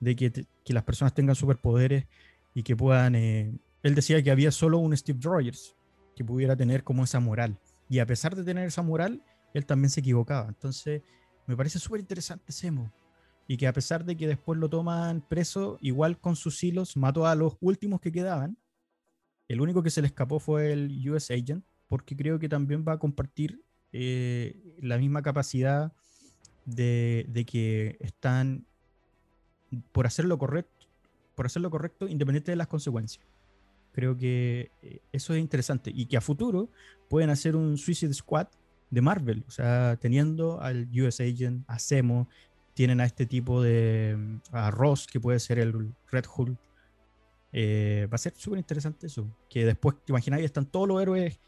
de 0.00 0.16
que 0.16 0.46
las 0.66 0.84
personas 0.84 1.14
tengan 1.14 1.34
superpoderes 1.34 2.06
y 2.54 2.62
que 2.62 2.76
puedan... 2.76 3.14
eh, 3.14 3.52
él 3.82 3.94
decía 3.94 4.22
que 4.22 4.30
había 4.30 4.50
solo 4.50 4.78
un 4.78 4.96
Steve 4.96 5.20
Rogers 5.22 5.76
que 6.16 6.24
pudiera 6.24 6.56
tener 6.56 6.82
como 6.82 7.04
esa 7.04 7.20
moral. 7.20 7.58
Y 7.88 8.00
a 8.00 8.06
pesar 8.06 8.34
de 8.34 8.44
tener 8.44 8.66
esa 8.66 8.82
moral, 8.82 9.22
él 9.54 9.64
también 9.64 9.90
se 9.90 10.00
equivocaba. 10.00 10.48
Entonces, 10.48 11.02
me 11.46 11.56
parece 11.56 11.78
súper 11.78 12.00
interesante 12.00 12.52
Semo. 12.52 12.92
y 13.46 13.56
que 13.56 13.66
a 13.66 13.72
pesar 13.72 14.04
de 14.04 14.16
que 14.16 14.26
después 14.26 14.58
lo 14.58 14.68
toman 14.68 15.20
preso, 15.22 15.78
igual 15.80 16.18
con 16.18 16.36
sus 16.36 16.62
hilos 16.62 16.96
mató 16.96 17.26
a 17.26 17.34
los 17.34 17.56
últimos 17.60 18.00
que 18.00 18.12
quedaban. 18.12 18.58
El 19.46 19.60
único 19.60 19.82
que 19.82 19.90
se 19.90 20.02
le 20.02 20.08
escapó 20.08 20.40
fue 20.40 20.72
el 20.72 21.08
US 21.08 21.30
Agent, 21.30 21.64
porque 21.86 22.16
creo 22.16 22.38
que 22.38 22.48
también 22.48 22.84
va 22.86 22.92
a 22.92 22.98
compartir 22.98 23.62
eh, 23.92 24.56
la 24.80 24.98
misma 24.98 25.22
capacidad 25.22 25.92
de, 26.64 27.44
que 27.46 27.96
están 28.00 28.66
por 29.92 30.06
hacer 30.06 30.24
lo 30.24 30.38
correcto, 30.38 30.86
por 31.34 31.46
hacer 31.46 31.62
correcto 31.62 32.08
independiente 32.08 32.52
de 32.52 32.56
las 32.56 32.68
consecuencias. 32.68 33.24
Creo 33.92 34.16
que 34.16 34.70
eh, 34.82 35.00
eso 35.12 35.34
es 35.34 35.40
interesante 35.40 35.90
y 35.94 36.06
que 36.06 36.16
a 36.16 36.20
futuro 36.20 36.68
pueden 37.08 37.30
hacer 37.30 37.56
un 37.56 37.78
Suicide 37.78 38.14
Squad 38.14 38.48
de 38.90 39.00
Marvel, 39.00 39.44
o 39.46 39.50
sea, 39.50 39.96
teniendo 40.00 40.60
al 40.60 40.88
US 41.00 41.20
Agent, 41.20 41.64
a 41.68 41.78
Zemo, 41.78 42.28
tienen 42.78 43.00
a 43.00 43.04
este 43.06 43.26
tipo 43.26 43.60
de. 43.60 44.38
a 44.52 44.70
Ross, 44.70 45.06
que 45.06 45.18
puede 45.18 45.40
ser 45.40 45.58
el 45.58 45.92
Red 46.12 46.24
Hulk. 46.36 46.56
Eh, 47.52 48.06
va 48.08 48.14
a 48.14 48.18
ser 48.18 48.34
súper 48.36 48.60
interesante 48.60 49.08
eso. 49.08 49.26
Que 49.50 49.64
después, 49.64 49.96
imagináis, 50.06 50.44
están 50.44 50.64
todos 50.64 50.86
los 50.86 51.02
héroes 51.02 51.40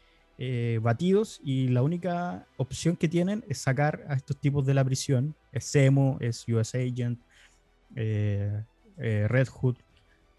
eh, 0.43 0.79
batidos 0.81 1.39
y 1.43 1.67
la 1.67 1.83
única 1.83 2.47
opción 2.57 2.95
que 2.95 3.07
tienen 3.07 3.45
es 3.47 3.59
sacar 3.59 4.03
a 4.07 4.15
estos 4.15 4.39
tipos 4.39 4.65
de 4.65 4.73
la 4.73 4.83
prisión. 4.83 5.35
Es 5.51 5.65
Semo, 5.65 6.17
es 6.19 6.47
US 6.47 6.73
Agent, 6.73 7.21
eh, 7.95 8.63
Red 8.97 9.49
Hood 9.49 9.75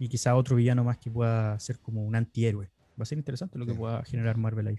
y 0.00 0.08
quizá 0.08 0.34
otro 0.34 0.56
villano 0.56 0.82
más 0.82 0.98
que 0.98 1.08
pueda 1.08 1.56
ser 1.60 1.78
como 1.78 2.04
un 2.04 2.16
antihéroe. 2.16 2.68
Va 2.98 3.02
a 3.02 3.04
ser 3.04 3.16
interesante 3.16 3.60
lo 3.60 3.64
que 3.64 3.74
pueda 3.74 4.02
generar 4.02 4.36
Marvel 4.38 4.66
ahí. 4.66 4.78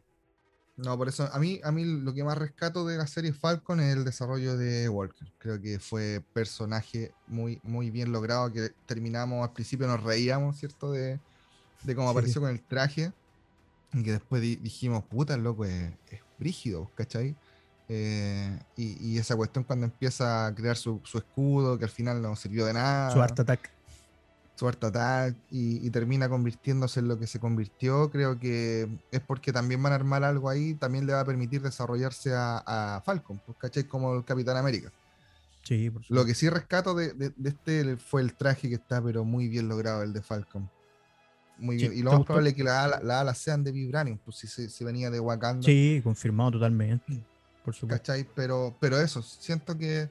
No, 0.76 0.97
por 0.97 1.07
eso 1.07 1.30
a 1.32 1.39
mí, 1.39 1.61
a 1.63 1.71
mí 1.71 1.86
lo 1.86 2.13
que 2.13 2.26
más 2.26 2.38
rescato 2.38 2.86
de 2.86 2.97
la 2.97 3.07
serie 3.07 3.32
Falcon 3.32 3.80
es 3.80 3.95
el 3.95 4.03
desarrollo 4.03 4.57
de 4.57 4.89
Walker. 4.89 5.32
Creo 5.38 5.61
que 5.61 5.80
fue 5.80 6.21
personaje 6.34 7.13
muy, 7.28 7.61
muy 7.63 7.91
bien 7.91 8.11
logrado, 8.11 8.51
que 8.51 8.71
terminamos 8.86 9.47
al 9.47 9.53
principio 9.53 9.88
nos 9.88 10.03
reíamos, 10.03 10.57
¿cierto? 10.57 10.91
De, 10.91 11.17
de 11.84 11.95
cómo 11.95 12.09
apareció 12.09 12.41
con 12.41 12.49
el 12.49 12.61
traje. 12.61 13.13
Y 13.94 14.04
que 14.04 14.12
después 14.12 14.41
dijimos, 14.41 15.04
puta, 15.04 15.38
loco 15.38 15.66
es, 15.66 15.94
brígido, 16.39 16.89
¿cachai? 16.96 17.36
Eh, 17.89 18.60
y, 18.76 19.18
esa 19.18 19.36
cuestión 19.36 19.64
cuando 19.64 19.86
empieza 19.86 20.48
a 20.48 20.56
crear 20.56 20.76
su, 20.76 21.00
su, 21.04 21.18
escudo, 21.20 21.78
que 21.78 21.86
al 21.86 21.91
final 21.91 22.22
no 22.22 22.36
sirvió 22.36 22.66
de 22.66 22.74
nada. 22.74 23.12
Su 23.12 23.22
Art 23.22 23.39
Attack 23.39 23.70
su 24.56 24.68
Attack 24.68 25.36
y, 25.50 25.89
termina 25.89 26.30
convirtiéndose 26.30 27.00
en 27.00 27.08
lo 27.08 27.20
que 27.20 27.28
se 27.28 27.39
convirtió, 27.39 28.10
creo 28.12 28.39
que 28.39 28.88
es 29.12 29.20
porque 29.22 29.52
también 29.52 29.82
van 29.82 29.94
a 29.94 29.96
armar 29.96 30.24
algo 30.24 30.50
ahí, 30.50 30.74
también 30.76 31.06
le 31.06 31.14
va 31.14 31.22
a 31.22 31.26
permitir 31.26 31.62
desarrollarse 31.62 32.32
a, 32.36 33.02
Falcon, 33.06 33.41
pues, 33.46 33.58
¿cachai? 33.58 33.84
Como 33.86 34.16
el 34.16 34.24
Capitán 34.24 34.58
América. 34.58 34.91
Sí, 35.64 35.89
por 35.89 36.02
Lo 36.10 36.26
que 36.26 36.36
sí 36.36 36.50
rescato 36.50 36.94
de, 36.94 37.34
este 37.44 37.98
fue 37.98 38.22
el 38.22 38.36
traje 38.36 38.70
que 38.70 38.76
está, 38.76 39.02
pero 39.02 39.24
muy 39.24 39.48
bien 39.48 39.68
logrado, 39.68 40.04
el 40.04 40.14
de 40.14 40.22
Falcon. 40.22 40.70
Muy 41.64 41.78
bien. 41.78 41.93
y 41.93 42.01
lo 42.01 42.11
más 42.11 42.26
probable 42.26 42.49
es 42.49 42.55
que 42.55 42.64
las 42.64 43.01
alas 43.01 43.38
sean 43.38 43.64
de 43.64 43.72
Vibranium, 43.72 44.18
pues 44.18 44.38
si 44.38 44.47
se 44.47 44.84
venía 44.84 45.09
de 45.09 45.20
Wakanda. 45.20 45.66
Sí, 45.66 46.01
confirmado 46.03 46.51
totalmente. 46.51 47.24
Por 47.64 47.74
supuesto. 47.74 48.03
¿Cachai? 48.03 48.28
Pero, 48.36 48.76
pero 48.80 48.99
eso, 48.99 49.22
siento 49.22 49.78
que, 49.78 50.09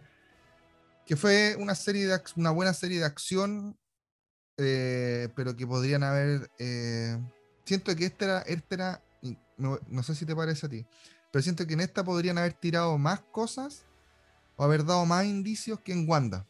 que 1.05 1.16
fue 1.16 1.57
una 1.59 1.74
serie 1.74 2.07
de 2.07 2.18
una 2.36 2.50
buena 2.50 2.72
serie 2.72 2.98
de 2.98 3.05
acción 3.05 3.76
eh, 4.59 5.28
pero 5.34 5.57
que 5.57 5.66
podrían 5.66 6.03
haber. 6.03 6.50
Eh, 6.59 7.18
siento 7.64 7.94
que 7.96 8.07
esta 8.07 8.24
era, 8.24 8.38
esta 8.42 8.74
era 8.74 9.03
no, 9.57 10.03
sé 10.03 10.14
si 10.14 10.26
te 10.26 10.34
parece 10.34 10.66
a 10.66 10.68
ti, 10.68 10.86
pero 11.30 11.42
siento 11.42 11.66
que 11.66 11.74
en 11.74 11.80
esta 11.80 12.05
podrían 12.05 12.38
haber 12.38 12.53
tirado 12.55 12.98
más 12.98 13.20
cosas 13.20 13.84
o 14.57 14.64
haber 14.64 14.84
dado 14.84 15.07
más 15.07 15.24
indicios 15.24 15.80
que 15.80 15.92
en 15.92 16.09
Wanda. 16.09 16.46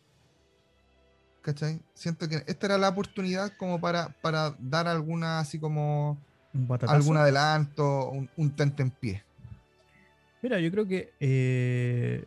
¿Cachai? 1.43 1.81
Siento 1.95 2.29
que 2.29 2.45
esta 2.47 2.67
era 2.67 2.79
la 2.79 2.89
oportunidad 2.89 3.53
como 3.57 3.81
para, 3.81 4.11
para 4.23 4.57
dar 4.61 4.87
alguna, 4.87 5.41
así 5.41 5.59
como 5.59 6.17
algún 6.87 7.17
adelanto, 7.17 8.11
un, 8.11 8.31
un, 8.37 8.51
tente 8.55 8.83
en 8.83 8.91
pie. 8.91 9.25
Mira, 10.41 10.61
yo 10.61 10.71
creo 10.71 10.87
que 10.87 11.13
eh, 11.19 12.25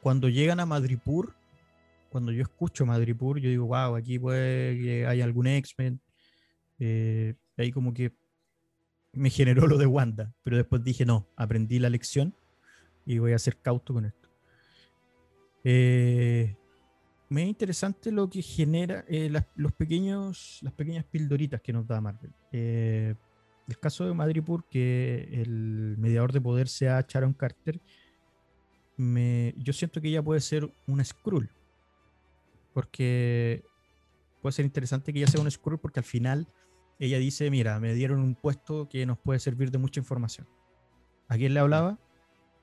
cuando 0.00 0.28
llegan 0.28 0.60
a 0.60 0.66
Madripur, 0.66 1.34
cuando 2.10 2.30
yo 2.30 2.42
escucho 2.42 2.86
Madripur, 2.86 3.40
yo 3.40 3.48
digo, 3.48 3.66
wow, 3.66 3.96
aquí 3.96 4.20
puede 4.20 4.78
que 4.78 5.06
haya 5.06 5.24
algún 5.24 5.48
X-Men. 5.48 6.00
Eh, 6.78 7.34
ahí 7.56 7.72
como 7.72 7.92
que 7.92 8.12
me 9.12 9.30
generó 9.30 9.66
lo 9.66 9.78
de 9.78 9.86
Wanda, 9.86 10.32
pero 10.44 10.56
después 10.56 10.84
dije, 10.84 11.04
no, 11.04 11.26
aprendí 11.36 11.78
la 11.80 11.90
lección 11.90 12.34
y 13.04 13.18
voy 13.18 13.32
a 13.32 13.38
ser 13.38 13.56
cauto 13.56 13.94
con 13.94 14.04
esto. 14.04 14.28
Eh, 15.64 16.56
me 17.34 17.42
es 17.42 17.48
interesante 17.48 18.12
lo 18.12 18.30
que 18.30 18.42
genera 18.42 19.04
eh, 19.08 19.30
los 19.56 19.72
pequeños, 19.72 20.60
las 20.62 20.72
pequeñas 20.72 21.04
pildoritas 21.04 21.60
que 21.60 21.72
nos 21.72 21.86
da 21.86 22.00
Marvel. 22.00 22.32
el 22.52 23.16
caso 23.80 24.06
de 24.06 24.14
Madripur, 24.14 24.64
que 24.68 25.28
el 25.32 25.96
mediador 25.98 26.32
de 26.32 26.40
poder 26.40 26.68
sea 26.68 27.04
Sharon 27.06 27.34
Carter, 27.34 27.80
me, 28.96 29.54
yo 29.56 29.72
siento 29.72 30.00
que 30.00 30.08
ella 30.08 30.22
puede 30.22 30.40
ser 30.40 30.72
una 30.86 31.04
Skrull 31.04 31.50
porque 32.72 33.64
puede 34.42 34.52
ser 34.52 34.64
interesante 34.66 35.12
que 35.12 35.20
ella 35.20 35.28
sea 35.28 35.40
un 35.40 35.50
Skrull 35.50 35.78
porque 35.78 36.00
al 36.00 36.04
final 36.04 36.46
ella 36.98 37.18
dice, 37.18 37.50
mira, 37.50 37.80
me 37.80 37.94
dieron 37.94 38.20
un 38.20 38.34
puesto 38.34 38.88
que 38.88 39.06
nos 39.06 39.18
puede 39.18 39.40
servir 39.40 39.70
de 39.70 39.78
mucha 39.78 40.00
información. 40.00 40.46
¿A 41.28 41.36
quién 41.36 41.54
le 41.54 41.60
hablaba? 41.60 41.98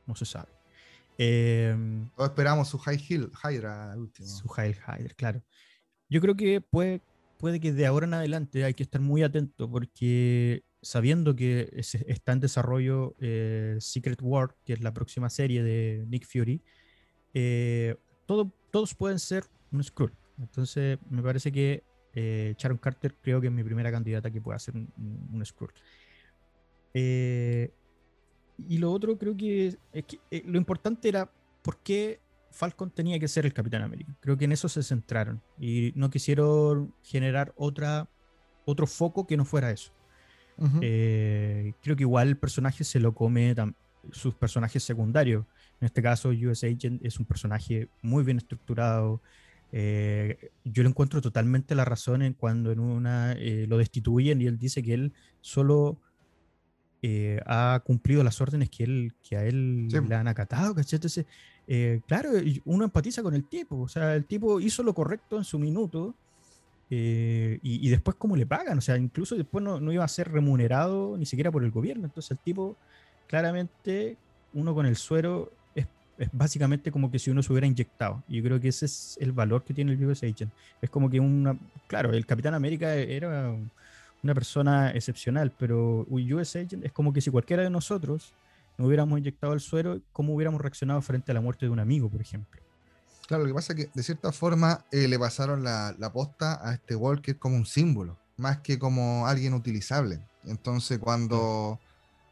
No 0.05 0.15
se 0.15 0.25
sabe. 0.25 0.60
Eh, 1.23 1.75
esperamos 2.17 2.69
su 2.69 2.79
High 2.79 2.99
Hill, 3.07 3.31
Hydra 3.43 3.93
último. 3.95 4.27
Su 4.27 4.47
High 4.47 4.71
Hydra, 4.71 5.13
claro. 5.15 5.43
Yo 6.09 6.19
creo 6.19 6.35
que 6.35 6.61
puede, 6.61 7.03
puede 7.37 7.59
que 7.59 7.71
de 7.73 7.85
ahora 7.85 8.07
en 8.07 8.15
adelante 8.15 8.63
hay 8.63 8.73
que 8.73 8.81
estar 8.81 8.99
muy 8.99 9.21
atento 9.21 9.69
porque 9.69 10.63
sabiendo 10.81 11.35
que 11.35 11.71
está 11.75 12.31
en 12.31 12.39
desarrollo 12.39 13.15
eh, 13.19 13.77
Secret 13.79 14.19
War, 14.23 14.55
que 14.65 14.73
es 14.73 14.81
la 14.81 14.95
próxima 14.95 15.29
serie 15.29 15.61
de 15.61 16.05
Nick 16.07 16.25
Fury, 16.25 16.59
eh, 17.35 17.97
todo, 18.25 18.51
todos 18.71 18.95
pueden 18.95 19.19
ser 19.19 19.43
un 19.71 19.83
Skrull. 19.83 20.17
Entonces, 20.39 20.97
me 21.11 21.21
parece 21.21 21.51
que 21.51 21.83
eh, 22.15 22.55
Sharon 22.57 22.79
Carter 22.79 23.15
creo 23.21 23.39
que 23.39 23.45
es 23.45 23.53
mi 23.53 23.63
primera 23.63 23.91
candidata 23.91 24.31
que 24.31 24.41
pueda 24.41 24.57
ser 24.57 24.75
un, 24.75 24.91
un 25.31 25.45
Skrull. 25.45 25.71
Eh, 26.95 27.71
y 28.67 28.77
lo 28.77 28.91
otro 28.91 29.17
creo 29.17 29.35
que, 29.35 29.77
es 29.93 30.05
que 30.05 30.19
eh, 30.29 30.43
lo 30.45 30.57
importante 30.57 31.09
era 31.09 31.31
por 31.61 31.77
qué 31.77 32.19
Falcon 32.51 32.91
tenía 32.91 33.19
que 33.19 33.27
ser 33.27 33.45
el 33.45 33.53
Capitán 33.53 33.81
América. 33.81 34.15
Creo 34.19 34.37
que 34.37 34.45
en 34.45 34.51
eso 34.51 34.67
se 34.67 34.83
centraron 34.83 35.41
y 35.59 35.93
no 35.95 36.09
quisieron 36.09 36.93
generar 37.01 37.53
otra, 37.55 38.09
otro 38.65 38.87
foco 38.87 39.25
que 39.25 39.37
no 39.37 39.45
fuera 39.45 39.71
eso. 39.71 39.91
creo 40.57 41.95
que 41.95 42.03
igual 42.03 42.27
el 42.27 42.37
personaje 42.37 42.83
se 42.83 42.99
lo 42.99 43.13
come 43.13 43.55
sus 44.11 44.35
personajes 44.35 44.83
secundarios. 44.83 45.45
En 45.79 45.85
este 45.85 46.01
caso, 46.01 46.29
US 46.29 46.63
Agent 46.63 47.03
es 47.05 47.19
un 47.19 47.25
personaje 47.25 47.87
muy 48.01 48.23
bien 48.23 48.37
estructurado, 48.37 49.21
eh, 49.71 50.51
yo 50.65 50.83
le 50.83 50.89
encuentro 50.89 51.21
totalmente 51.21 51.75
la 51.75 51.85
razón 51.85 52.21
en 52.21 52.33
cuando 52.33 52.71
en 52.71 52.79
una 52.79 53.33
eh, 53.33 53.65
lo 53.67 53.77
destituyen 53.77 54.41
y 54.41 54.45
él 54.45 54.57
dice 54.57 54.83
que 54.83 54.93
él 54.93 55.13
solo 55.39 56.01
eh, 57.01 57.39
ha 57.45 57.81
cumplido 57.83 58.23
las 58.23 58.39
órdenes 58.41 58.69
que 58.69 58.83
él 58.83 59.13
que 59.27 59.37
a 59.37 59.45
él 59.45 59.87
le 59.87 60.15
han 60.15 60.27
acatado, 60.27 60.75
Entonces, 60.77 61.25
claro, 62.05 62.31
uno 62.65 62.83
empatiza 62.83 63.23
con 63.23 63.33
el 63.33 63.45
tipo, 63.45 63.81
o 63.81 63.87
sea, 63.87 64.15
el 64.15 64.25
tipo 64.25 64.59
hizo 64.59 64.83
lo 64.83 64.93
correcto 64.93 65.37
en 65.37 65.43
su 65.43 65.57
minuto 65.57 66.15
y, 66.89 67.89
después 67.89 68.17
cómo 68.17 68.35
le 68.35 68.45
pagan, 68.45 68.77
o 68.77 68.81
sea, 68.81 68.97
incluso 68.97 69.35
después 69.35 69.63
no, 69.63 69.79
no 69.79 69.93
iba 69.93 70.03
a 70.03 70.09
ser 70.09 70.31
remunerado 70.31 71.15
ni 71.17 71.25
siquiera 71.25 71.49
por 71.51 71.63
el 71.63 71.71
gobierno, 71.71 72.05
entonces 72.05 72.31
el 72.31 72.37
tipo 72.39 72.75
claramente 73.27 74.17
uno 74.53 74.75
con 74.75 74.85
el 74.85 74.97
suero 74.97 75.51
es 76.21 76.29
básicamente 76.31 76.91
como 76.91 77.09
que 77.09 77.17
si 77.17 77.31
uno 77.31 77.41
se 77.41 77.51
hubiera 77.51 77.65
inyectado. 77.65 78.23
Y 78.27 78.37
yo 78.37 78.43
creo 78.43 78.59
que 78.59 78.67
ese 78.67 78.85
es 78.85 79.17
el 79.19 79.31
valor 79.31 79.63
que 79.63 79.73
tiene 79.73 79.93
el 79.93 80.05
US 80.05 80.21
Agent. 80.21 80.51
Es 80.79 80.89
como 80.89 81.09
que 81.09 81.19
una. 81.19 81.57
Claro, 81.87 82.13
el 82.13 82.27
Capitán 82.27 82.53
América 82.53 82.93
era 82.93 83.55
una 84.23 84.33
persona 84.33 84.91
excepcional, 84.91 85.51
pero 85.57 86.05
US 86.09 86.55
Agent 86.55 86.85
es 86.85 86.91
como 86.91 87.13
que 87.13 87.21
si 87.21 87.29
cualquiera 87.29 87.63
de 87.63 87.69
nosotros 87.69 88.33
no 88.77 88.87
hubiéramos 88.87 89.19
inyectado 89.19 89.53
el 89.53 89.59
suero, 89.59 90.01
¿cómo 90.13 90.33
hubiéramos 90.33 90.61
reaccionado 90.61 91.01
frente 91.01 91.31
a 91.31 91.35
la 91.35 91.41
muerte 91.41 91.65
de 91.65 91.71
un 91.71 91.79
amigo, 91.79 92.09
por 92.09 92.21
ejemplo? 92.21 92.61
Claro, 93.27 93.43
lo 93.43 93.49
que 93.49 93.53
pasa 93.53 93.73
es 93.73 93.85
que 93.85 93.91
de 93.93 94.03
cierta 94.03 94.31
forma 94.31 94.85
eh, 94.91 95.07
le 95.07 95.17
pasaron 95.17 95.63
la, 95.63 95.95
la 95.97 96.11
posta 96.11 96.67
a 96.67 96.73
este 96.73 96.95
Walker 96.95 97.37
como 97.37 97.55
un 97.55 97.65
símbolo, 97.65 98.17
más 98.37 98.59
que 98.59 98.77
como 98.77 99.27
alguien 99.27 99.53
utilizable. 99.53 100.19
Entonces, 100.45 100.99
cuando, 100.99 101.79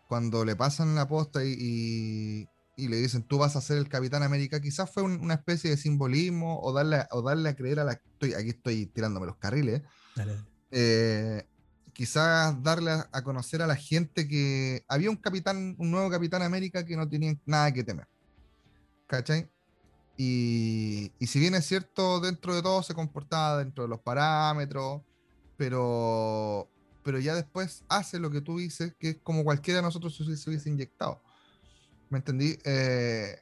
cuando 0.07 0.43
le 0.43 0.55
pasan 0.55 0.95
la 0.95 1.07
posta 1.07 1.43
y, 1.45 2.47
y 2.79 2.87
le 2.87 2.97
dicen, 2.97 3.23
tú 3.23 3.37
vas 3.37 3.55
a 3.55 3.61
ser 3.61 3.77
el 3.77 3.89
Capitán 3.89 4.23
América, 4.23 4.59
quizás 4.59 4.89
fue 4.89 5.03
una 5.03 5.35
especie 5.35 5.69
de 5.69 5.77
simbolismo 5.77 6.59
o 6.61 6.73
darle, 6.73 7.05
o 7.11 7.21
darle 7.21 7.49
a 7.49 7.55
creer 7.55 7.79
a 7.79 7.83
la... 7.83 7.93
Estoy, 7.93 8.33
aquí 8.33 8.49
estoy 8.49 8.85
tirándome 8.87 9.27
los 9.27 9.35
carriles. 9.37 9.81
Eh, 10.71 11.45
quizás 11.99 12.63
darle 12.63 12.91
a, 12.91 13.23
conocer 13.23 13.61
a 13.61 13.67
la 13.67 13.75
gente 13.75 14.25
que 14.25 14.85
había 14.87 15.09
un 15.09 15.17
capitán, 15.17 15.75
un 15.77 15.91
nuevo 15.91 16.09
Capitán 16.09 16.41
América 16.41 16.85
que 16.85 16.95
no 16.95 17.09
tenía 17.09 17.35
nada 17.45 17.73
que 17.73 17.83
temer. 17.83 18.07
¿Cachai? 19.05 19.49
Y, 20.15 21.11
y 21.19 21.27
si 21.27 21.41
bien 21.41 21.55
es 21.55 21.65
cierto, 21.65 22.21
dentro 22.21 22.55
de 22.55 22.61
todo 22.61 22.83
se 22.83 22.93
comportaba 22.93 23.57
dentro 23.57 23.83
de 23.83 23.89
los 23.89 23.99
parámetros, 23.99 25.01
pero, 25.57 26.69
pero 27.03 27.19
ya 27.19 27.35
después 27.35 27.83
hace 27.89 28.17
lo 28.17 28.31
que 28.31 28.39
tú 28.39 28.59
dices, 28.59 28.95
que 28.97 29.09
es 29.09 29.17
como 29.21 29.43
cualquiera 29.43 29.79
de 29.79 29.83
nosotros 29.83 30.15
se 30.15 30.49
hubiese 30.49 30.69
inyectado. 30.69 31.21
¿Me 32.09 32.19
entendí? 32.19 32.57
Eh, 32.63 33.41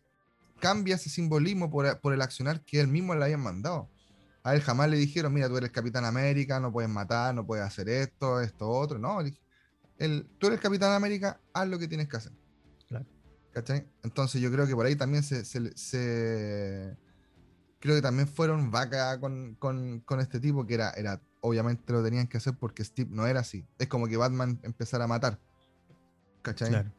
cambia 0.60 0.96
ese 0.96 1.12
simbolismo 1.12 1.70
por, 1.70 2.00
por, 2.00 2.12
el 2.12 2.24
accionar 2.24 2.66
que 2.66 2.80
él 2.80 2.88
mismo 2.88 3.14
le 3.14 3.24
habían 3.24 3.42
mandado. 3.42 3.88
A 4.48 4.56
él 4.56 4.62
jamás 4.62 4.90
le 4.90 4.96
dijeron, 4.96 5.34
mira, 5.34 5.50
tú 5.50 5.58
eres 5.58 5.72
Capitán 5.72 6.06
América, 6.06 6.58
no 6.62 6.72
puedes 6.72 6.90
matar, 6.90 7.36
no 7.36 7.46
puedes 7.46 7.66
hacer 7.66 7.90
esto, 7.90 8.40
esto, 8.40 8.70
otro. 8.70 8.98
No, 8.98 9.20
él, 9.20 10.30
tú 10.38 10.48
eres 10.48 10.62
Capitán 10.62 10.94
América, 10.94 11.42
haz 11.52 11.68
lo 11.68 11.78
que 11.78 11.90
tienes 11.90 12.08
que 12.08 12.16
hacer. 12.16 12.32
Claro. 12.88 13.06
¿Cachai? 13.52 13.86
Entonces 14.04 14.40
yo 14.40 14.50
creo 14.50 14.66
que 14.66 14.74
por 14.74 14.86
ahí 14.86 14.96
también 14.96 15.22
se, 15.22 15.44
se, 15.44 16.96
creo 17.82 17.96
que 17.96 18.02
también 18.02 18.26
fueron 18.26 18.72
vaca 18.72 19.20
con, 19.20 19.56
con, 19.56 20.00
con, 20.00 20.22
este 20.22 20.40
tipo 20.40 20.66
que 20.66 20.76
era, 20.76 20.92
era, 20.92 21.22
obviamente 21.42 21.92
lo 21.92 22.02
tenían 22.02 22.28
que 22.28 22.38
hacer 22.38 22.56
porque 22.58 22.86
Steve 22.86 23.10
no 23.12 23.28
era 23.28 23.42
así. 23.42 23.66
Es 23.78 23.88
como 23.88 24.08
que 24.08 24.16
Batman 24.16 24.62
empezara 24.64 25.04
a 25.04 25.08
matar. 25.08 25.42
¿Cachai? 26.42 26.70
Claro. 26.70 26.94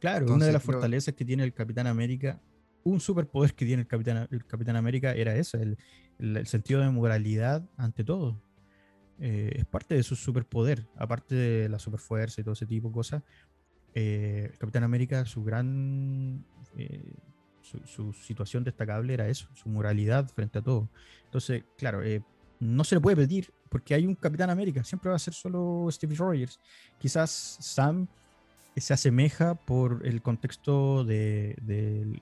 Claro, 0.00 0.34
una 0.34 0.46
de 0.46 0.52
las 0.52 0.64
fortalezas 0.64 1.14
que 1.14 1.24
tiene 1.24 1.44
el 1.44 1.54
Capitán 1.54 1.86
América, 1.86 2.40
un 2.82 2.98
superpoder 2.98 3.54
que 3.54 3.66
tiene 3.66 3.82
el 3.82 3.86
Capitán, 3.86 4.26
el 4.32 4.44
Capitán 4.46 4.74
América 4.74 5.12
era 5.12 5.36
eso, 5.36 5.58
el, 5.58 5.78
el, 6.22 6.46
sentido 6.46 6.80
de 6.80 6.90
moralidad 6.90 7.68
ante 7.76 8.04
todo. 8.04 8.40
Eh, 9.18 9.52
es 9.56 9.64
parte 9.66 9.94
de 9.94 10.02
su 10.02 10.16
superpoder, 10.16 10.86
aparte 10.96 11.34
de 11.34 11.68
la 11.68 11.78
superfuerza 11.78 12.40
y 12.40 12.44
todo 12.44 12.54
ese 12.54 12.66
tipo 12.66 12.88
de 12.88 12.94
cosas. 12.94 13.22
Eh, 13.94 14.52
Capitán 14.58 14.84
América, 14.84 15.24
su 15.26 15.44
gran 15.44 16.44
eh, 16.76 17.14
su, 17.60 18.12
situación 18.12 18.64
destacable 18.64 19.14
era 19.14 19.28
eso, 19.28 19.48
su 19.54 19.68
moralidad 19.68 20.28
frente 20.28 20.58
a 20.58 20.62
todo. 20.62 20.88
Entonces, 21.24 21.64
claro, 21.76 22.00
no 22.58 22.84
se 22.84 22.94
le 22.94 23.00
puede 23.00 23.16
pedir 23.16 23.52
porque 23.68 23.94
hay 23.94 24.06
un 24.06 24.14
Capitán 24.14 24.50
América, 24.50 24.84
siempre 24.84 25.10
va 25.10 25.16
a 25.16 25.18
ser 25.18 25.34
solo 25.34 25.88
Steve 25.90 26.14
Rogers. 26.14 26.60
Quizás 26.98 27.30
Sam 27.60 28.06
se 28.76 28.94
asemeja 28.94 29.54
por 29.54 30.06
el 30.06 30.22
contexto 30.22 31.04
de, 31.04 31.56
de, 31.62 32.20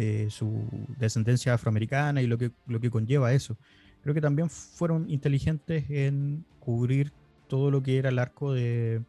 de, 0.00 0.30
su 0.30 0.64
descendencia 0.98 1.54
afroamericana 1.54 2.22
y 2.22 2.26
lo 2.26 2.38
que, 2.38 2.50
lo 2.66 2.80
que 2.80 2.90
conlleva 2.90 3.32
eso. 3.32 3.56
Creo 4.02 4.14
que 4.14 4.20
también 4.20 4.48
fueron 4.48 5.10
inteligentes 5.10 5.84
en 5.90 6.44
cubrir 6.58 7.12
todo 7.48 7.70
lo 7.70 7.82
que 7.82 7.98
era 7.98 8.08
el 8.08 8.18
arco 8.18 8.52
de 8.52 9.02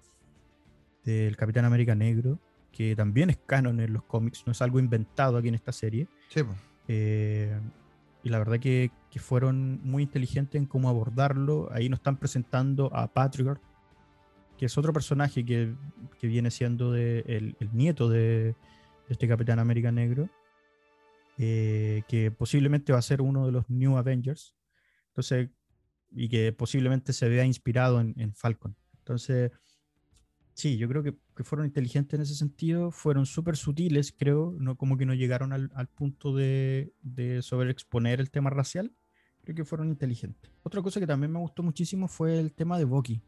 del 1.04 1.36
Capitán 1.36 1.66
América 1.66 1.96
Negro, 1.96 2.40
que 2.72 2.96
también 2.96 3.32
es 3.32 3.38
canon 3.48 3.80
en 3.80 3.92
los 3.92 4.04
cómics, 4.04 4.44
no 4.46 4.52
es 4.52 4.62
algo 4.62 4.78
inventado 4.80 5.38
aquí 5.38 5.48
en 5.48 5.56
esta 5.56 5.72
serie. 5.72 6.08
Sí, 6.30 6.42
eh, 6.88 7.60
y 8.24 8.30
la 8.30 8.38
verdad 8.38 8.60
que, 8.60 8.92
que, 9.10 9.20
fueron 9.20 9.80
muy 9.84 10.04
inteligentes 10.04 10.60
en 10.60 10.68
cómo 10.68 10.90
abordarlo. 10.90 11.70
Ahí 11.72 11.90
nos 11.90 12.02
están 12.02 12.18
presentando 12.18 12.96
a 12.96 13.08
Patriot, 13.08 13.60
que 14.60 14.68
es 14.68 14.78
otro 14.78 14.94
personaje 14.94 15.44
que, 15.44 15.74
que 16.20 16.28
viene 16.28 16.52
siendo 16.52 16.92
de, 16.92 17.24
el, 17.26 17.56
el, 17.60 17.70
nieto 17.74 18.10
de, 18.10 18.56
este 19.12 19.28
Capitán 19.28 19.60
América 19.60 19.92
Negro, 19.92 20.30
eh, 21.44 22.04
que 22.08 22.32
posiblemente 22.32 22.94
va 22.94 23.00
a 23.00 23.02
ser 23.02 23.22
uno 23.22 23.46
de 23.46 23.52
los 23.52 23.70
New 23.70 23.98
Avengers. 23.98 24.56
Entonces, 25.08 25.50
y 26.12 26.30
que 26.30 26.54
posiblemente 26.54 27.14
se 27.14 27.28
vea 27.30 27.46
inspirado 27.46 28.00
en, 28.00 28.14
en 28.18 28.34
Falcon. 28.34 28.76
Entonces, 29.00 29.52
sí, 30.54 30.78
yo 30.78 30.88
creo 30.88 31.04
que, 31.04 31.18
que, 31.36 31.44
fueron 31.44 31.66
inteligentes 31.66 32.18
en 32.18 32.22
ese 32.22 32.36
sentido, 32.36 32.92
fueron 32.92 33.26
súper 33.26 33.58
sutiles, 33.58 34.12
creo, 34.12 34.56
no, 34.60 34.78
como 34.78 34.98
que 34.98 35.06
no 35.06 35.14
llegaron 35.14 35.52
al, 35.54 35.72
al 35.74 35.88
punto 35.88 36.36
de, 36.36 36.94
de 37.02 37.42
sobreexponer 37.42 38.20
el 38.20 38.30
tema 38.30 38.50
racial, 38.50 38.94
creo 39.44 39.56
que 39.56 39.66
fueron 39.66 39.90
inteligentes. 39.90 40.52
Otra 40.64 40.82
cosa 40.82 41.00
que 41.00 41.08
también 41.08 41.32
me 41.32 41.40
gustó 41.40 41.64
muchísimo 41.64 42.08
fue 42.08 42.40
el 42.40 42.54
tema 42.54 42.78
de 42.78 42.86
Bucky 42.86 43.24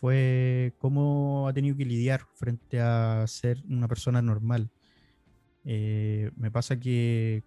fue 0.00 0.74
cómo 0.78 1.46
ha 1.46 1.52
tenido 1.52 1.76
que 1.76 1.84
lidiar 1.84 2.22
frente 2.34 2.80
a 2.80 3.26
ser 3.26 3.62
una 3.68 3.86
persona 3.86 4.22
normal. 4.22 4.70
Eh, 5.64 6.30
me 6.36 6.50
pasa 6.50 6.78
que 6.78 7.42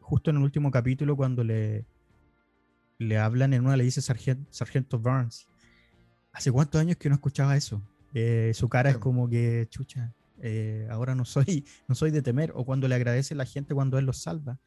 justo 0.00 0.30
en 0.30 0.36
el 0.36 0.42
último 0.42 0.70
capítulo, 0.70 1.16
cuando 1.16 1.44
le, 1.44 1.86
le 2.98 3.18
hablan 3.18 3.54
en 3.54 3.64
una, 3.64 3.76
le 3.76 3.84
dice 3.84 4.02
Sargento 4.02 4.98
Burns. 4.98 5.48
¿Hace 6.32 6.50
cuántos 6.52 6.80
años 6.80 6.96
que 6.96 7.08
no 7.08 7.14
escuchaba 7.14 7.56
eso? 7.56 7.82
Eh, 8.12 8.52
su 8.54 8.68
cara 8.68 8.90
es 8.90 8.98
como 8.98 9.28
que, 9.28 9.66
chucha, 9.70 10.12
eh, 10.40 10.86
ahora 10.90 11.14
no 11.14 11.24
soy, 11.24 11.64
no 11.88 11.94
soy 11.94 12.10
de 12.10 12.22
temer. 12.22 12.52
O 12.54 12.64
cuando 12.64 12.88
le 12.88 12.94
agradece 12.94 13.34
a 13.34 13.36
la 13.36 13.46
gente 13.46 13.74
cuando 13.74 13.98
él 13.98 14.04
los 14.04 14.18
salva. 14.18 14.58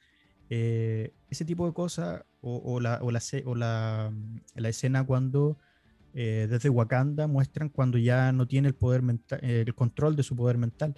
ese 0.49 1.45
tipo 1.45 1.67
de 1.67 1.73
cosas, 1.73 2.23
o, 2.41 2.57
o, 2.57 2.79
la, 2.79 2.99
o, 3.01 3.11
la, 3.11 3.21
o 3.45 3.55
la, 3.55 4.13
la, 4.55 4.69
escena 4.69 5.03
cuando 5.03 5.57
desde 6.13 6.69
Wakanda 6.69 7.27
muestran 7.27 7.69
cuando 7.69 7.99
ya 7.99 8.31
no 8.31 8.47
tiene 8.47 8.69
el 8.69 8.73
poder 8.73 9.03
mental, 9.03 9.39
el 9.43 9.75
control 9.75 10.15
de 10.15 10.23
su 10.23 10.35
poder 10.35 10.57
mental. 10.57 10.95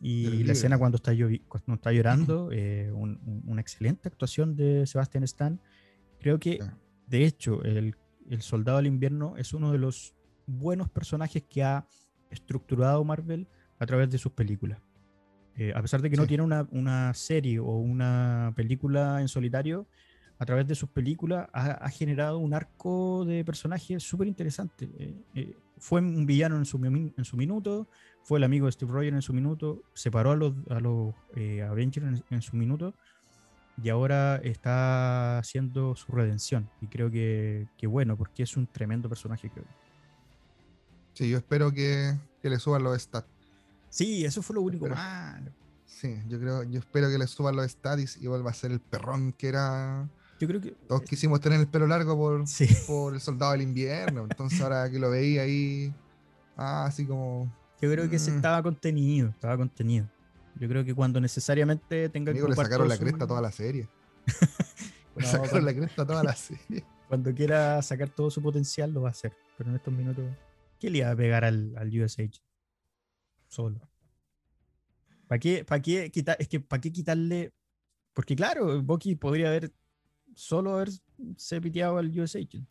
Y 0.00 0.44
la 0.44 0.52
escena 0.52 0.78
cuando 0.78 0.96
está, 0.96 1.12
cuando 1.46 1.74
está 1.74 1.92
llorando, 1.92 2.50
eh, 2.52 2.90
un, 2.90 3.20
un, 3.26 3.42
una 3.46 3.60
excelente 3.60 4.08
actuación 4.08 4.56
de 4.56 4.86
Sebastian 4.86 5.24
Stan. 5.24 5.60
Creo 6.18 6.38
que, 6.38 6.58
de 7.06 7.26
hecho, 7.26 7.62
el, 7.64 7.96
el, 8.30 8.40
Soldado 8.40 8.78
del 8.78 8.86
Invierno 8.86 9.36
es 9.36 9.52
uno 9.52 9.72
de 9.72 9.78
los 9.78 10.14
buenos 10.46 10.88
personajes 10.88 11.42
que 11.42 11.62
ha 11.62 11.86
estructurado 12.30 13.04
Marvel 13.04 13.46
a 13.78 13.86
través 13.86 14.10
de 14.10 14.16
sus 14.16 14.32
películas. 14.32 14.80
Eh, 15.56 15.72
a 15.74 15.82
pesar 15.82 16.00
de 16.00 16.08
que 16.08 16.16
sí. 16.16 16.22
no 16.22 16.26
tiene 16.26 16.42
una, 16.42 16.66
una, 16.70 17.12
serie 17.12 17.58
o 17.58 17.76
una 17.76 18.52
película 18.56 19.20
en 19.20 19.28
solitario, 19.28 19.86
a 20.38 20.46
través 20.46 20.66
de 20.66 20.74
sus 20.74 20.88
películas, 20.88 21.48
ha, 21.52 21.72
ha 21.72 21.90
generado 21.90 22.38
un 22.38 22.54
arco 22.54 23.26
de 23.26 23.44
personajes 23.44 24.02
súper 24.02 24.26
interesante. 24.26 24.88
Eh, 24.98 25.14
eh, 25.34 25.56
fue 25.76 26.00
un 26.00 26.24
villano 26.24 26.56
en 26.56 26.64
su, 26.64 26.82
en 26.84 27.24
su, 27.24 27.36
minuto, 27.36 27.88
fue 28.22 28.38
el 28.38 28.44
amigo 28.44 28.66
de 28.66 28.72
Steve 28.72 28.92
Rogers 28.92 29.14
en 29.14 29.22
su 29.22 29.32
minuto, 29.32 29.82
separó 29.94 30.32
a 30.32 30.36
los, 30.36 30.54
a 30.68 30.80
los 30.80 31.14
eh, 31.36 31.62
Avengers 31.62 32.06
en, 32.06 32.24
en, 32.30 32.42
su 32.42 32.56
minuto 32.56 32.94
y 33.82 33.88
ahora 33.88 34.36
está 34.36 35.38
haciendo 35.38 35.96
su 35.96 36.12
redención. 36.12 36.70
Y 36.80 36.86
creo 36.86 37.10
que, 37.10 37.68
que 37.76 37.86
bueno, 37.86 38.16
porque 38.16 38.42
es 38.42 38.56
un 38.56 38.66
tremendo 38.66 39.08
personaje, 39.08 39.50
creo. 39.50 39.66
Sí, 41.14 41.28
yo 41.28 41.38
espero 41.38 41.72
que, 41.72 42.16
que 42.42 42.50
le 42.50 42.58
suban 42.58 42.82
los 42.82 43.00
stats. 43.00 43.28
Sí, 43.88 44.24
eso 44.24 44.42
fue 44.42 44.54
lo 44.54 44.62
único 44.62 44.88
malo. 44.88 45.50
Sí, 45.86 46.16
yo 46.28 46.38
creo, 46.38 46.62
yo 46.62 46.78
espero 46.78 47.08
que 47.08 47.18
le 47.18 47.26
suban 47.26 47.56
los 47.56 47.70
stats 47.70 48.16
y 48.20 48.26
vuelva 48.26 48.50
a 48.50 48.54
ser 48.54 48.70
el 48.70 48.80
perrón 48.80 49.32
que 49.32 49.48
era 49.48 50.08
yo 50.40 50.48
creo 50.48 50.60
que. 50.60 50.70
Todos 50.88 51.02
quisimos 51.02 51.38
tener 51.40 51.60
el 51.60 51.68
pelo 51.68 51.86
largo 51.86 52.16
por, 52.16 52.48
sí. 52.48 52.66
por 52.86 53.12
el 53.12 53.20
soldado 53.20 53.52
del 53.52 53.60
invierno. 53.60 54.22
Entonces, 54.22 54.58
ahora 54.62 54.90
que 54.90 54.98
lo 54.98 55.10
veía 55.10 55.42
ahí. 55.42 55.94
Ah, 56.56 56.86
así 56.86 57.04
como. 57.04 57.52
Yo 57.80 57.90
creo 57.90 58.08
que 58.10 58.16
ese 58.16 58.34
estaba 58.34 58.62
contenido. 58.62 59.30
Estaba 59.30 59.56
contenido. 59.56 60.08
Yo 60.56 60.68
creo 60.68 60.84
que 60.84 60.94
cuando 60.94 61.20
necesariamente 61.20 62.08
tenga 62.08 62.30
Amigo, 62.30 62.46
que. 62.46 62.50
le 62.50 62.56
sacaron 62.56 62.88
la 62.88 62.98
cresta 62.98 63.24
a 63.24 63.26
toda 63.26 63.40
la 63.40 63.52
serie. 63.52 63.88
le 65.16 65.22
no, 65.22 65.26
sacaron 65.26 65.50
cuando, 65.50 65.66
la 65.70 65.76
cresta 65.76 66.02
a 66.02 66.06
toda 66.06 66.24
la 66.24 66.36
serie. 66.36 66.84
Cuando 67.08 67.34
quiera 67.34 67.82
sacar 67.82 68.08
todo 68.08 68.30
su 68.30 68.40
potencial, 68.40 68.92
lo 68.92 69.02
va 69.02 69.08
a 69.08 69.10
hacer. 69.10 69.32
Pero 69.58 69.70
en 69.70 69.76
estos 69.76 69.92
minutos. 69.92 70.24
¿Qué 70.78 70.90
le 70.90 70.98
iba 70.98 71.10
a 71.10 71.16
pegar 71.16 71.44
al, 71.44 71.74
al 71.76 71.88
USH? 71.88 72.40
Solo. 73.48 73.80
¿Para 75.26 75.40
qué, 75.40 75.64
para 75.64 75.82
qué 75.82 76.10
quitar, 76.10 76.36
es 76.38 76.46
que 76.46 76.60
para 76.60 76.80
qué 76.80 76.92
quitarle? 76.92 77.52
Porque 78.12 78.36
claro, 78.36 78.80
Bucky 78.82 79.16
podría 79.16 79.48
haber 79.48 79.72
solo 80.34 80.74
haberse 80.74 81.60
piteado 81.60 81.98
al 81.98 82.16
US 82.18 82.36
Agent. 82.36 82.68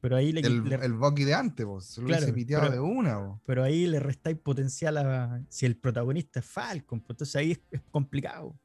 Pero 0.00 0.16
ahí 0.16 0.32
le, 0.32 0.40
el, 0.40 0.64
le, 0.64 0.76
el 0.76 0.92
Bucky 0.92 1.24
de 1.24 1.34
antes, 1.34 1.66
vos, 1.66 1.84
se 1.84 2.00
lo 2.00 2.06
claro, 2.06 2.22
hubiese 2.22 2.34
piteado 2.34 2.68
pero, 2.68 2.74
de 2.74 2.80
una. 2.80 3.18
Vos. 3.18 3.40
Pero 3.44 3.64
ahí 3.64 3.86
le 3.86 3.98
restáis 3.98 4.38
potencial 4.38 4.96
a 4.96 5.42
si 5.48 5.66
el 5.66 5.76
protagonista 5.76 6.38
es 6.38 6.46
Falcon, 6.46 7.00
pues 7.00 7.10
entonces 7.10 7.36
ahí 7.36 7.52
es, 7.52 7.60
es 7.70 7.82
complicado. 7.90 8.56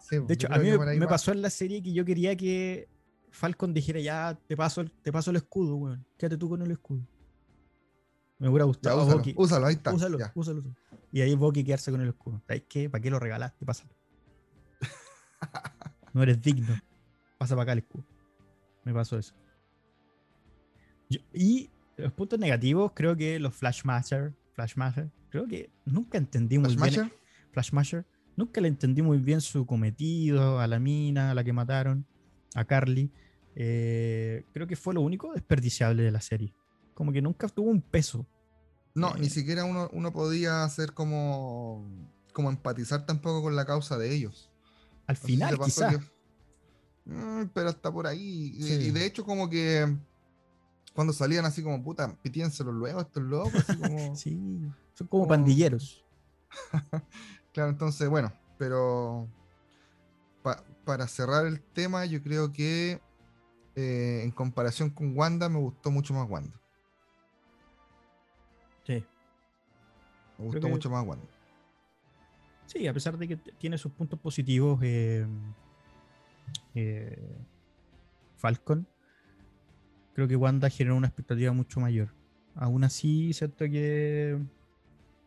Sí, 0.00 0.18
de 0.18 0.34
hecho, 0.34 0.48
a 0.50 0.58
mí 0.58 0.70
me, 0.70 0.96
me 0.96 1.06
pasó 1.06 1.32
en 1.32 1.42
la 1.42 1.50
serie 1.50 1.82
que 1.82 1.92
yo 1.92 2.04
quería 2.04 2.36
que 2.36 2.88
Falcon 3.36 3.74
dijera 3.74 4.00
ya 4.00 4.38
te 4.46 4.56
paso, 4.56 4.84
te 5.02 5.12
paso 5.12 5.30
el 5.30 5.36
escudo, 5.36 5.76
weón. 5.76 6.06
Quédate 6.16 6.38
tú 6.38 6.48
con 6.48 6.62
el 6.62 6.70
escudo. 6.70 7.06
Me 8.38 8.48
hubiera 8.48 8.64
gustado. 8.64 8.96
Ya, 8.96 9.02
úsalo, 9.02 9.18
Bucky. 9.18 9.34
úsalo, 9.36 9.66
ahí 9.66 9.74
está. 9.74 9.92
Úsalo, 9.92 10.16
úsalo, 10.34 10.60
úsalo, 10.60 10.76
Y 11.12 11.20
ahí 11.20 11.34
Bucky 11.34 11.64
quedarse 11.64 11.90
con 11.90 12.00
el 12.00 12.08
escudo. 12.08 12.42
¿Sabes 12.46 12.64
qué? 12.68 12.90
¿Para 12.90 13.02
qué 13.02 13.10
lo 13.10 13.18
regalaste? 13.18 13.64
Pásalo. 13.64 13.90
no 16.14 16.22
eres 16.22 16.40
digno. 16.40 16.74
Pasa 17.38 17.54
para 17.54 17.64
acá 17.64 17.72
el 17.72 17.78
escudo. 17.78 18.04
Me 18.84 18.92
pasó 18.92 19.18
eso. 19.18 19.34
Yo, 21.08 21.20
y 21.32 21.70
los 21.96 22.12
puntos 22.12 22.38
negativos, 22.38 22.92
creo 22.94 23.16
que 23.16 23.38
los 23.38 23.54
Flashmaster, 23.54 24.34
Flashmaster, 24.54 25.10
creo 25.30 25.46
que 25.46 25.70
nunca 25.84 26.18
entendí 26.18 26.58
muy 26.58 26.70
¿Flashmasher? 26.70 27.04
bien. 27.04 27.12
Flashmaster, 27.52 28.06
nunca 28.36 28.60
le 28.60 28.68
entendí 28.68 29.02
muy 29.02 29.18
bien 29.18 29.40
su 29.40 29.66
cometido 29.66 30.60
a 30.60 30.66
la 30.66 30.78
mina, 30.78 31.30
a 31.30 31.34
la 31.34 31.44
que 31.44 31.52
mataron, 31.52 32.06
a 32.54 32.64
Carly. 32.64 33.10
Eh, 33.54 34.44
creo 34.52 34.66
que 34.66 34.76
fue 34.76 34.94
lo 34.94 35.00
único 35.00 35.32
desperdiciable 35.32 36.02
de 36.02 36.10
la 36.10 36.20
serie. 36.20 36.54
Como 36.94 37.12
que 37.12 37.22
nunca 37.22 37.48
tuvo 37.48 37.70
un 37.70 37.80
peso. 37.80 38.26
No, 38.94 39.14
eh, 39.16 39.20
ni 39.20 39.30
siquiera 39.30 39.64
uno, 39.64 39.88
uno 39.92 40.12
podía 40.12 40.64
hacer 40.64 40.92
como, 40.92 41.86
como 42.32 42.50
empatizar 42.50 43.06
tampoco 43.06 43.42
con 43.42 43.56
la 43.56 43.64
causa 43.64 43.96
de 43.98 44.14
ellos. 44.14 44.50
Al 45.06 45.16
final, 45.16 45.58
quizás. 45.58 45.98
Mm, 47.04 47.44
pero 47.54 47.70
está 47.70 47.92
por 47.92 48.06
ahí. 48.06 48.52
Y 48.56 48.90
de 48.90 49.06
hecho, 49.06 49.24
como 49.24 49.48
que 49.48 49.96
cuando 50.96 51.12
salían 51.12 51.44
así 51.44 51.62
como, 51.62 51.84
puta, 51.84 52.16
pitíenselo 52.22 52.72
luego 52.72 53.02
estos 53.02 53.22
locos. 53.22 53.54
Así 53.54 53.78
como, 53.78 54.16
sí, 54.16 54.40
son 54.94 55.06
como, 55.06 55.28
pandilleros. 55.28 56.04
claro, 57.52 57.70
entonces, 57.70 58.08
bueno, 58.08 58.32
pero 58.58 59.28
para 60.84 61.06
cerrar 61.06 61.46
el 61.46 61.60
tema, 61.60 62.06
yo 62.06 62.22
creo 62.22 62.50
que 62.50 63.00
eh, 63.74 64.22
en 64.24 64.30
comparación 64.30 64.88
con 64.88 65.16
Wanda, 65.16 65.50
me 65.50 65.58
gustó 65.58 65.90
mucho 65.90 66.14
más 66.14 66.28
Wanda. 66.30 66.58
Sí. 68.86 69.04
Me 70.38 70.46
gustó 70.46 70.68
mucho 70.68 70.88
más 70.88 71.06
Wanda. 71.06 71.26
Sí, 72.64 72.86
a 72.86 72.94
pesar 72.94 73.18
de 73.18 73.28
que 73.28 73.36
tiene 73.36 73.76
sus 73.76 73.92
puntos 73.92 74.18
positivos, 74.18 74.80
eh, 74.82 75.26
eh, 76.74 77.36
Falcon, 78.36 78.88
creo 80.16 80.26
que 80.26 80.34
Wanda 80.34 80.70
generó 80.70 80.96
una 80.96 81.08
expectativa 81.08 81.52
mucho 81.52 81.78
mayor. 81.78 82.08
Aún 82.54 82.84
así, 82.84 83.34
siento 83.34 83.66
que 83.66 84.38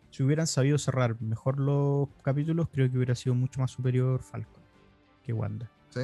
si 0.09 0.23
hubieran 0.23 0.47
sabido 0.47 0.79
cerrar 0.79 1.21
mejor 1.21 1.59
los 1.59 2.09
capítulos, 2.23 2.69
creo 2.73 2.89
que 2.89 2.97
hubiera 2.97 3.13
sido 3.13 3.35
mucho 3.35 3.59
más 3.61 3.69
superior 3.69 4.23
Falcon 4.23 4.63
que 5.23 5.31
Wanda. 5.31 5.69
¿Sí? 5.89 6.01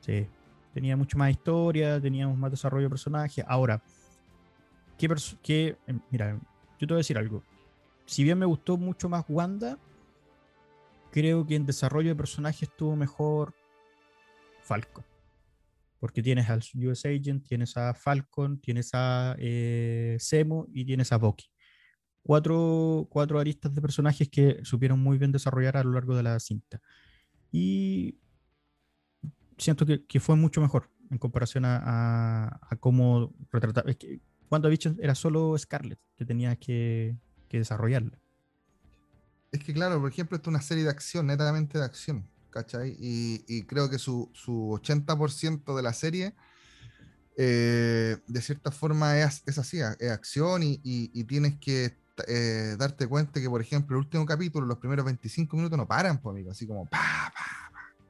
Sí. 0.00 0.26
Tenía 0.72 0.96
mucho 0.96 1.18
más 1.18 1.32
historia, 1.32 2.00
teníamos 2.00 2.38
más 2.38 2.50
desarrollo 2.50 2.84
de 2.84 2.88
personaje. 2.88 3.44
Ahora, 3.46 3.82
¿qué, 4.96 5.14
qué 5.42 5.76
em, 5.86 6.00
mira, 6.10 6.40
yo 6.78 6.86
te 6.86 6.94
voy 6.94 6.94
a 6.94 7.04
decir 7.04 7.18
algo. 7.18 7.42
Si 8.06 8.24
bien 8.24 8.38
me 8.38 8.46
gustó 8.46 8.78
mucho 8.78 9.10
más 9.10 9.26
Wanda, 9.28 9.76
creo 11.10 11.46
que 11.46 11.56
en 11.56 11.66
desarrollo 11.66 12.08
de 12.08 12.16
personaje 12.16 12.64
estuvo 12.64 12.96
mejor 12.96 13.52
Falcon. 14.62 15.04
Porque 16.04 16.22
tienes 16.22 16.50
al 16.50 16.62
US 16.86 17.06
Agent, 17.06 17.46
tienes 17.48 17.78
a 17.78 17.94
Falcon, 17.94 18.60
tienes 18.60 18.90
a 18.92 19.36
eh, 19.38 20.18
Semo 20.20 20.66
y 20.70 20.84
tienes 20.84 21.10
a 21.12 21.16
Bucky. 21.16 21.46
Cuatro, 22.22 23.08
cuatro 23.08 23.40
aristas 23.40 23.74
de 23.74 23.80
personajes 23.80 24.28
que 24.28 24.60
supieron 24.64 25.00
muy 25.00 25.16
bien 25.16 25.32
desarrollar 25.32 25.78
a 25.78 25.82
lo 25.82 25.92
largo 25.92 26.14
de 26.14 26.22
la 26.22 26.38
cinta. 26.40 26.82
Y 27.50 28.18
siento 29.56 29.86
que, 29.86 30.20
fue 30.20 30.36
mucho 30.36 30.60
mejor 30.60 30.90
en 31.10 31.16
comparación 31.16 31.64
a, 31.64 32.60
cómo 32.80 33.34
retratar. 33.50 33.88
Es 33.88 33.96
que 33.96 34.20
cuando 34.50 34.68
dicho 34.68 34.94
era 35.00 35.14
solo 35.14 35.56
Scarlett 35.56 36.00
que 36.16 36.26
tenía 36.26 36.56
que, 36.56 37.16
que 37.48 37.56
desarrollarla. 37.56 38.20
Es 39.52 39.64
que 39.64 39.72
claro, 39.72 40.00
por 40.02 40.10
ejemplo, 40.10 40.36
esto 40.36 40.50
es 40.50 40.54
una 40.54 40.60
serie 40.60 40.84
de 40.84 40.90
acción, 40.90 41.28
netamente 41.28 41.78
de 41.78 41.84
acción, 41.86 42.28
¿cachai? 42.54 42.96
Y, 43.00 43.64
creo 43.64 43.90
que 43.90 43.98
su, 43.98 44.30
su 44.32 44.78
80% 44.80 45.74
de 45.74 45.82
la 45.82 45.92
serie, 45.92 46.34
eh, 47.36 48.16
de 48.28 48.40
cierta 48.40 48.70
forma, 48.70 49.18
es, 49.18 49.42
es 49.44 49.58
así, 49.58 49.80
es 49.98 50.10
acción 50.10 50.62
y, 50.62 51.24
tienes 51.24 51.58
que 51.58 51.96
eh, 52.28 52.76
darte 52.78 53.08
cuenta 53.08 53.40
que, 53.40 53.50
por 53.50 53.60
ejemplo, 53.60 53.96
el 53.96 54.04
último 54.04 54.24
capítulo, 54.24 54.66
los 54.66 54.78
primeros 54.78 55.04
25 55.04 55.56
minutos 55.56 55.76
no 55.76 55.88
paran, 55.88 56.18
pues, 56.18 56.32
amigo, 56.32 56.52
así 56.52 56.64
como 56.64 56.84
pa, 56.84 57.32
pa, 57.34 57.72
pa, 57.72 58.06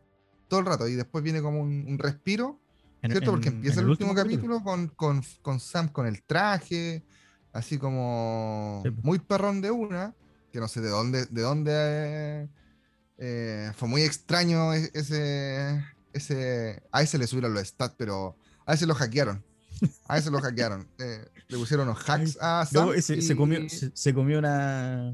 todo 0.47 0.61
el 0.61 0.67
rato, 0.67 0.87
y 0.89 0.95
después 0.95 1.25
viene 1.25 1.41
como 1.41 1.61
un, 1.61 1.99
respiro, 1.99 2.61
¿cierto? 3.01 3.31
Porque 3.31 3.49
empieza 3.49 3.81
el, 3.81 3.89
último, 3.89 4.15
capítulo, 4.15 4.63
con, 4.63 4.89
con, 4.89 5.23
con, 5.41 5.59
Sam 5.59 5.89
con 5.89 6.07
el 6.07 6.23
traje, 6.23 7.03
así 7.55 7.79
como 7.79 8.83
muy 9.03 9.19
perrón 9.21 9.63
de 9.63 9.71
una 9.71 10.15
que 10.53 10.61
no 10.61 10.69
sé 10.69 10.81
de 10.81 10.89
dónde, 10.89 11.27
de 11.27 11.43
dónde 11.43 11.73
eh, 11.75 12.49
fue 13.17 13.89
muy 13.89 14.03
extraño 14.03 14.75
e-, 14.75 14.91
ese, 14.95 15.85
ese, 16.13 16.83
a 16.93 17.03
ese 17.03 17.19
le 17.19 17.27
subieron 17.27 17.55
los 17.55 17.67
stats, 17.67 17.95
pero 17.97 18.37
a 18.67 18.75
ese 18.75 18.87
lo 18.87 18.95
hackearon. 18.95 19.45
A 20.07 20.19
ese 20.19 20.31
lo 20.31 20.41
hackearon. 20.41 20.89
Eh, 20.99 21.25
le 21.49 21.59
pusieron 21.59 21.87
los 21.87 21.99
hacks 22.09 22.39
a 22.41 22.65
Sam 22.65 22.91
se, 23.01 23.37
comió, 23.37 23.61
se, 23.69 24.15
comió 24.15 24.39
una, 24.39 25.13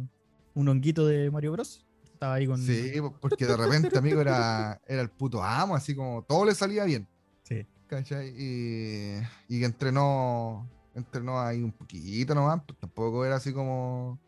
un 0.54 0.68
honguito 0.68 1.06
de 1.06 1.30
Mario 1.30 1.52
Bros. 1.52 1.84
Estaba 2.04 2.34
ahí 2.34 2.46
con. 2.46 2.60
Sí, 2.60 2.92
porque 3.20 3.46
de 3.46 3.56
repente, 3.56 3.98
amigo, 3.98 4.20
era, 4.20 4.80
era 4.86 5.02
el 5.02 5.10
puto 5.10 5.42
amo, 5.42 5.74
así 5.74 5.94
como 5.94 6.22
todo 6.28 6.44
le 6.44 6.54
salía 6.54 6.84
bien. 6.84 7.08
Sí. 7.42 7.66
¿Cachai? 7.88 8.32
Y, 8.38 9.20
y 9.48 9.64
entrenó, 9.64 10.68
entrenó 10.94 11.40
ahí 11.40 11.62
un 11.62 11.72
poquito 11.72 12.34
nomás, 12.34 12.62
pues 12.64 12.78
tampoco 12.78 13.24
era 13.24 13.36
así 13.36 13.52
como 13.52 14.20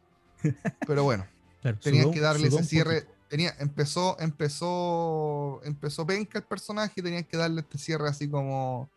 pero 0.86 1.04
bueno, 1.04 1.26
tenían 1.82 2.10
que 2.10 2.20
darle 2.20 2.48
ese 2.48 2.64
cierre. 2.64 3.06
Tenía, 3.32 3.54
empezó, 3.60 4.20
empezó, 4.20 5.62
empezó 5.64 6.06
penca 6.06 6.38
el 6.38 6.44
personaje 6.44 6.92
y 6.96 7.02
tenían 7.02 7.24
que 7.24 7.38
darle 7.38 7.62
este 7.62 7.78
cierre 7.78 8.06
así 8.06 8.28
como 8.28 8.90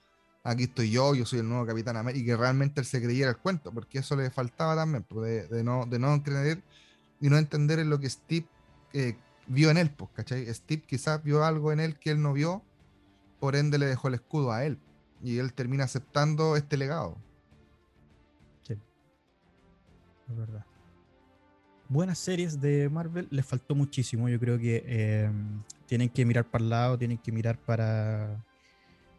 aquí 0.44 0.64
estoy 0.64 0.92
yo, 0.92 1.16
yo 1.16 1.26
soy 1.26 1.40
el 1.40 1.48
nuevo 1.48 1.66
Capitán 1.66 1.96
América, 1.96 2.22
y 2.22 2.26
que 2.26 2.36
realmente 2.36 2.82
él 2.82 2.86
se 2.86 3.02
creyera 3.02 3.30
el 3.30 3.38
cuento, 3.38 3.72
porque 3.72 4.00
eso 4.00 4.14
le 4.18 4.30
faltaba 4.30 4.76
también, 4.76 5.04
pues, 5.04 5.50
de, 5.50 5.64
no, 5.64 5.86
de 5.86 6.00
no 6.00 6.22
creer 6.22 6.62
y 7.22 7.30
no 7.30 7.38
entender 7.38 7.80
en 7.80 7.90
lo 7.90 7.98
que 7.98 8.10
Steve 8.10 8.46
eh, 8.92 9.16
vio 9.48 9.70
en 9.70 9.78
él, 9.78 9.90
pues, 9.92 10.12
¿cachai? 10.14 10.54
Steve 10.54 10.84
quizás 10.86 11.24
vio 11.24 11.46
algo 11.46 11.72
en 11.72 11.80
él 11.80 11.98
que 11.98 12.12
él 12.12 12.22
no 12.22 12.34
vio, 12.34 12.62
por 13.40 13.56
ende 13.56 13.78
le 13.78 13.86
dejó 13.86 14.10
el 14.10 14.16
escudo 14.16 14.52
a 14.52 14.66
él, 14.66 14.78
y 15.24 15.38
él 15.38 15.54
termina 15.54 15.86
aceptando 15.86 16.58
este 16.58 16.76
legado. 16.76 17.16
Sí, 18.64 18.74
es 18.74 20.38
verdad 20.38 20.66
buenas 21.90 22.20
series 22.20 22.60
de 22.60 22.90
Marvel 22.90 23.28
les 23.32 23.46
faltó 23.46 23.76
muchísimo. 23.76 24.30
Yo 24.30 24.40
creo 24.40 24.58
que 24.58 24.84
eh, 24.86 25.32
tienen 25.86 26.10
que 26.10 26.26
mirar 26.26 26.46
para 26.46 26.64
el 26.64 26.70
lado, 26.70 26.98
tienen 26.98 27.18
que 27.18 27.32
mirar 27.32 27.58
para, 27.58 28.44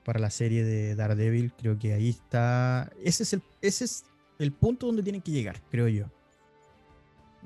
para 0.05 0.21
la 0.21 0.31
serie 0.31 0.65
de 0.65 0.95
Daredevil. 0.95 1.53
Creo 1.59 1.79
que 1.79 1.93
ahí 1.93 2.11
está. 2.11 2.91
Ese 3.03 3.23
es 3.23 3.33
el, 3.33 3.43
ese 3.61 3.85
es 3.85 4.05
el 4.39 4.53
punto 4.53 4.87
donde 4.87 5.03
tienen 5.03 5.23
que 5.23 5.33
llegar, 5.33 5.61
creo 5.71 5.89
yo. 5.89 6.07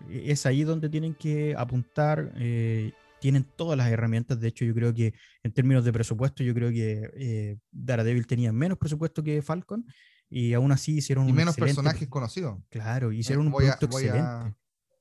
Es 0.09 0.47
ahí 0.47 0.65
donde 0.65 0.89
tienen 0.89 1.15
que 1.15 1.55
apuntar. 1.57 2.33
Eh, 2.37 2.93
tienen 3.21 3.45
todas 3.45 3.77
las 3.77 3.91
herramientas. 3.91 4.41
De 4.41 4.49
hecho, 4.49 4.65
yo 4.65 4.75
creo 4.75 4.95
que 4.95 5.13
en 5.43 5.53
términos 5.53 5.85
de 5.85 5.93
presupuesto, 5.93 6.43
yo 6.43 6.55
creo 6.55 6.71
que 6.71 7.11
eh, 7.15 7.59
Daredevil 7.71 8.27
tenía 8.27 8.53
menos 8.53 8.79
presupuesto 8.79 9.23
que 9.23 9.43
Falcon. 9.43 9.85
Y 10.31 10.55
aún 10.55 10.71
así 10.73 10.97
hicieron 10.97 11.29
y 11.29 11.33
menos 11.33 11.57
personajes 11.57 12.09
conocidos. 12.09 12.61
Claro, 12.71 13.13
hicieron 13.13 13.49
un 13.49 13.53
producto 13.53 13.87
excelente. 13.87 14.55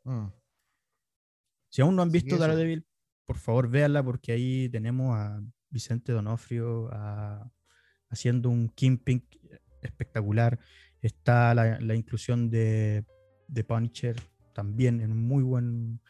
Mm. 0.04 0.28
Si 1.70 1.82
aún 1.82 1.96
no 1.96 2.02
han 2.02 2.12
visto 2.12 2.38
Daredevil, 2.38 2.86
por 3.26 3.38
favor 3.38 3.70
véanla 3.70 4.04
porque 4.04 4.32
ahí 4.32 4.70
tenemos 4.70 5.16
a 5.16 5.42
Vicente 5.70 6.12
Donofrio 6.12 6.90
haciendo 8.10 8.50
un 8.50 8.70
Kingpin 8.70 9.28
espectacular. 9.82 10.60
Está 11.02 11.54
la, 11.54 11.96
inclusión 11.96 12.50
de, 12.50 13.06
de, 13.48 13.64
Punisher 13.64 14.16
también 14.54 15.02
en 15.02 15.16
muy 15.16 15.44
buen... 15.44 16.02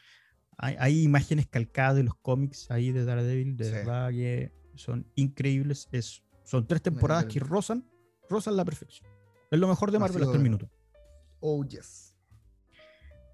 Hay, 0.57 1.03
imágenes 1.03 1.47
calcadas 1.47 1.95
de 1.95 2.03
los 2.03 2.15
cómics 2.15 2.69
ahí 2.69 2.91
de 2.91 3.05
Daredevil, 3.05 3.55
de 3.55 3.71
verdad 3.71 4.09
que 4.11 4.51
son 4.75 5.09
increíbles. 5.15 5.87
Es, 5.91 6.23
son 6.43 6.67
tres 6.67 6.81
temporadas 6.81 7.25
que 7.25 7.39
rozan, 7.39 7.85
rozan 8.29 8.57
la 8.57 8.65
perfección. 8.65 9.09
Es 9.51 9.59
lo 9.59 9.67
mejor 9.67 9.91
de 9.91 9.99
Marvel 9.99 10.23
hasta 10.23 10.35
el 10.35 10.43
minuto. 10.43 10.69
Oh, 11.39 11.63
yes. 11.63 12.08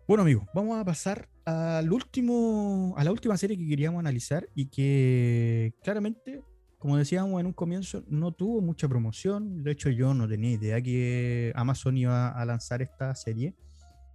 Bueno, 0.07 0.21
amigos, 0.21 0.45
vamos 0.53 0.79
a 0.79 0.85
pasar 0.85 1.27
al 1.45 1.91
último, 1.91 2.93
a 2.95 3.03
la 3.03 3.11
última 3.11 3.35
serie 3.37 3.57
que 3.57 3.67
queríamos 3.67 3.99
analizar 3.99 4.47
y 4.53 4.67
que 4.67 5.73
claramente, 5.83 6.43
como 6.77 6.95
decíamos 6.95 7.39
en 7.39 7.47
un 7.47 7.53
comienzo, 7.53 8.03
no 8.07 8.31
tuvo 8.31 8.61
mucha 8.61 8.87
promoción. 8.87 9.63
De 9.63 9.71
hecho, 9.71 9.89
yo 9.89 10.13
no 10.13 10.27
tenía 10.27 10.51
idea 10.51 10.79
que 10.79 11.51
Amazon 11.55 11.97
iba 11.97 12.29
a 12.29 12.45
lanzar 12.45 12.83
esta 12.83 13.15
serie. 13.15 13.55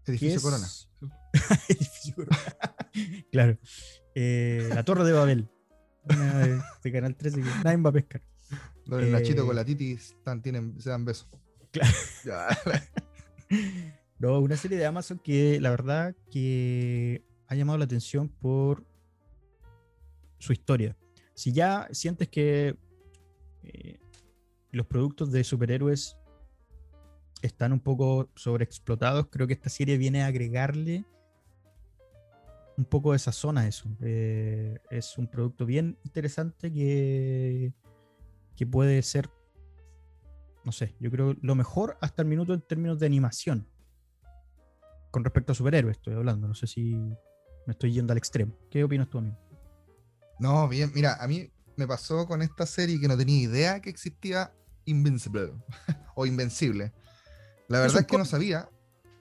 Edificio 0.07 0.41
Corona. 0.41 0.68
Edificio 1.68 2.14
Corona. 2.14 2.38
claro. 3.32 3.59
Eh, 4.14 4.70
la 4.72 4.84
Torre 4.84 5.03
de 5.03 5.12
Babel. 5.12 5.49
de, 6.84 6.93
Canal 6.93 7.16
13 7.16 7.43
que 7.43 7.49
nadie 7.64 7.76
va 7.78 7.91
a 7.91 7.95
pescar. 7.95 8.22
Donde 8.86 9.11
Nachito 9.11 9.45
con 9.45 9.57
la 9.57 9.64
Titi 9.64 9.93
están, 9.95 10.41
tienen, 10.41 10.80
se 10.80 10.91
dan 10.91 11.05
besos. 11.05 11.28
Claro. 12.22 12.57
No, 14.21 14.39
una 14.39 14.57
serie 14.59 14.77
de 14.77 14.85
Amazon 14.85 15.18
que 15.18 15.59
la 15.61 15.71
verdad 15.71 16.14
que 16.31 17.25
ha 17.47 17.55
llamado 17.55 17.79
la 17.79 17.87
atención 17.87 18.29
por 18.29 18.85
su 20.39 20.53
historia. 20.53 20.95
Si 21.33 21.55
ya 21.55 21.89
sientes 21.91 22.29
que 22.29 22.77
eh, 23.62 23.99
los 24.73 24.87
productos 24.87 25.33
de 25.33 25.43
superhéroes 25.43 26.18
están 27.41 27.73
un 27.73 27.81
poco 27.81 28.29
sobreexplotados, 28.35 29.29
creo 29.31 29.47
que 29.47 29.55
esta 29.55 29.71
serie 29.71 29.97
viene 29.97 30.23
a 30.23 30.27
agregarle 30.27 31.07
un 32.77 32.85
poco 32.85 33.12
de 33.12 33.16
esa 33.16 33.33
zona 33.33 33.66
eso. 33.66 33.89
Eh, 34.03 34.81
es 34.91 35.16
un 35.16 35.29
producto 35.29 35.64
bien 35.64 35.97
interesante 36.05 36.71
que, 36.71 37.73
que 38.55 38.66
puede 38.66 39.01
ser, 39.01 39.31
no 40.62 40.73
sé, 40.73 40.95
yo 41.01 41.11
creo 41.11 41.35
lo 41.41 41.55
mejor 41.55 41.97
hasta 42.03 42.21
el 42.21 42.29
minuto 42.29 42.53
en 42.53 42.61
términos 42.61 42.99
de 42.99 43.07
animación 43.07 43.66
con 45.11 45.25
respecto 45.25 45.53
a 45.53 45.55
superhéroes 45.55 45.97
estoy 45.97 46.15
hablando, 46.15 46.49
no 46.49 46.55
sé 46.55 46.67
si 46.67 46.95
me 46.95 47.73
estoy 47.73 47.93
yendo 47.93 48.13
al 48.13 48.19
extremo. 48.19 48.57
¿Qué 48.71 48.85
opinas 48.85 49.09
tú, 49.09 49.19
amigo? 49.19 49.37
No, 50.39 50.69
bien, 50.69 50.91
mira, 50.95 51.17
a 51.21 51.29
mí 51.29 51.51
me 51.77 51.87
pasó 51.87 52.27
con 52.27 52.43
esta 52.43 52.67
serie 52.67 53.01
que 53.01 53.09
no 53.09 53.17
tenía 53.17 53.43
idea 53.43 53.81
que 53.81 53.91
existía 53.91 54.53
Invincible 54.87 55.53
o 56.15 56.27
Invencible. 56.27 56.93
La 57.69 57.81
verdad 57.81 58.01
es, 58.01 58.07
que 58.07 58.19
no 58.19 58.25
sabía. 58.25 58.69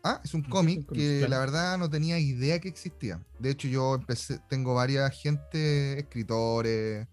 Ah, 0.03 0.21
es 0.23 0.33
un 0.33 0.43
cómic 0.43 0.89
que 0.91 1.27
la 1.27 1.39
verdad 1.39 1.77
no 1.77 1.89
tenía 1.89 2.17
idea 2.19 2.59
que 2.59 2.69
existía. 2.69 3.23
De 3.37 3.51
hecho, 3.51 3.67
yo 3.67 3.95
empecé, 3.95 4.39
tengo 4.49 4.73
varias 4.73 5.11
gente, 5.13 5.99
escritores, 5.99 7.07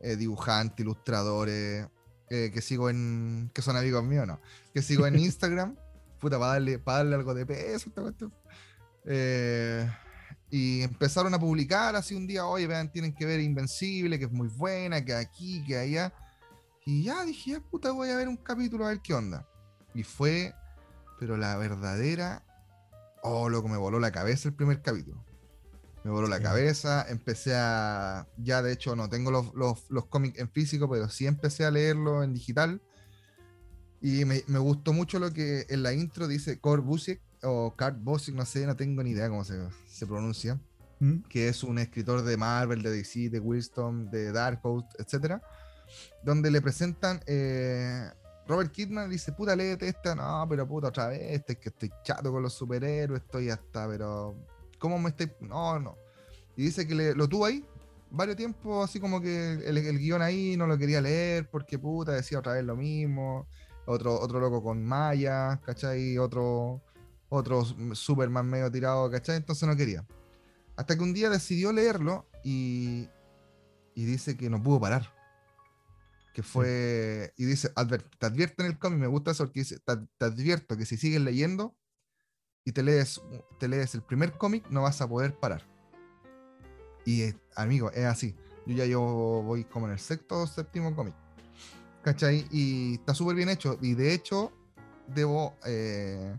eh, 0.00 0.16
dibujantes, 0.16 0.80
ilustradores, 0.80 1.86
eh, 2.30 2.50
que 2.52 2.62
sigo 2.62 2.88
en. 2.88 3.50
que 3.54 3.62
son 3.62 3.76
amigos 3.76 4.02
míos, 4.04 4.26
no. 4.26 4.40
Que 4.72 4.82
sigo 4.82 5.06
en 5.06 5.18
Instagram. 5.18 5.76
Puta, 6.20 6.38
para 6.38 6.52
darle, 6.52 6.78
para 6.78 6.98
darle 6.98 7.16
algo 7.16 7.34
de 7.34 7.46
peso 7.46 7.88
esta 7.88 8.02
cuestión. 8.02 8.32
Eh, 9.04 9.90
y 10.50 10.82
empezaron 10.82 11.32
a 11.32 11.38
publicar 11.38 11.96
así 11.96 12.14
un 12.14 12.26
día, 12.26 12.44
oye, 12.44 12.66
vean, 12.66 12.90
tienen 12.90 13.14
que 13.14 13.24
ver 13.24 13.40
Invencible, 13.40 14.18
que 14.18 14.24
es 14.24 14.32
muy 14.32 14.48
buena, 14.48 15.04
que 15.04 15.14
aquí, 15.14 15.64
que 15.64 15.78
allá. 15.78 16.12
Y 16.84 17.04
ya 17.04 17.24
dije, 17.24 17.52
ya 17.52 17.60
puta, 17.60 17.92
voy 17.92 18.10
a 18.10 18.16
ver 18.16 18.28
un 18.28 18.36
capítulo 18.36 18.84
a 18.84 18.88
ver 18.88 19.00
qué 19.00 19.14
onda. 19.14 19.46
Y 19.94 20.02
fue, 20.02 20.54
pero 21.18 21.36
la 21.36 21.56
verdadera, 21.56 22.44
oh, 23.22 23.48
loco, 23.48 23.68
me 23.68 23.76
voló 23.76 24.00
la 24.00 24.10
cabeza 24.10 24.48
el 24.48 24.54
primer 24.54 24.82
capítulo. 24.82 25.24
Me 26.02 26.10
voló 26.10 26.26
la 26.28 26.40
cabeza, 26.40 27.06
empecé 27.08 27.54
a, 27.54 28.26
ya 28.38 28.62
de 28.62 28.72
hecho 28.72 28.96
no 28.96 29.10
tengo 29.10 29.30
los, 29.30 29.54
los, 29.54 30.06
cómics 30.06 30.38
en 30.38 30.48
físico, 30.48 30.88
pero 30.88 31.08
sí 31.10 31.26
empecé 31.26 31.66
a 31.66 31.70
leerlo 31.70 32.22
en 32.22 32.32
digital. 32.32 32.80
Y 34.00 34.24
me, 34.24 34.42
me 34.46 34.58
gustó 34.58 34.92
mucho 34.92 35.18
lo 35.18 35.32
que 35.32 35.66
en 35.68 35.82
la 35.82 35.92
intro 35.92 36.26
dice 36.26 36.58
Core 36.58 36.82
Busiek, 36.82 37.20
o 37.42 37.74
Kurt 37.76 37.98
Busiek, 37.98 38.34
no 38.36 38.44
sé, 38.44 38.66
no 38.66 38.76
tengo 38.76 39.02
ni 39.02 39.10
idea 39.10 39.28
cómo 39.28 39.44
se, 39.44 39.58
se 39.86 40.06
pronuncia, 40.06 40.58
¿Mm? 40.98 41.22
que 41.28 41.48
es 41.48 41.62
un 41.62 41.78
escritor 41.78 42.22
de 42.22 42.36
Marvel, 42.36 42.82
de 42.82 42.90
DC, 42.90 43.30
de 43.30 43.40
Wisdom, 43.40 44.10
de 44.10 44.32
Darkhold, 44.32 44.86
etcétera, 44.98 45.42
donde 46.22 46.50
le 46.50 46.60
presentan 46.60 47.20
eh, 47.26 48.08
Robert 48.46 48.72
Kidman 48.72 49.08
dice, 49.08 49.32
puta, 49.32 49.54
léete 49.54 49.88
esta, 49.88 50.14
no, 50.14 50.46
pero 50.48 50.66
puta, 50.66 50.88
otra 50.88 51.08
vez, 51.08 51.20
este 51.32 51.52
es 51.52 51.58
que 51.58 51.68
estoy 51.68 51.92
chato 52.02 52.32
con 52.32 52.42
los 52.42 52.52
superhéroes, 52.52 53.22
estoy 53.22 53.48
hasta, 53.48 53.86
pero, 53.88 54.36
¿cómo 54.78 54.98
me 54.98 55.10
estoy? 55.10 55.30
No, 55.40 55.78
no. 55.78 55.96
Y 56.56 56.64
dice 56.64 56.86
que 56.86 57.14
lo 57.14 57.28
tuvo 57.28 57.46
ahí 57.46 57.64
varios 58.10 58.36
tiempos, 58.36 58.88
así 58.88 58.98
como 58.98 59.20
que 59.20 59.52
el, 59.52 59.78
el, 59.78 59.98
guion 59.98 60.20
ahí 60.20 60.56
no 60.56 60.66
lo 60.66 60.76
quería 60.76 61.00
leer 61.00 61.48
porque, 61.48 61.78
puta, 61.78 62.12
decía 62.12 62.40
otra 62.40 62.54
vez 62.54 62.64
lo 62.64 62.76
mismo. 62.76 63.46
Otro, 63.86 64.20
otro 64.20 64.40
loco 64.40 64.62
con 64.62 64.84
Maya, 64.84 65.60
¿cachai? 65.64 66.18
Otro, 66.18 66.82
otro 67.28 67.64
Superman 67.94 68.46
medio 68.46 68.70
tirado, 68.70 69.10
¿cachai? 69.10 69.36
Entonces 69.36 69.68
no 69.68 69.76
quería. 69.76 70.06
Hasta 70.76 70.96
que 70.96 71.02
un 71.02 71.12
día 71.12 71.28
decidió 71.28 71.72
leerlo 71.72 72.26
y, 72.42 73.08
y 73.94 74.04
dice 74.04 74.36
que 74.36 74.48
no 74.48 74.62
pudo 74.62 74.80
parar. 74.80 75.12
Que 76.32 76.42
fue. 76.42 77.32
Y 77.36 77.44
dice: 77.44 77.72
Te 78.18 78.26
advierto 78.26 78.62
en 78.62 78.70
el 78.70 78.78
cómic, 78.78 78.98
me 79.00 79.06
gusta 79.06 79.32
eso 79.32 79.44
porque 79.44 79.60
dice: 79.60 79.78
te, 79.80 80.24
advierto 80.24 80.76
que 80.76 80.86
si 80.86 80.96
sigues 80.96 81.20
leyendo 81.20 81.76
y 82.64 82.72
te 82.72 82.82
lees, 82.82 83.20
te 83.58 83.68
lees 83.68 83.94
el 83.94 84.02
primer 84.02 84.38
cómic, 84.38 84.68
no 84.70 84.82
vas 84.82 85.00
a 85.00 85.08
poder 85.08 85.38
parar. 85.38 85.66
Y 87.04 87.34
amigo, 87.56 87.90
es 87.90 88.04
así. 88.04 88.36
Yo 88.66 88.74
ya 88.74 88.86
yo 88.86 89.00
voy 89.00 89.64
como 89.64 89.86
en 89.86 89.92
el 89.92 89.98
sexto 89.98 90.42
o 90.42 90.46
séptimo 90.46 90.94
cómic. 90.94 91.14
¿Cachai? 92.02 92.46
Y 92.50 92.94
está 92.94 93.14
súper 93.14 93.36
bien 93.36 93.48
hecho. 93.48 93.78
Y 93.80 93.94
de 93.94 94.14
hecho, 94.14 94.52
debo 95.06 95.54
eh, 95.66 96.36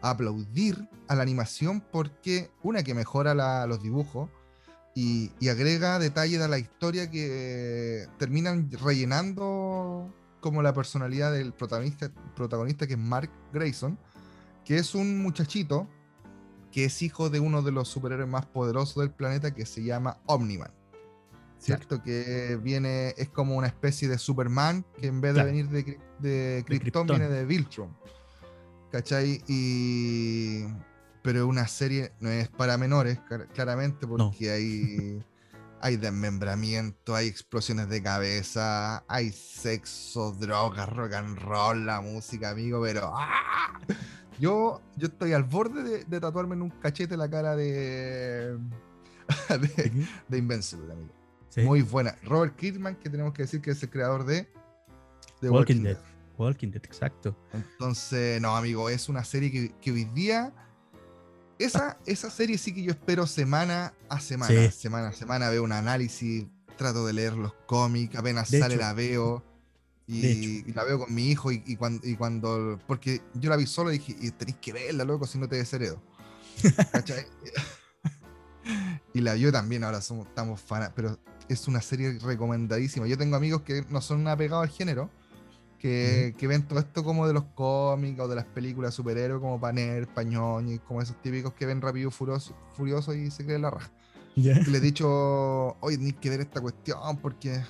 aplaudir 0.00 0.88
a 1.08 1.14
la 1.14 1.22
animación 1.22 1.80
porque, 1.80 2.50
una, 2.62 2.82
que 2.82 2.94
mejora 2.94 3.34
los 3.66 3.82
dibujos 3.82 4.30
y, 4.94 5.30
agrega 5.48 5.98
detalles 5.98 6.40
a 6.40 6.48
la 6.48 6.58
historia 6.58 7.10
que 7.10 8.06
terminan 8.18 8.70
rellenando 8.70 10.12
como 10.40 10.62
la 10.62 10.74
personalidad 10.74 11.32
del 11.32 11.52
protagonista, 11.52 12.10
protagonista 12.34 12.86
que 12.86 12.94
es 12.94 12.98
Mark 12.98 13.30
Grayson, 13.52 13.98
que 14.64 14.76
es 14.76 14.94
un 14.94 15.22
muchachito 15.22 15.88
que 16.70 16.86
es 16.86 17.02
hijo 17.02 17.30
de 17.30 17.38
uno 17.38 17.62
de 17.62 17.70
los 17.70 17.88
superhéroes 17.88 18.28
más 18.28 18.46
poderosos 18.46 18.96
del 19.02 19.10
planeta 19.10 19.54
que 19.54 19.66
se 19.66 19.84
llama 19.84 20.18
Omniman. 20.26 20.72
¿Cierto? 21.62 22.02
Que 22.02 22.58
viene, 22.60 23.14
es 23.16 23.28
como 23.28 23.54
una 23.54 23.68
especie 23.68 24.08
de 24.08 24.18
Superman 24.18 24.84
que 24.98 25.06
en 25.06 25.20
vez 25.20 25.34
de 25.34 25.44
venir 25.44 25.68
de, 25.68 25.96
de 26.18 26.64
Krypton 26.66 27.06
viene 27.06 27.28
de 27.28 27.44
Viltron. 27.44 27.96
¿Cachai? 28.90 29.42
Y. 29.46 30.64
Pero 31.22 31.46
una 31.46 31.68
serie 31.68 32.12
no 32.18 32.30
es 32.30 32.48
para 32.48 32.76
menores, 32.76 33.20
claramente, 33.54 34.06
porque 34.06 34.50
hay. 34.50 35.24
Hay 35.84 35.96
desmembramiento, 35.96 37.16
hay 37.16 37.26
explosiones 37.26 37.88
de 37.88 38.00
cabeza, 38.00 39.02
hay 39.08 39.32
sexo, 39.32 40.30
drogas, 40.30 40.88
rock 40.88 41.14
and 41.14 41.36
roll, 41.40 41.86
la 41.86 42.00
música, 42.00 42.50
amigo, 42.50 42.80
pero. 42.82 43.12
¡ah! 43.12 43.80
Yo, 44.38 44.80
yo 44.96 45.08
estoy 45.08 45.32
al 45.32 45.42
borde 45.44 46.04
de, 46.04 46.20
tatuarme 46.20 46.54
en 46.54 46.62
un 46.62 46.70
cachete 46.70 47.16
la 47.16 47.28
cara 47.28 47.56
de. 47.56 48.58
de, 50.28 50.38
Invincible, 50.38 50.92
amigo. 50.92 51.21
Muy 51.56 51.82
buena. 51.82 52.16
Robert 52.24 52.56
Kidman, 52.56 52.96
que 52.96 53.10
tenemos 53.10 53.32
que 53.34 53.42
decir 53.42 53.60
que 53.60 53.72
es 53.72 53.82
el 53.82 53.90
creador 53.90 54.24
de. 54.24 54.48
The 55.40 55.50
Walking, 55.50 55.82
Dead. 55.82 55.98
Walking 56.38 56.70
Dead, 56.70 56.82
exacto. 56.84 57.36
Entonces, 57.52 58.40
no, 58.40 58.56
amigo, 58.56 58.88
es 58.88 59.08
una 59.08 59.24
serie 59.24 59.50
que, 59.50 59.74
que 59.80 59.92
hoy 59.92 60.04
día. 60.04 60.52
Esa, 61.58 61.98
esa 62.06 62.30
serie 62.30 62.58
sí 62.58 62.74
que 62.74 62.82
yo 62.82 62.92
espero 62.92 63.26
semana 63.26 63.92
a 64.08 64.20
semana. 64.20 64.70
Semana 64.70 65.08
a 65.08 65.12
semana 65.12 65.50
veo 65.50 65.62
un 65.62 65.72
análisis, 65.72 66.46
trato 66.76 67.06
de 67.06 67.12
leer 67.12 67.34
los 67.34 67.52
cómics, 67.66 68.16
apenas 68.16 68.48
sale 68.48 68.76
la 68.76 68.92
veo. 68.94 69.44
Y, 70.08 70.70
la 70.72 70.84
veo 70.84 70.98
con 70.98 71.14
mi 71.14 71.28
hijo 71.28 71.52
y, 71.52 71.76
cuando, 71.76 72.06
y, 72.06 72.16
cuando, 72.16 72.78
Porque 72.86 73.22
yo 73.34 73.48
la 73.48 73.56
vi 73.56 73.66
solo 73.66 73.90
y 73.92 73.98
dije, 73.98 74.16
y 74.20 74.30
tenéis 74.32 74.56
que 74.58 74.72
verla, 74.72 75.04
loco, 75.04 75.26
si 75.26 75.38
no 75.38 75.48
te 75.48 75.56
desheredo. 75.56 76.02
Y 79.14 79.20
la 79.20 79.34
vio 79.34 79.52
también, 79.52 79.84
ahora 79.84 80.00
somos, 80.00 80.26
estamos 80.26 80.60
fanas, 80.60 80.92
pero 80.94 81.18
es 81.48 81.68
una 81.68 81.80
serie 81.80 82.18
recomendadísima. 82.18 83.06
Yo 83.06 83.18
tengo 83.18 83.36
amigos 83.36 83.62
que 83.62 83.84
no 83.90 84.00
son 84.00 84.26
apegados 84.28 84.64
al 84.64 84.70
género, 84.70 85.10
que, 85.78 86.34
que, 86.38 86.46
ven 86.46 86.62
todo 86.62 86.78
esto 86.78 87.02
como 87.02 87.26
de 87.26 87.34
los 87.34 87.44
cómics 87.54 88.20
o 88.20 88.28
de 88.28 88.36
las 88.36 88.44
películas 88.44 88.94
superhéroes, 88.94 89.40
como 89.40 89.60
Paner, 89.60 90.06
Pañón, 90.06 90.68
y 90.68 90.78
como 90.78 91.02
esos 91.02 91.20
típicos 91.20 91.54
que 91.54 91.66
ven 91.66 91.80
Rápido 91.80 92.10
Furioso, 92.10 92.54
Furioso 92.74 93.14
y 93.14 93.30
se 93.30 93.44
creen 93.44 93.62
la 93.62 93.70
raja. 93.70 93.90
le 94.36 94.78
he 94.78 94.80
dicho, 94.80 95.76
oye, 95.80 95.96
tenéis 95.96 96.16
que 96.20 96.30
ver 96.30 96.40
esta 96.40 96.60
cuestión 96.60 97.16
porque 97.18 97.60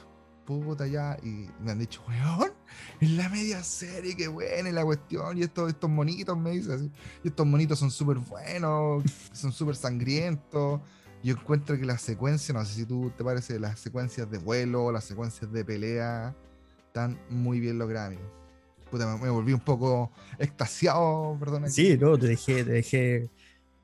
puta 0.45 0.87
ya. 0.87 1.17
Y 1.23 1.49
me 1.61 1.73
han 1.73 1.79
dicho, 1.79 2.03
weón, 2.09 2.53
es 3.01 3.11
la 3.11 3.29
media 3.29 3.63
serie, 3.63 4.17
qué 4.17 4.29
buena 4.29 4.69
es 4.69 4.75
la 4.75 4.85
cuestión. 4.85 5.37
Y 5.39 5.43
estos, 5.43 5.71
estos 5.71 5.91
monitos, 5.91 6.37
me 6.37 6.53
dicen 6.53 6.73
así. 6.73 6.91
Y 7.25 7.29
estos 7.29 7.47
monitos 7.47 7.79
son 7.79 7.91
súper 7.91 8.19
buenos, 8.19 9.03
son 9.33 9.53
súper 9.53 9.77
sangrientos. 9.77 10.81
Yo 11.23 11.35
encuentro 11.35 11.79
que 11.79 11.85
las 11.85 12.03
secuencias, 12.03 12.57
no 12.57 12.65
sé 12.65 12.75
si 12.75 12.85
tú 12.85 13.13
te 13.17 13.23
parece, 13.23 13.61
las 13.61 13.79
secuencias 13.79 14.29
de 14.31 14.39
vuelo, 14.39 14.91
las 14.91 15.05
secuencias 15.05 15.53
de 15.53 15.65
pelea 15.65 16.35
están 16.87 17.19
muy 17.31 17.61
bien 17.61 17.79
logradas, 17.79 18.19
Puta, 18.91 19.17
me, 19.17 19.31
volví 19.31 19.55
un 19.55 19.61
poco 19.61 20.11
extasiado, 20.39 21.35
perdón. 21.41 21.71
Sí, 21.71 21.97
no, 21.99 22.19
te 22.19 22.27
dejé, 22.27 22.63
te 22.63 22.73
dejé 22.73 23.31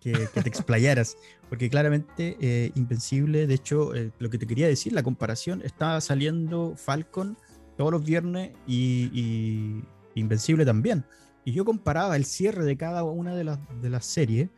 que, 0.00 0.12
te 0.12 0.48
explayaras, 0.48 1.16
porque 1.48 1.70
claramente 1.70 2.36
eh, 2.40 2.72
Invencible, 2.74 3.46
de 3.46 3.54
hecho, 3.54 3.94
eh, 3.94 4.12
lo 4.18 4.28
que 4.28 4.36
te 4.36 4.46
quería 4.46 4.66
decir, 4.66 4.92
la 4.92 5.02
comparación, 5.02 5.62
está 5.62 5.98
saliendo 6.02 6.74
Falcon 6.76 7.38
todos 7.78 7.90
los 7.90 8.04
viernes 8.04 8.50
y, 8.66 9.82
Invencible 10.14 10.66
también. 10.66 11.04
Y 11.44 11.52
yo 11.52 11.64
comparaba 11.64 12.16
el 12.16 12.24
cierre 12.24 12.64
de 12.64 12.76
cada 12.76 13.04
una 13.04 13.34
de 13.34 13.44
las, 13.44 13.58
de 13.80 13.88
las 13.88 14.04
series 14.04 14.50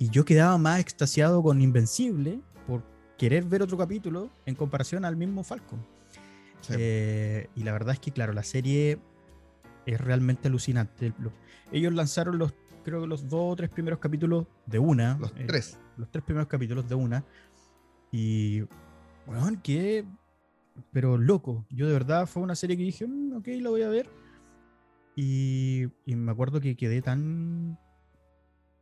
y 0.00 0.08
yo 0.08 0.24
quedaba 0.24 0.56
más 0.56 0.80
extasiado 0.80 1.42
con 1.42 1.60
Invencible 1.60 2.40
por 2.66 2.82
querer 3.18 3.44
ver 3.44 3.60
otro 3.60 3.76
capítulo 3.76 4.30
en 4.46 4.54
comparación 4.54 5.04
al 5.04 5.14
mismo 5.14 5.44
Falcon. 5.44 5.86
Eh, 6.70 7.48
y 7.54 7.64
la 7.64 7.72
verdad 7.72 7.92
es 7.92 8.00
que, 8.00 8.10
claro, 8.10 8.32
la 8.32 8.42
serie 8.42 8.98
es 9.84 10.00
realmente 10.00 10.48
alucinante. 10.48 11.12
Ellos 11.70 11.92
lanzaron 11.92 12.38
los, 12.38 12.54
creo 12.82 13.02
que 13.02 13.06
los 13.08 13.28
dos 13.28 13.52
o 13.52 13.56
tres 13.56 13.68
primeros 13.68 13.98
capítulos 13.98 14.46
de 14.64 14.78
una. 14.78 15.18
Los 15.18 15.32
eh, 15.32 15.44
tres. 15.46 15.78
Los 15.98 16.10
tres 16.10 16.24
primeros 16.24 16.48
capítulos 16.48 16.88
de 16.88 16.94
una. 16.94 17.22
Y, 18.10 18.62
bueno, 19.26 19.60
que, 19.62 20.06
pero 20.92 21.18
loco. 21.18 21.66
Yo 21.68 21.86
de 21.86 21.92
verdad 21.92 22.26
fue 22.26 22.42
una 22.42 22.54
serie 22.54 22.78
que 22.78 22.84
dije, 22.84 23.06
mm, 23.06 23.36
ok, 23.36 23.48
la 23.60 23.68
voy 23.68 23.82
a 23.82 23.90
ver. 23.90 24.08
Y, 25.14 25.88
me 26.06 26.32
acuerdo 26.32 26.58
que 26.62 26.74
quedé 26.74 27.02
tan 27.02 27.78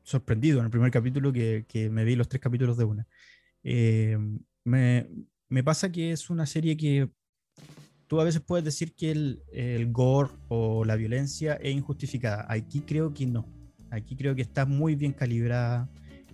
sorprendido 0.09 0.59
en 0.59 0.65
el 0.65 0.71
primer 0.71 0.91
capítulo 0.91 1.33
que, 1.33 1.67
que 1.69 1.91
me 1.91 2.05
vi 2.05 2.17
los 2.17 2.29
tres 2.29 2.41
capítulos 2.41 2.77
de 2.77 2.85
una. 2.85 3.07
Eh, 3.63 4.17
me, 4.65 5.09
me, 5.49 5.63
pasa 5.63 5.93
que 5.93 6.13
es 6.13 6.31
una 6.31 6.47
serie 6.47 6.77
que 6.77 7.11
tú 8.07 8.21
a 8.21 8.25
veces 8.25 8.41
puedes 8.41 8.65
decir 8.65 8.95
que 8.95 9.11
el, 9.11 9.43
el, 9.53 9.93
gore 9.93 10.33
o 10.49 10.85
la 10.85 10.97
violencia 10.97 11.55
es 11.55 11.75
injustificada. 11.75 12.47
Aquí 12.49 12.81
creo 12.81 13.13
que 13.13 13.27
no. 13.27 13.47
Aquí 13.91 14.17
creo 14.17 14.35
que 14.35 14.43
está 14.43 14.65
muy 14.65 14.95
bien 14.95 15.13
calibrada. 15.13 15.91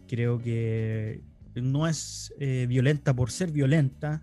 Creo 0.06 0.38
que 0.38 1.22
no 1.54 1.88
es 1.88 2.32
eh, 2.38 2.66
violenta 2.68 3.14
por 3.14 3.30
ser 3.30 3.50
violenta, 3.50 4.22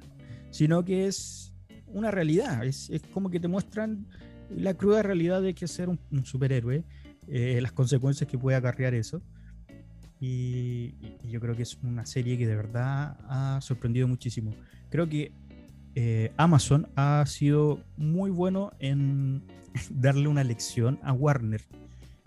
sino 0.51 0.85
que 0.85 1.07
es 1.07 1.53
una 1.87 2.11
realidad. 2.11 2.65
Es, 2.65 2.89
es 2.89 3.01
como 3.13 3.29
que 3.29 3.39
te 3.39 3.47
muestran 3.47 4.07
la 4.49 4.73
cruda 4.73 5.03
realidad 5.03 5.41
de 5.41 5.53
que 5.53 5.67
ser 5.67 5.89
un, 5.89 5.99
un 6.11 6.25
superhéroe, 6.25 6.83
eh, 7.27 7.59
las 7.61 7.71
consecuencias 7.71 8.29
que 8.29 8.37
puede 8.37 8.57
acarrear 8.57 8.93
eso. 8.93 9.21
Y, 10.21 10.93
yo 11.27 11.39
creo 11.39 11.55
que 11.55 11.63
es 11.63 11.79
una 11.81 12.05
serie 12.05 12.37
que 12.37 12.45
de 12.45 12.55
verdad 12.55 13.17
ha 13.27 13.59
sorprendido 13.61 14.07
muchísimo. 14.07 14.55
Creo 14.89 15.09
que 15.09 15.33
eh, 15.95 16.31
Amazon 16.37 16.87
ha 16.95 17.25
sido 17.25 17.83
muy 17.97 18.29
bueno 18.29 18.71
en 18.79 19.43
darle 19.89 20.27
una 20.27 20.43
lección 20.43 20.99
a 21.01 21.11
Warner. 21.11 21.61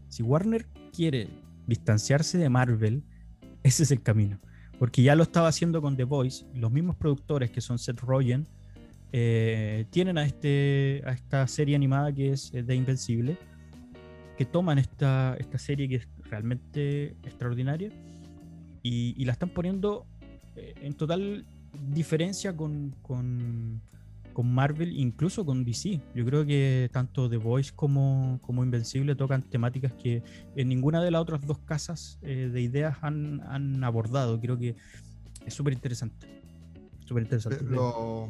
Si 0.09 0.23
Warner 0.23 0.67
quiere 0.93 1.29
distanciarse 1.67 2.37
de 2.37 2.49
Marvel, 2.49 3.05
ese 3.63 3.85
es 3.85 3.91
el 3.93 4.03
camino. 4.03 4.41
Porque 4.79 5.03
ya 5.03 5.15
lo 5.15 5.23
estaba 5.23 5.47
haciendo 5.47 5.81
con 5.81 5.97
The 5.97 6.05
Voice. 6.05 6.45
Los 6.53 6.73
mismos 6.73 6.97
productores 6.97 7.53
que 7.53 7.61
son 7.61 7.79
Seth 7.79 8.01
Rogen 8.01 8.49
eh, 9.13 9.87
tienen 9.91 10.19
a, 10.19 10.25
este, 10.25 11.01
a 11.07 11.13
esta 11.13 11.47
serie 11.47 11.77
animada 11.77 12.13
que 12.13 12.33
es 12.33 12.53
eh, 12.53 12.65
The 12.65 12.75
Invencible, 12.75 13.39
que 14.37 14.45
toman 14.45 14.81
esta, 14.81 15.37
esta 15.39 15.59
serie 15.59 15.89
que 15.89 15.95
es 15.97 16.09
realmente 16.25 17.17
extraordinaria 17.23 17.91
y, 18.83 19.15
y 19.17 19.25
la 19.25 19.33
están 19.33 19.51
poniendo 19.51 20.07
eh, 20.57 20.75
en 20.83 20.95
total 20.95 21.47
diferencia 21.89 22.57
con, 22.57 22.95
con, 23.03 23.81
con 24.33 24.53
Marvel, 24.53 24.97
incluso 24.97 25.45
con 25.45 25.65
DC. 25.65 26.01
Yo 26.15 26.25
creo 26.25 26.45
que 26.45 26.91
tanto 26.93 27.29
The 27.29 27.39
Voice 27.39 27.73
como, 27.75 28.39
como 28.43 28.63
Invencible 28.63 29.15
tocan 29.15 29.43
temáticas 29.43 29.93
que 29.95 30.23
en 30.55 30.69
ninguna 30.69 31.03
de 31.03 31.11
las 31.11 31.23
otras 31.23 31.41
dos 31.47 31.59
casas 31.61 32.19
eh, 32.23 32.51
de 32.53 32.61
ideas 32.61 32.99
han, 33.01 33.41
han, 33.43 33.83
abordado. 33.83 34.41
Creo 34.41 34.59
que 34.59 34.77
es 35.45 35.55
súper 35.55 35.73
interesante. 35.73 36.43
Súper 37.05 37.25
interesante. 37.25 37.65
Lo, 37.65 38.29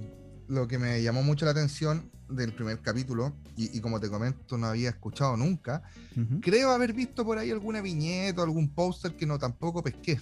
lo, 0.48 0.66
que 0.66 0.78
me 0.78 1.02
llamó 1.02 1.22
mucho 1.22 1.44
la 1.44 1.50
atención 1.50 2.10
del 2.28 2.52
primer 2.54 2.80
capítulo, 2.80 3.34
y, 3.56 3.76
y 3.76 3.80
como 3.80 4.00
te 4.00 4.08
comento, 4.08 4.56
no 4.58 4.66
había 4.66 4.90
escuchado 4.90 5.36
nunca, 5.36 5.82
uh 6.16 6.20
-huh. 6.20 6.40
creo 6.40 6.70
haber 6.70 6.92
visto 6.92 7.24
por 7.24 7.38
ahí 7.38 7.50
alguna 7.50 7.80
viñeta 7.80 8.40
o 8.40 8.44
algún 8.44 8.68
póster 8.68 9.16
que 9.16 9.26
no 9.26 9.38
tampoco 9.38 9.82
pesqué. 9.82 10.20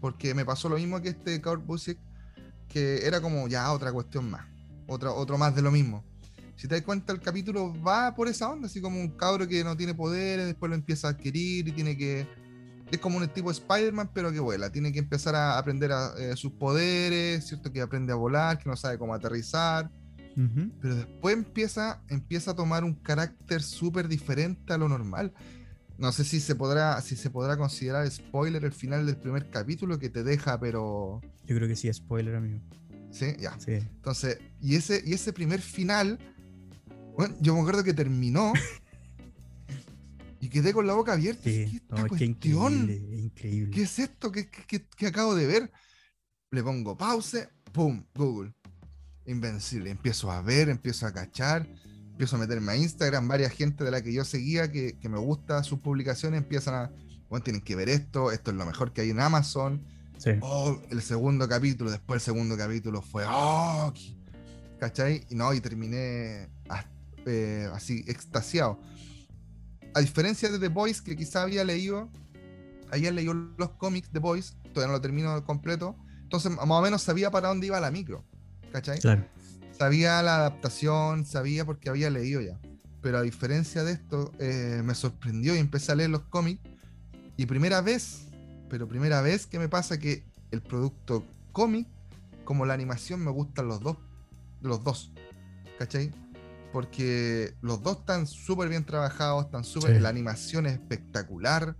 Porque 0.00 0.34
me 0.34 0.44
pasó 0.44 0.68
lo 0.68 0.76
mismo 0.76 1.00
que 1.02 1.10
este 1.10 1.42
Kurt 1.42 1.64
Busiek, 1.66 1.98
que 2.68 3.06
era 3.06 3.20
como 3.20 3.48
ya 3.48 3.70
otra 3.72 3.92
cuestión 3.92 4.30
más 4.30 4.50
otro, 4.90 5.14
otro 5.14 5.38
más 5.38 5.54
de 5.54 5.62
lo 5.62 5.70
mismo. 5.70 6.04
Si 6.56 6.68
te 6.68 6.74
das 6.74 6.84
cuenta, 6.84 7.12
el 7.12 7.20
capítulo 7.20 7.72
va 7.82 8.14
por 8.14 8.28
esa 8.28 8.50
onda, 8.50 8.66
así 8.66 8.80
como 8.80 9.00
un 9.00 9.08
cabro 9.16 9.48
que 9.48 9.64
no 9.64 9.76
tiene 9.76 9.94
poderes, 9.94 10.46
después 10.46 10.68
lo 10.68 10.74
empieza 10.74 11.08
a 11.08 11.10
adquirir 11.12 11.66
y 11.68 11.72
tiene 11.72 11.96
que. 11.96 12.26
Es 12.90 12.98
como 12.98 13.18
un 13.18 13.28
tipo 13.28 13.50
Spider-Man, 13.50 14.10
pero 14.12 14.32
que 14.32 14.40
vuela. 14.40 14.70
Tiene 14.70 14.92
que 14.92 14.98
empezar 14.98 15.34
a 15.36 15.56
aprender 15.56 15.92
a, 15.92 16.12
eh, 16.18 16.36
sus 16.36 16.52
poderes, 16.52 17.46
¿cierto? 17.46 17.72
Que 17.72 17.80
aprende 17.80 18.12
a 18.12 18.16
volar, 18.16 18.58
que 18.58 18.68
no 18.68 18.76
sabe 18.76 18.98
cómo 18.98 19.14
aterrizar. 19.14 19.88
Uh 20.36 20.40
-huh. 20.40 20.72
Pero 20.80 20.94
después 20.94 21.36
empieza, 21.36 22.02
empieza 22.08 22.52
a 22.52 22.54
tomar 22.54 22.84
un 22.84 22.94
carácter 22.94 23.62
súper 23.62 24.08
diferente 24.08 24.72
a 24.72 24.78
lo 24.78 24.88
normal. 24.88 25.32
No 25.98 26.12
sé 26.12 26.24
si 26.24 26.40
se 26.40 26.54
podrá, 26.54 27.00
si 27.02 27.14
se 27.14 27.28
podrá 27.28 27.58
considerar 27.58 28.10
spoiler 28.10 28.64
el 28.64 28.72
final 28.72 29.04
del 29.04 29.16
primer 29.16 29.50
capítulo 29.50 29.98
que 29.98 30.08
te 30.08 30.24
deja, 30.24 30.58
pero. 30.58 31.20
Yo 31.46 31.56
creo 31.56 31.68
que 31.68 31.76
sí, 31.76 31.92
spoiler, 31.92 32.36
amigo. 32.36 32.60
¿Sí? 33.10 33.26
Ya. 33.38 33.58
Sí. 33.58 33.72
Entonces, 33.72 34.38
y 34.62 34.76
ese, 34.76 35.02
y 35.04 35.12
ese 35.12 35.32
primer 35.32 35.60
final, 35.60 36.18
bueno, 37.16 37.36
yo 37.40 37.54
me 37.54 37.60
acuerdo 37.60 37.84
que 37.84 37.92
terminó 37.92 38.52
y 40.40 40.48
quedé 40.48 40.72
con 40.72 40.86
la 40.86 40.94
boca 40.94 41.12
abierta. 41.12 41.42
Sí, 41.44 41.66
¿Qué, 41.66 41.82
no, 41.90 42.06
es 42.06 42.12
que 42.12 42.24
increíble, 42.24 42.96
increíble. 43.18 43.70
¿Qué 43.74 43.82
es 43.82 43.98
esto 43.98 44.32
que, 44.32 44.48
que, 44.48 44.86
que, 44.86 45.06
acabo 45.06 45.34
de 45.34 45.46
ver? 45.46 45.70
Le 46.50 46.62
pongo 46.62 46.96
pause, 46.96 47.48
pum, 47.72 48.04
Google. 48.14 48.54
Invencible. 49.30 49.90
Empiezo 49.90 50.30
a 50.30 50.42
ver, 50.42 50.68
empiezo 50.68 51.06
a 51.06 51.12
cachar, 51.12 51.68
empiezo 52.10 52.36
a 52.36 52.38
meterme 52.38 52.72
a 52.72 52.76
Instagram. 52.76 53.28
Varias 53.28 53.52
gente 53.52 53.84
de 53.84 53.90
la 53.90 54.02
que 54.02 54.12
yo 54.12 54.24
seguía, 54.24 54.70
que, 54.70 54.98
que 54.98 55.08
me 55.08 55.18
gusta 55.18 55.62
sus 55.62 55.80
publicaciones, 55.80 56.38
empiezan 56.38 56.74
a, 56.74 56.92
bueno, 57.28 57.42
tienen 57.42 57.62
que 57.62 57.76
ver 57.76 57.88
esto, 57.88 58.32
esto 58.32 58.50
es 58.50 58.56
lo 58.56 58.66
mejor 58.66 58.92
que 58.92 59.02
hay 59.02 59.10
en 59.10 59.20
Amazon 59.20 59.84
Sí. 60.20 60.32
Oh, 60.42 60.78
el 60.90 61.00
segundo 61.00 61.48
capítulo, 61.48 61.90
después 61.90 62.16
el 62.16 62.20
segundo 62.20 62.54
capítulo 62.54 63.00
fue, 63.00 63.24
oh, 63.26 63.90
¿cachai? 64.78 65.24
Y 65.30 65.34
no, 65.34 65.54
y 65.54 65.62
terminé 65.62 66.50
eh, 67.24 67.68
así, 67.72 68.04
extasiado. 68.06 68.78
A 69.94 70.00
diferencia 70.00 70.50
de 70.50 70.58
The 70.58 70.68
Boys, 70.68 71.00
que 71.00 71.16
quizá 71.16 71.40
había 71.40 71.64
leído, 71.64 72.10
había 72.92 73.10
leído 73.12 73.32
los 73.32 73.70
cómics 73.70 74.10
The 74.12 74.18
Boys, 74.18 74.58
todavía 74.74 74.88
no 74.88 74.92
lo 74.92 75.00
termino 75.00 75.42
completo, 75.46 75.96
entonces 76.20 76.52
más 76.52 76.68
o 76.68 76.82
menos 76.82 77.00
sabía 77.00 77.30
para 77.30 77.48
dónde 77.48 77.68
iba 77.68 77.80
la 77.80 77.90
micro, 77.90 78.22
¿cachai? 78.72 78.98
Claro. 79.00 79.24
Sabía 79.72 80.22
la 80.22 80.36
adaptación, 80.36 81.24
sabía 81.24 81.64
porque 81.64 81.88
había 81.88 82.10
leído 82.10 82.40
ya. 82.40 82.58
Pero 83.02 83.18
a 83.18 83.22
diferencia 83.22 83.82
de 83.82 83.92
esto, 83.92 84.32
eh, 84.38 84.82
me 84.84 84.94
sorprendió 84.94 85.54
y 85.54 85.58
empecé 85.58 85.92
a 85.92 85.94
leer 85.94 86.10
los 86.10 86.22
cómics. 86.22 86.60
Y 87.36 87.46
primera 87.46 87.80
vez 87.80 88.30
pero 88.70 88.88
primera 88.88 89.20
vez 89.20 89.46
que 89.46 89.58
me 89.58 89.68
pasa 89.68 89.98
que 89.98 90.24
el 90.52 90.62
producto 90.62 91.26
cómic 91.52 91.86
como 92.44 92.64
la 92.64 92.72
animación 92.72 93.22
me 93.22 93.30
gustan 93.30 93.68
los 93.68 93.80
dos, 93.80 93.98
los 94.62 94.82
dos, 94.82 95.12
¿cachai? 95.78 96.10
Porque 96.72 97.54
los 97.60 97.82
dos 97.82 97.98
están 97.98 98.26
súper 98.26 98.68
bien 98.68 98.84
trabajados, 98.84 99.44
están 99.44 99.64
súper, 99.64 99.96
sí. 99.96 100.00
la 100.00 100.08
animación 100.08 100.66
es 100.66 100.74
espectacular, 100.74 101.76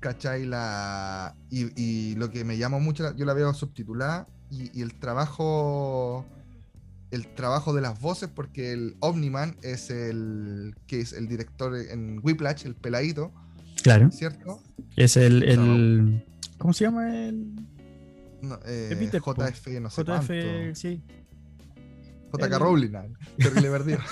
¿cachai? 0.00 0.46
La, 0.46 1.36
y, 1.50 1.80
y, 1.80 2.14
lo 2.14 2.30
que 2.30 2.44
me 2.44 2.56
llama 2.56 2.78
mucho, 2.78 3.14
yo 3.14 3.24
la 3.24 3.34
veo 3.34 3.52
subtitulada 3.54 4.26
y, 4.54 4.78
y, 4.78 4.82
el 4.82 4.94
trabajo, 4.94 6.24
el 7.10 7.26
trabajo 7.34 7.74
de 7.74 7.80
las 7.80 8.00
voces, 8.00 8.28
porque 8.28 8.72
el 8.72 8.96
Omniman 9.00 9.56
es 9.62 9.90
el 9.90 10.74
que 10.86 11.00
es 11.00 11.12
el 11.12 11.28
director 11.28 11.76
en 11.76 12.20
Whiplash, 12.22 12.64
el 12.66 12.74
peladito, 12.74 13.32
Claro. 13.84 14.10
¿Cierto? 14.10 14.60
Es 14.96 15.16
el. 15.18 15.42
el 15.42 16.16
no. 16.16 16.22
¿Cómo 16.56 16.72
se 16.72 16.84
llama 16.84 17.14
el.? 17.14 17.54
No, 18.40 18.58
eh, 18.64 19.10
JF, 19.12 19.66
no 19.80 19.90
sé 19.90 20.02
JF, 20.02 20.06
cuánto. 20.06 20.74
sí. 20.74 21.02
JK 22.32 22.42
el... 22.42 22.58
Rowling, 22.60 22.92
terrible 23.38 23.70
perdido. 23.70 23.98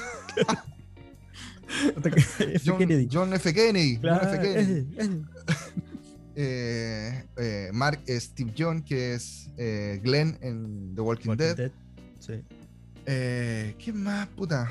John. 2.65 3.09
John 3.11 3.33
F. 3.33 3.55
Kennedy. 3.55 3.97
Claro, 3.97 4.27
John 4.27 4.35
F. 4.35 4.43
Kennedy. 4.43 4.95
Ese, 4.99 5.11
ese. 5.11 5.21
Eh, 6.35 7.25
eh, 7.37 7.71
Mark 7.73 8.03
Steve 8.09 8.55
John, 8.57 8.83
que 8.83 9.15
es 9.15 9.51
eh, 9.57 10.01
Glenn 10.03 10.39
en 10.41 10.95
The 10.95 11.01
Walking, 11.01 11.29
Walking 11.31 11.45
Dead. 11.45 11.57
Dead. 11.57 11.73
Sí. 12.19 12.43
Eh, 13.07 13.75
¿Quién 13.83 14.03
más, 14.03 14.29
puta? 14.29 14.71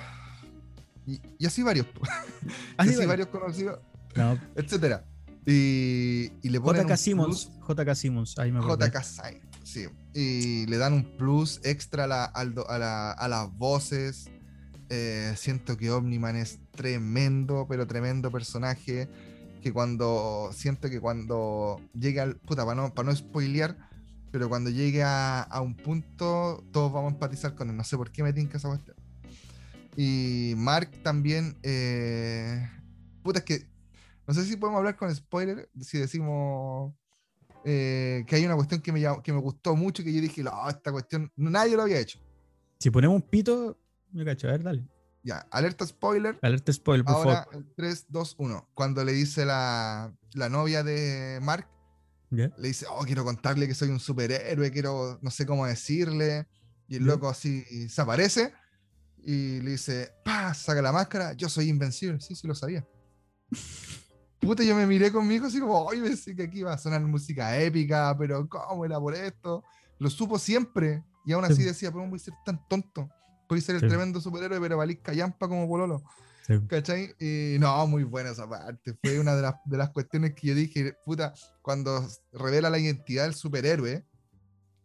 Y, 1.06 1.20
y 1.38 1.46
así 1.46 1.64
varios. 1.64 1.88
Así, 2.78 2.92
y 2.92 2.94
así 2.96 3.06
varios 3.06 3.28
conocidos 3.28 3.80
no. 4.16 4.40
etcétera. 4.56 5.06
Y, 5.46 6.32
y, 6.44 6.50
le 6.50 6.62
ponen 6.62 6.88
JK 6.88 6.98
Simmons, 6.98 7.52
JK 7.68 7.96
Simmons, 7.96 8.38
ahí 8.38 8.52
me 8.52 8.60
acuerdo. 8.60 8.86
JK 8.86 9.04
Simmons, 9.04 9.42
sí. 9.64 9.88
Y 10.14 10.68
le 10.68 10.78
dan 10.78 10.94
un 10.94 11.04
plus 11.18 11.60
extra 11.64 12.04
a, 12.04 12.08
la, 12.08 12.26
a, 12.26 12.46
la, 12.46 13.12
a 13.12 13.28
las 13.28 13.52
voces. 13.58 14.30
Eh, 14.90 15.34
siento 15.38 15.78
que 15.78 15.90
Omniman 15.90 16.36
es 16.36 16.60
tremendo, 16.72 17.66
pero 17.68 17.88
tremendo 17.88 18.30
personaje. 18.30 19.08
Que 19.62 19.72
cuando. 19.72 20.50
Siento 20.54 20.90
que 20.90 21.00
cuando 21.00 21.80
llega 21.94 22.24
al. 22.24 22.38
Puta, 22.38 22.66
para 22.66 22.82
no, 22.82 22.94
para 22.94 23.10
no 23.10 23.16
spoilear. 23.16 23.78
Pero 24.32 24.48
cuando 24.48 24.70
llegue 24.70 25.04
a, 25.04 25.42
a, 25.42 25.62
un 25.62 25.76
punto, 25.76 26.64
todos 26.72 26.92
vamos 26.92 27.12
a 27.12 27.16
empatizar 27.16 27.54
con 27.54 27.70
él. 27.70 27.76
No 27.76 27.84
sé 27.84 27.98
por 27.98 28.12
qué 28.12 28.24
me 28.24 28.32
tinca 28.32 28.58
esa 28.58 28.70
cuestión. 28.70 28.96
Y 29.98 30.54
Mark 30.58 30.90
también. 31.04 31.58
Eh, 31.64 32.66
puta, 33.24 33.40
es 33.40 33.46
que 33.46 33.72
no 34.28 34.34
sé 34.34 34.46
si 34.46 34.56
podemos 34.56 34.80
hablar 34.80 34.96
con 34.96 35.14
spoiler, 35.14 35.70
si 35.82 35.98
decimos 35.98 36.94
eh, 37.66 38.24
que 38.28 38.36
hay 38.38 38.46
una 38.46 38.56
cuestión 38.56 38.82
que 38.82 38.92
me, 38.92 39.02
que 39.24 39.34
me 39.34 39.40
gustó 39.40 39.76
mucho, 39.76 40.04
que 40.04 40.14
yo 40.14 40.22
dije, 40.22 40.44
no, 40.44 40.70
esta 40.70 40.92
cuestión 40.92 41.32
nadie 41.36 41.76
lo 41.76 41.82
había 41.82 42.00
hecho. 42.00 42.20
Si 42.80 42.90
ponemos 42.90 43.16
un 43.16 43.22
pito, 43.24 43.78
me 44.12 44.24
cacho, 44.24 44.48
a 44.48 44.52
ver, 44.52 44.64
dale. 44.64 44.88
Ya, 45.24 45.48
alerta 45.52 45.86
spoiler. 45.86 46.40
Alerta 46.42 46.74
spoiler, 46.74 47.06
por 47.06 47.16
Ahora, 47.16 47.44
favor. 47.44 47.66
3, 47.76 48.06
2, 48.10 48.36
1. 48.40 48.70
Cuando 48.74 49.04
le 49.04 49.12
dice 49.12 49.46
la, 49.46 50.14
la 50.34 50.50
novia 50.50 50.84
de 50.84 51.40
Mark, 51.42 51.68
le 52.32 52.52
dice, 52.68 52.86
oh, 52.90 53.04
quiero 53.04 53.24
contarle 53.24 53.68
que 53.68 53.76
soy 53.76 53.90
un 53.90 54.00
superhéroe, 54.00 54.72
quiero, 54.72 55.20
no 55.22 55.30
sé 55.30 55.46
cómo 55.46 55.66
decirle. 55.66 56.48
Y 56.88 56.96
el 56.98 57.06
loco 57.06 57.30
así 57.30 57.64
se 57.88 58.02
aparece 58.02 58.54
y 59.24 59.62
le 59.62 59.72
dice, 59.72 60.12
pa, 60.26 60.54
saca 60.54 60.82
la 60.82 60.92
máscara, 60.92 61.34
yo 61.34 61.48
soy 61.50 61.70
invencible. 61.70 62.20
Sí, 62.20 62.36
sí 62.36 62.48
lo 62.48 62.56
sabía. 62.56 62.86
puta, 64.40 64.64
yo 64.64 64.76
me 64.76 64.88
miré 64.88 65.12
conmigo 65.12 65.46
así 65.48 65.60
como, 65.60 65.84
oye, 65.84 66.02
pensé 66.02 66.36
que 66.36 66.44
aquí 66.44 66.60
iba 66.60 66.74
a 66.74 66.78
sonar 66.78 67.02
música 67.02 67.60
épica, 67.60 68.16
pero 68.18 68.48
¿cómo 68.50 68.86
era 68.86 69.00
por 69.00 69.14
esto? 69.14 69.64
Lo 70.00 70.10
supo 70.10 70.40
siempre. 70.40 71.04
Y 71.26 71.34
aún 71.34 71.46
así 71.46 71.58
sí. 71.58 71.64
decía, 71.64 71.92
¿cómo 71.92 72.10
voy 72.10 72.18
a 72.18 72.24
ser 72.24 72.34
tan 72.44 72.68
tonto? 72.68 73.08
A 73.58 73.62
ser 73.62 73.76
el 73.76 73.82
sí. 73.82 73.88
tremendo 73.88 74.22
superhéroe, 74.22 74.60
pero 74.60 74.78
valís 74.78 75.00
callampa 75.00 75.48
como 75.48 75.68
Pololo. 75.68 76.04
Sí. 76.48 76.56
¿Cachai? 76.68 77.14
Y 77.20 77.58
no, 77.60 77.86
muy 77.88 78.04
buena 78.04 78.32
esa 78.32 78.50
parte. 78.50 78.96
Fue 79.04 79.20
una 79.20 79.36
de 79.36 79.42
las, 79.44 79.56
de 79.66 79.78
las 79.78 79.90
cuestiones 79.92 80.34
que 80.34 80.48
yo 80.48 80.56
dije, 80.56 80.96
puta, 81.06 81.34
cuando 81.62 82.08
revela 82.32 82.70
la 82.70 82.80
identidad 82.80 83.24
del 83.24 83.36
superhéroe, 83.36 84.06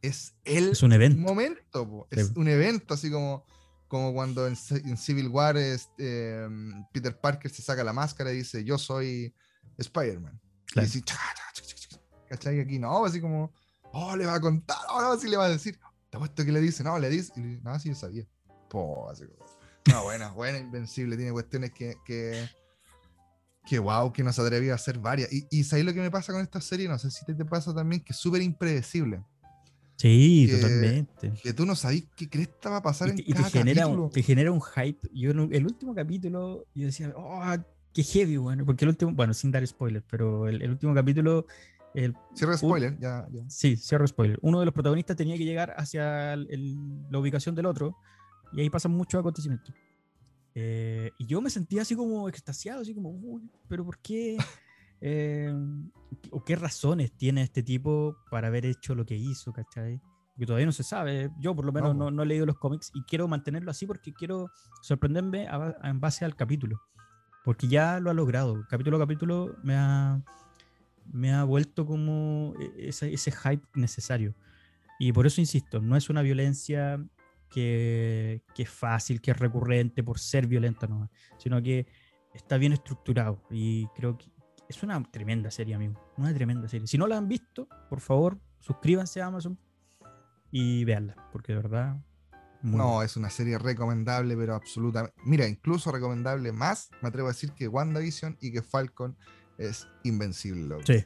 es 0.02 0.34
el 0.44 0.70
Es 0.72 0.82
un 0.82 0.92
evento. 0.92 1.18
momento, 1.20 1.88
po. 1.88 2.08
es 2.10 2.26
Sí. 2.28 2.32
un 2.36 2.48
evento 2.48 2.94
así 2.94 3.10
como, 3.10 3.44
como 3.88 4.12
cuando 4.12 4.46
en, 4.46 4.56
en 4.84 4.96
Civil 4.96 5.28
War 5.28 5.56
es, 5.56 5.88
eh, 5.98 6.46
Peter 6.92 7.18
Parker 7.18 7.50
se 7.50 7.62
saca 7.62 7.82
la 7.82 7.92
máscara 7.92 8.32
y 8.32 8.36
dice 8.38 8.62
yo 8.62 8.76
soy 8.78 9.34
Spider-Man. 9.78 10.38
Claro. 10.66 10.88
Y 10.92 11.00
chaca. 11.02 11.22
¿cachai? 12.28 12.60
Aquí 12.60 12.78
no, 12.78 13.04
así 13.04 13.20
como, 13.20 13.52
oh, 13.92 14.14
le 14.16 14.26
va 14.26 14.34
a 14.34 14.40
contar, 14.40 14.76
oh, 14.90 15.00
no, 15.00 15.18
sí 15.18 15.28
le 15.28 15.36
va 15.36 15.46
a 15.46 15.48
decir. 15.48 15.78
Te 16.10 16.16
apuesto 16.18 16.44
que 16.44 16.52
le 16.52 16.60
dice, 16.60 16.84
no, 16.84 16.98
le 16.98 17.08
dice, 17.08 17.32
y 17.36 17.40
le, 17.40 17.60
no, 17.62 17.78
sí, 17.78 17.88
yo 17.88 17.94
sabía. 17.94 18.26
Po, 18.68 19.08
así 19.10 19.24
como, 19.26 19.46
no, 19.88 20.02
buena, 20.04 20.30
buena, 20.32 20.58
invencible, 20.58 21.16
tiene 21.16 21.32
cuestiones 21.32 21.70
que, 21.72 21.94
que, 22.04 22.48
que 23.66 23.78
wow, 23.78 24.12
que 24.12 24.22
no 24.22 24.32
se 24.32 24.40
atrevía 24.42 24.72
a 24.72 24.76
hacer 24.76 24.98
varias. 24.98 25.32
Y, 25.32 25.46
y 25.50 25.64
¿sabes 25.64 25.84
lo 25.84 25.92
que 25.92 26.00
me 26.00 26.10
pasa 26.10 26.32
con 26.32 26.42
esta 26.42 26.60
serie? 26.60 26.88
No 26.88 26.98
sé 26.98 27.10
si 27.10 27.24
te, 27.24 27.34
te 27.34 27.44
pasa 27.44 27.74
también, 27.74 28.02
que 28.02 28.12
es 28.12 28.18
súper 28.18 28.42
impredecible. 28.42 29.22
Sí, 29.96 30.46
que- 30.48 30.56
totalmente. 30.58 31.32
Que 31.42 31.52
tú 31.52 31.64
no 31.64 31.74
sabes 31.74 32.04
qué 32.16 32.28
cresta 32.28 32.68
va 32.70 32.76
a 32.78 32.82
pasar 32.82 33.08
Y 33.08 33.10
en 33.12 33.16
te, 33.16 33.22
y 33.22 33.26
te 33.26 33.32
cada 33.34 33.50
genera, 33.50 33.82
capítulo. 33.82 34.04
un, 34.04 34.10
te 34.10 34.22
genera 34.22 34.52
un 34.52 34.60
hype. 34.60 35.08
Yo 35.12 35.30
en 35.30 35.52
el 35.52 35.64
último 35.64 35.94
capítulo, 35.94 36.66
yo 36.74 36.86
decía, 36.86 37.12
oh, 37.16 37.42
qué 37.94 38.02
heavy, 38.02 38.36
bueno, 38.36 38.66
porque 38.66 38.84
el 38.84 38.90
último, 38.90 39.12
bueno, 39.14 39.32
sin 39.32 39.50
dar 39.50 39.66
spoilers, 39.66 40.04
pero 40.10 40.48
el, 40.48 40.60
el 40.60 40.70
último 40.70 40.94
capítulo, 40.94 41.46
el, 41.94 42.14
Cierra 42.34 42.58
spoiler, 42.58 42.98
ya, 42.98 43.26
ya. 43.32 43.42
sí, 43.48 43.76
cierro 43.78 44.06
spoiler. 44.06 44.38
Uno 44.42 44.60
de 44.60 44.66
los 44.66 44.74
protagonistas 44.74 45.16
tenía 45.16 45.38
que 45.38 45.44
llegar 45.46 45.74
hacia 45.78 46.34
el- 46.34 46.46
el- 46.50 46.76
la 47.10 47.18
ubicación 47.18 47.54
del 47.54 47.64
otro, 47.64 47.96
y 48.52 48.60
ahí 48.60 48.70
pasan 48.70 48.92
muchos 48.92 49.18
acontecimientos. 49.20 49.74
Eh, 50.54 51.10
y 51.18 51.26
yo 51.26 51.40
me 51.42 51.50
sentía 51.50 51.82
así 51.82 51.94
como 51.94 52.28
extasiado, 52.28 52.80
así 52.80 52.94
como, 52.94 53.10
uy, 53.10 53.42
pero 53.68 53.84
¿por 53.84 53.98
qué? 53.98 54.36
Eh, 55.02 55.52
¿O 56.30 56.42
qué 56.42 56.56
razones 56.56 57.12
tiene 57.12 57.42
este 57.42 57.62
tipo 57.62 58.16
para 58.30 58.48
haber 58.48 58.64
hecho 58.64 58.94
lo 58.94 59.04
que 59.04 59.14
hizo, 59.14 59.52
cachai? 59.52 60.00
Que 60.38 60.46
todavía 60.46 60.64
no 60.64 60.72
se 60.72 60.82
sabe. 60.84 61.30
Yo, 61.38 61.54
por 61.54 61.66
lo 61.66 61.72
menos, 61.72 61.94
No, 61.94 62.10
no, 62.10 62.22
he 62.22 62.26
leído 62.26 62.46
los 62.46 62.56
cómics 62.56 62.90
y 62.94 63.02
quiero 63.02 63.28
mantenerlo 63.28 63.70
así 63.70 63.84
porque 63.86 64.14
quiero 64.14 64.50
sorprenderme 64.80 65.48
a 65.48 65.58
ba- 65.58 65.76
en 65.82 66.00
base 66.00 66.24
al 66.24 66.34
capítulo. 66.34 66.80
Porque 67.44 67.68
ya 67.68 68.00
lo 68.00 68.08
ha 68.08 68.14
logrado. 68.14 68.64
Capítulo 68.70 68.96
a 68.96 69.00
capítulo 69.00 69.54
me 69.62 69.74
ha, 69.76 70.24
me 71.12 71.30
ha 71.30 71.44
vuelto 71.44 71.84
como 71.84 72.54
e- 72.58 72.88
ese, 72.88 73.12
ese 73.12 73.30
hype 73.32 73.66
necesario. 73.74 74.34
Y 74.98 75.12
por 75.12 75.26
eso 75.26 75.42
insisto, 75.42 75.82
no 75.82 75.94
es 75.94 76.08
una 76.08 76.22
violencia 76.22 77.04
que, 77.48 78.42
que 78.54 78.62
es 78.64 78.70
fácil, 78.70 79.20
que 79.20 79.30
es 79.30 79.36
recurrente 79.38 80.02
por 80.02 80.18
ser 80.18 80.46
violenta, 80.46 80.86
no, 80.86 81.10
sino 81.38 81.62
que 81.62 81.86
está 82.34 82.56
bien 82.58 82.72
estructurado. 82.72 83.42
Y 83.50 83.86
creo 83.94 84.16
que 84.18 84.26
es 84.68 84.82
una 84.82 85.02
tremenda 85.10 85.50
serie, 85.50 85.74
amigo. 85.74 85.94
Una 86.16 86.34
tremenda 86.34 86.68
serie. 86.68 86.86
Si 86.86 86.98
no 86.98 87.06
la 87.06 87.16
han 87.18 87.28
visto, 87.28 87.68
por 87.88 88.00
favor, 88.00 88.38
suscríbanse 88.60 89.20
a 89.22 89.26
Amazon 89.26 89.58
y 90.50 90.84
véanla, 90.84 91.14
porque 91.32 91.52
de 91.52 91.58
verdad. 91.62 91.96
muy 92.62 92.76
No, 92.78 92.88
buena. 92.88 93.04
es 93.04 93.16
una 93.16 93.30
serie 93.30 93.58
recomendable, 93.58 94.36
pero 94.36 94.54
absolutamente. 94.54 95.14
Mira, 95.24 95.46
incluso 95.46 95.92
recomendable 95.92 96.52
más, 96.52 96.90
me 97.02 97.08
atrevo 97.08 97.28
a 97.28 97.32
decir 97.32 97.52
que 97.52 97.68
WandaVision 97.68 98.36
y 98.40 98.52
que 98.52 98.62
Falcon 98.62 99.16
es 99.58 99.86
invencible. 100.04 100.64
loco. 100.66 100.82
Sí. 100.86 101.04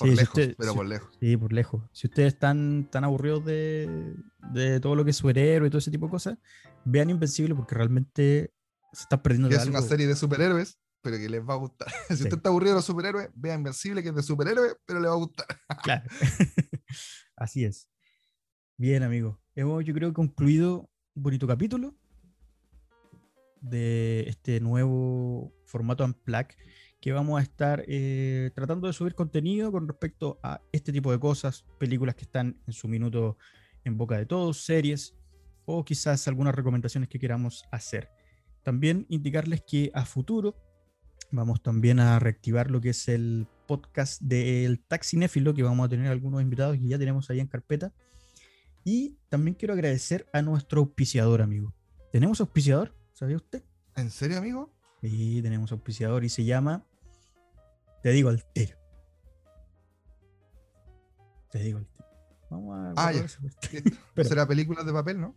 Por 0.00 0.08
Sí, 0.08 0.14
si 0.16 0.20
lejos, 0.20 0.38
usted- 0.38 0.54
pero 0.58 0.70
si- 0.72 0.76
por 0.76 0.86
lejos. 0.86 1.16
Sí, 1.20 1.36
por 1.36 1.52
lejos. 1.52 1.82
Si 1.92 2.06
ustedes 2.08 2.32
están 2.34 2.88
tan 2.90 3.04
aburridos 3.04 3.44
de, 3.44 4.14
de 4.52 4.80
todo 4.80 4.94
lo 4.96 5.04
que 5.04 5.10
es 5.10 5.16
superhéroe 5.16 5.68
y 5.68 5.70
todo 5.70 5.78
ese 5.78 5.90
tipo 5.90 6.06
de 6.06 6.10
cosas, 6.10 6.38
vean 6.84 7.10
Invencible 7.10 7.54
porque 7.54 7.74
realmente 7.74 8.52
se 8.92 9.02
están 9.02 9.22
perdiendo 9.22 9.48
Que 9.48 9.56
de 9.56 9.62
es 9.62 9.68
una 9.68 9.78
algo. 9.78 9.88
serie 9.88 10.06
de 10.06 10.16
superhéroes, 10.16 10.78
pero 11.02 11.16
que 11.18 11.28
les 11.28 11.40
va 11.42 11.54
a 11.54 11.58
gustar. 11.58 11.88
si 12.08 12.16
Sí. 12.16 12.22
usted 12.24 12.36
está 12.38 12.48
aburrido 12.48 12.72
de 12.72 12.78
los 12.78 12.84
superhéroes, 12.84 13.28
vea 13.34 13.54
Invencible, 13.54 14.02
que 14.02 14.08
es 14.08 14.14
de 14.14 14.22
superhéroes, 14.22 14.74
pero 14.86 15.00
le 15.00 15.08
va 15.08 15.14
a 15.14 15.18
gustar. 15.18 15.46
Claro. 15.84 16.08
Así 17.36 17.64
es. 17.64 17.88
Bien, 18.76 19.02
amigo. 19.02 19.38
Hemos, 19.54 19.84
yo 19.84 19.92
creo, 19.94 20.12
concluido 20.14 20.88
un 21.14 21.22
bonito 21.22 21.46
capítulo 21.46 21.94
de 23.60 24.24
este 24.28 24.60
nuevo 24.60 25.52
formato 25.66 26.04
Unplug 26.04 26.46
que 27.00 27.12
vamos 27.12 27.40
a 27.40 27.42
estar 27.42 27.82
eh, 27.88 28.50
tratando 28.54 28.86
de 28.86 28.92
subir 28.92 29.14
contenido 29.14 29.72
con 29.72 29.88
respecto 29.88 30.38
a 30.42 30.60
este 30.70 30.92
tipo 30.92 31.10
de 31.10 31.18
cosas, 31.18 31.64
películas 31.78 32.14
que 32.14 32.24
están 32.24 32.60
en 32.66 32.72
su 32.72 32.88
minuto 32.88 33.38
en 33.84 33.96
boca 33.96 34.18
de 34.18 34.26
todos, 34.26 34.62
series 34.64 35.16
o 35.64 35.84
quizás 35.84 36.28
algunas 36.28 36.54
recomendaciones 36.54 37.08
que 37.08 37.18
queramos 37.18 37.64
hacer. 37.70 38.10
También 38.62 39.06
indicarles 39.08 39.62
que 39.62 39.90
a 39.94 40.04
futuro 40.04 40.54
vamos 41.30 41.62
también 41.62 42.00
a 42.00 42.18
reactivar 42.18 42.70
lo 42.70 42.80
que 42.80 42.90
es 42.90 43.08
el 43.08 43.46
podcast 43.66 44.20
del 44.20 44.80
Taxinéfilo, 44.80 45.54
que 45.54 45.62
vamos 45.62 45.86
a 45.86 45.88
tener 45.88 46.08
algunos 46.08 46.42
invitados 46.42 46.76
que 46.76 46.86
ya 46.86 46.98
tenemos 46.98 47.30
ahí 47.30 47.40
en 47.40 47.46
carpeta. 47.46 47.92
Y 48.84 49.16
también 49.28 49.54
quiero 49.54 49.74
agradecer 49.74 50.26
a 50.32 50.42
nuestro 50.42 50.80
auspiciador, 50.80 51.40
amigo. 51.40 51.74
¿Tenemos 52.12 52.40
auspiciador? 52.40 52.94
¿Sabía 53.12 53.36
usted? 53.36 53.62
¿En 53.96 54.10
serio, 54.10 54.38
amigo? 54.38 54.72
Sí, 55.00 55.40
tenemos 55.42 55.72
auspiciador 55.72 56.24
y 56.24 56.28
se 56.28 56.44
llama. 56.44 56.84
Te 58.02 58.10
digo 58.10 58.28
al 58.30 58.42
tiro. 58.52 58.76
Te 61.50 61.58
digo 61.58 61.78
al 61.78 61.86
tiro. 61.86 62.04
Vamos 62.50 62.96
a. 62.96 63.08
Ah, 63.08 63.12
ya. 63.12 63.20
esa. 63.20 63.40
Pero- 64.14 64.28
Será 64.28 64.46
películas 64.46 64.86
de 64.86 64.92
papel, 64.92 65.20
¿no? 65.20 65.36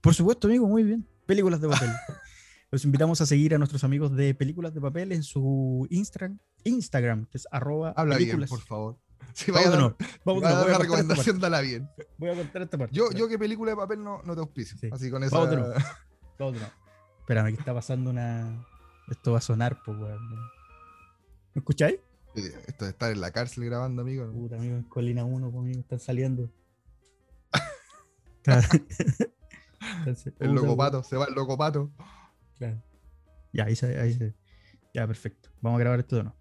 Por 0.00 0.14
supuesto, 0.14 0.46
amigo, 0.46 0.66
muy 0.68 0.82
bien. 0.84 1.06
Películas 1.26 1.60
de 1.60 1.68
papel. 1.68 1.90
Los 2.70 2.84
invitamos 2.84 3.20
a 3.22 3.26
seguir 3.26 3.54
a 3.54 3.58
nuestros 3.58 3.82
amigos 3.82 4.14
de 4.14 4.34
Películas 4.34 4.74
de 4.74 4.80
Papel 4.82 5.12
en 5.12 5.22
su 5.22 5.86
Instagram, 5.88 6.38
Instagram 6.64 7.24
que 7.24 7.38
es 7.38 7.48
arroba 7.50 7.94
Habla 7.96 8.16
películas. 8.16 8.50
bien, 8.50 8.58
por 8.60 8.68
favor. 8.68 8.98
Si 9.32 9.50
Vamos 9.50 9.66
a 9.68 9.70
dar. 9.70 9.96
Vamos 10.24 10.44
a 10.44 10.48
dar 10.50 10.58
Voy 10.58 10.66
una 10.68 10.76
a 10.76 10.78
recomendación, 10.78 11.40
dala 11.40 11.62
bien. 11.62 11.88
Voy 12.18 12.28
a 12.28 12.34
contar 12.34 12.60
esta 12.62 12.76
parte. 12.76 12.94
Yo, 12.94 13.10
yo 13.12 13.26
que 13.26 13.38
película 13.38 13.70
de 13.70 13.76
papel 13.78 14.04
no, 14.04 14.20
no 14.22 14.34
te 14.34 14.40
auspicio. 14.40 14.76
Sí. 14.78 14.90
Así 14.92 15.10
con 15.10 15.24
esa. 15.24 15.34
Vamos. 15.38 15.56
Vamos 16.38 16.52
de 16.54 16.60
nuevo. 16.60 16.72
Espérame, 17.20 17.46
que 17.54 17.58
está 17.58 17.72
pasando 17.72 18.10
una. 18.10 18.66
Esto 19.10 19.32
va 19.32 19.38
a 19.38 19.40
sonar, 19.42 19.82
pues, 19.82 19.98
weón. 19.98 20.20
¿Me 21.58 21.60
escucháis? 21.60 21.96
Eh, 22.36 22.52
Esto 22.68 22.84
de 22.84 22.92
estar 22.92 23.10
en 23.10 23.20
la 23.20 23.32
cárcel 23.32 23.64
grabando, 23.64 24.02
amigo. 24.02 24.30
Puta, 24.30 24.54
amigo, 24.54 24.76
en 24.76 24.84
Colina 24.84 25.24
1, 25.24 25.50
pues, 25.50 25.60
amigo, 25.60 25.80
están 25.80 25.98
saliendo. 25.98 26.48
Claro. 28.42 28.68
Entonces, 29.98 30.32
El 30.38 30.52
locopato, 30.52 31.02
se 31.02 31.16
va 31.16 31.24
el 31.26 31.34
locopato. 31.34 31.90
Claro. 32.58 32.80
Ya, 33.52 33.64
ahí 33.64 33.74
se, 33.74 33.98
ahí 33.98 34.14
se- 34.14 34.34
Ya, 34.94 35.04
perfecto. 35.08 35.50
Vamos 35.60 35.78
a 35.78 35.80
grabar 35.80 35.98
esto 35.98 36.14
de 36.14 36.22
nuevo. 36.24 36.38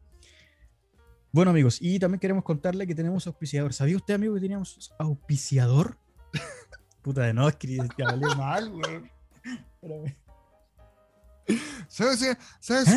Bueno, 1.31 1.49
amigos, 1.49 1.79
y 1.81 1.97
también 1.97 2.19
queremos 2.19 2.43
contarle 2.43 2.85
que 2.85 2.93
tenemos 2.93 3.25
auspiciador. 3.25 3.73
¿Sabía 3.73 3.95
usted, 3.97 4.13
amigo, 4.13 4.35
que 4.35 4.41
teníamos 4.41 4.93
auspiciador? 4.99 5.97
Puta 7.01 7.23
de 7.23 7.33
no, 7.33 7.47
es 7.49 7.55
que 7.55 7.75
ya 7.97 8.05
valió 8.05 8.35
mal, 8.35 8.71
weón. 8.71 9.09
Espérame. 9.81 10.15
¿Sabes? 11.87 12.37
¿Sabes? 12.59 12.87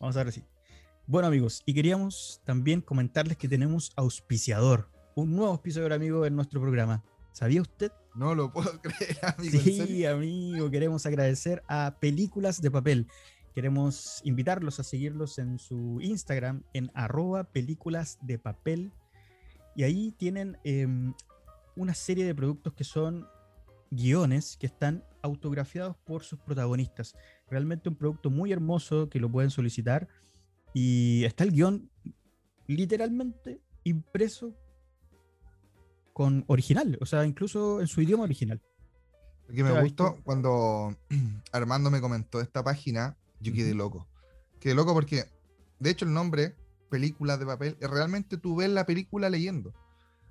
Vamos. 0.00 0.16
A 0.16 0.24
ver 0.24 0.32
si. 0.32 0.42
Bueno, 1.06 1.28
amigos, 1.28 1.62
y 1.66 1.74
queríamos 1.74 2.40
también 2.44 2.80
comentarles 2.80 3.36
que 3.36 3.48
tenemos 3.48 3.92
auspiciador, 3.96 4.88
un 5.14 5.34
nuevo 5.36 5.50
auspiciador, 5.52 5.92
amigo, 5.92 6.24
en 6.24 6.36
nuestro 6.36 6.60
programa. 6.60 7.04
¿Sabía 7.32 7.60
usted? 7.60 7.92
No 8.14 8.34
lo 8.34 8.52
puedo 8.52 8.70
creer, 8.82 9.18
amigo. 9.22 9.60
Sí, 9.60 10.06
amigo, 10.06 10.70
queremos 10.70 11.04
agradecer 11.06 11.62
a 11.68 11.98
Películas 12.00 12.62
de 12.62 12.70
Papel. 12.70 13.06
Queremos 13.54 14.20
invitarlos 14.24 14.80
a 14.80 14.84
seguirlos 14.84 15.38
en 15.38 15.58
su 15.58 16.00
Instagram 16.00 16.62
en 16.72 16.90
arroba 16.94 17.44
películas 17.44 18.18
de 18.22 18.38
papel. 18.38 18.92
Y 19.74 19.82
ahí 19.82 20.12
tienen 20.12 20.56
em, 20.64 21.12
una 21.76 21.94
serie 21.94 22.24
de 22.24 22.34
productos 22.34 22.72
que 22.72 22.84
son 22.84 23.26
guiones 23.90 24.56
que 24.56 24.66
están 24.66 25.04
autografiados 25.22 25.96
por 26.04 26.22
sus 26.22 26.38
protagonistas. 26.38 27.14
Realmente 27.48 27.88
un 27.88 27.96
producto 27.96 28.30
muy 28.30 28.52
hermoso 28.52 29.08
que 29.08 29.20
lo 29.20 29.30
pueden 29.30 29.50
solicitar. 29.50 30.08
Y 30.72 31.24
está 31.24 31.44
el 31.44 31.52
guion 31.52 31.90
literalmente 32.66 33.60
impreso 33.84 34.54
con 36.12 36.44
original, 36.48 36.98
o 37.00 37.06
sea, 37.06 37.24
incluso 37.24 37.80
en 37.80 37.86
su 37.86 38.02
idioma 38.02 38.24
original. 38.24 38.60
Lo 39.48 39.54
que 39.54 39.64
me 39.64 39.70
Claro, 39.70 39.84
gustó 39.84 40.16
cuando 40.22 40.96
Armando 41.52 41.90
me 41.90 42.00
comentó 42.00 42.40
esta 42.40 42.62
página, 42.62 43.16
yo 43.40 43.52
quedé 43.52 43.74
loco. 43.74 44.06
Quedé 44.60 44.74
loco 44.74 44.92
porque, 44.92 45.24
de 45.78 45.90
hecho, 45.90 46.04
el 46.04 46.12
nombre, 46.12 46.54
películas 46.90 47.38
de 47.38 47.46
papel, 47.46 47.76
realmente 47.80 48.36
tú 48.36 48.56
ves 48.56 48.68
la 48.68 48.86
película 48.86 49.30
leyendo. 49.30 49.72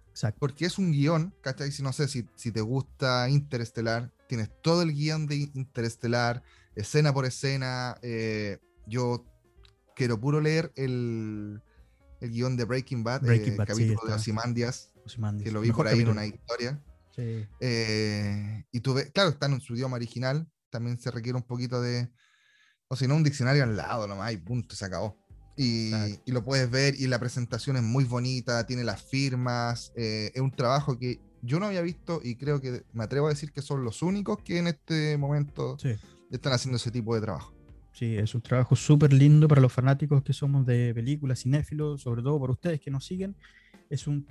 Exacto. 0.10 0.40
Porque 0.40 0.66
es 0.66 0.78
un 0.78 0.92
guion, 0.92 1.34
¿cachai? 1.42 1.72
Si 1.72 1.82
no 1.82 1.92
sé 1.92 2.08
si, 2.08 2.28
si 2.36 2.52
te 2.52 2.62
gusta 2.62 3.30
Interestelar, 3.30 4.12
tienes 4.30 4.52
todo 4.62 4.84
el 4.84 4.94
guion 4.94 5.26
de 5.26 5.36
Interestelar, 5.56 6.44
escena 6.76 7.12
por 7.12 7.26
escena. 7.26 7.98
eh, 8.04 8.60
yo 8.86 9.26
quiero 9.96 10.20
puro 10.20 10.40
leer 10.40 10.72
el, 10.76 11.62
el 12.22 12.32
guion 12.32 12.56
de 12.56 12.64
Breaking 12.64 13.04
Bad, 13.04 13.22
Breaking 13.22 13.54
eh, 13.54 13.58
Bad, 13.58 13.66
sí, 13.66 13.72
capítulo 13.74 14.02
de 14.02 14.08
está. 14.08 14.16
Ozymandias, 14.16 14.94
Ozymandias, 15.04 15.46
que 15.46 15.52
lo 15.52 15.62
vi 15.62 15.70
mejor 15.70 15.86
por 15.86 15.94
ahí 15.94 16.02
en 16.02 16.08
una 16.08 16.26
historia. 16.28 16.82
Sí. 17.16 17.48
Eh, 17.60 18.66
y 18.72 18.80
tú 18.82 18.94
ves, 18.94 19.12
claro, 19.12 19.30
están 19.30 19.54
en 19.54 19.62
su 19.62 19.76
idioma 19.76 19.96
original, 19.96 20.48
también 20.70 21.00
se 21.00 21.10
requiere 21.10 21.36
un 21.36 21.44
poquito 21.44 21.82
de, 21.82 22.12
o 22.88 22.96
si 22.96 23.08
no, 23.08 23.16
un 23.16 23.24
diccionario 23.24 23.64
al 23.64 23.76
lado 23.76 24.08
nomás, 24.08 24.32
y 24.32 24.38
punto, 24.38 24.76
se 24.76 24.86
acabó. 24.86 25.18
Y, 25.58 25.92
y, 26.24 26.32
lo 26.32 26.46
puedes 26.46 26.70
ver 26.70 26.96
y 26.96 27.08
la 27.08 27.20
presentación 27.20 27.76
es 27.76 27.84
muy 27.84 28.06
bonita, 28.06 28.66
tiene 28.66 28.86
las 28.86 29.02
firmas, 29.02 29.92
eh, 29.96 30.32
es 30.34 30.40
un 30.40 30.52
trabajo 30.52 30.98
que 30.98 31.20
yo 31.42 31.60
no 31.60 31.68
había 31.68 31.82
visto 31.82 32.22
y 32.24 32.36
creo 32.36 32.60
que 32.62 32.84
me 32.94 33.04
atrevo 33.04 33.28
a 33.28 33.30
decir 33.30 33.52
que 33.52 33.62
son 33.62 33.84
los 33.84 34.02
únicos 34.02 34.40
que 34.40 34.58
en 34.60 34.68
este 34.68 35.18
momento 35.18 35.78
están 36.32 36.54
haciendo 36.54 36.78
ese 36.78 36.92
tipo 36.92 37.16
de 37.16 37.22
trabajo. 37.22 37.54
Sí, 37.94 38.18
es 38.18 38.36
un 38.36 38.42
trabajo 38.42 38.76
súper 38.76 39.12
lindo 39.12 39.48
para 39.48 39.62
los 39.62 39.74
fanáticos 39.74 40.24
que 40.24 40.34
somos 40.34 40.66
de 40.66 40.94
películas, 40.94 41.42
cinéfilos, 41.42 42.02
sobre 42.02 42.22
todo 42.22 42.40
para 42.40 42.54
ustedes 42.54 42.80
que 42.80 42.92
nos 42.92 43.06
siguen. 43.06 43.36
Es 43.90 44.08
un 44.08 44.28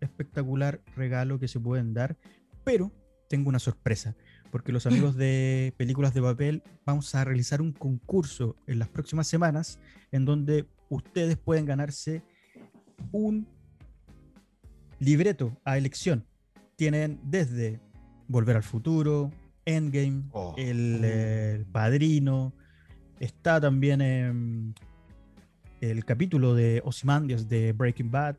espectacular 0.00 0.80
regalo 0.96 1.38
que 1.38 1.48
se 1.48 1.60
pueden 1.60 1.92
dar, 1.92 2.16
pero 2.64 2.92
tengo 3.28 3.48
una 3.48 3.58
sorpresa, 3.58 4.16
porque 4.50 4.72
los 4.72 4.86
amigos 4.86 5.16
de 5.16 5.74
Películas 5.76 6.14
de 6.14 6.22
Papel 6.22 6.62
vamos 6.86 7.14
a 7.14 7.24
realizar 7.24 7.60
un 7.60 7.72
concurso 7.72 8.56
en 8.66 8.78
las 8.78 8.88
próximas 8.88 9.26
semanas 9.26 9.78
en 10.12 10.24
donde 10.24 10.66
ustedes 10.88 11.36
pueden 11.36 11.66
ganarse 11.66 12.22
un 13.12 13.46
libreto 14.98 15.56
a 15.64 15.78
elección. 15.78 16.26
Tienen 16.80 17.20
desde 17.22 17.78
Volver 18.26 18.56
al 18.56 18.62
Futuro, 18.62 19.30
Endgame, 19.66 20.22
oh. 20.32 20.54
el, 20.56 21.66
Padrino, 21.70 22.54
está 23.18 23.60
también 23.60 24.00
el 25.82 26.04
capítulo 26.06 26.54
de 26.54 26.80
Ozymandias 26.82 27.50
de 27.50 27.74
Breaking 27.74 28.10
Bad, 28.10 28.36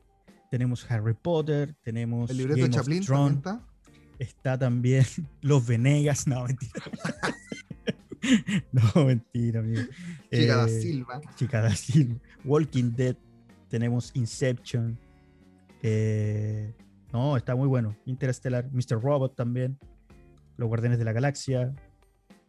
tenemos 0.50 0.90
Harry 0.90 1.14
Potter, 1.14 1.76
tenemos 1.84 2.32
el 2.32 2.38
libreto 2.38 2.64
de 2.64 2.70
Chaplin 2.72 3.04
está? 3.04 3.64
está 4.18 4.58
también 4.58 5.06
Los 5.42 5.68
Venegas, 5.68 6.26
no 6.26 6.44
mentira. 6.48 6.84
no, 8.72 9.06
mentira, 9.06 9.60
amigo. 9.60 9.84
Chica 10.32 10.56
da 10.56 10.66
eh, 10.66 10.82
Silva. 10.82 11.22
Chica 11.36 11.62
da 11.62 11.76
Silva. 11.76 12.20
Walking 12.44 12.92
Dead, 12.96 13.16
tenemos 13.70 14.10
Inception. 14.16 14.98
Eh, 15.84 16.74
no, 17.14 17.38
está 17.38 17.56
muy 17.56 17.68
bueno. 17.68 17.96
Interstellar, 18.06 18.70
Mr. 18.72 19.02
Robot 19.02 19.36
también. 19.36 19.78
Los 20.58 20.68
Guardianes 20.68 21.00
de 21.00 21.06
la 21.06 21.12
Galaxia. 21.12 21.74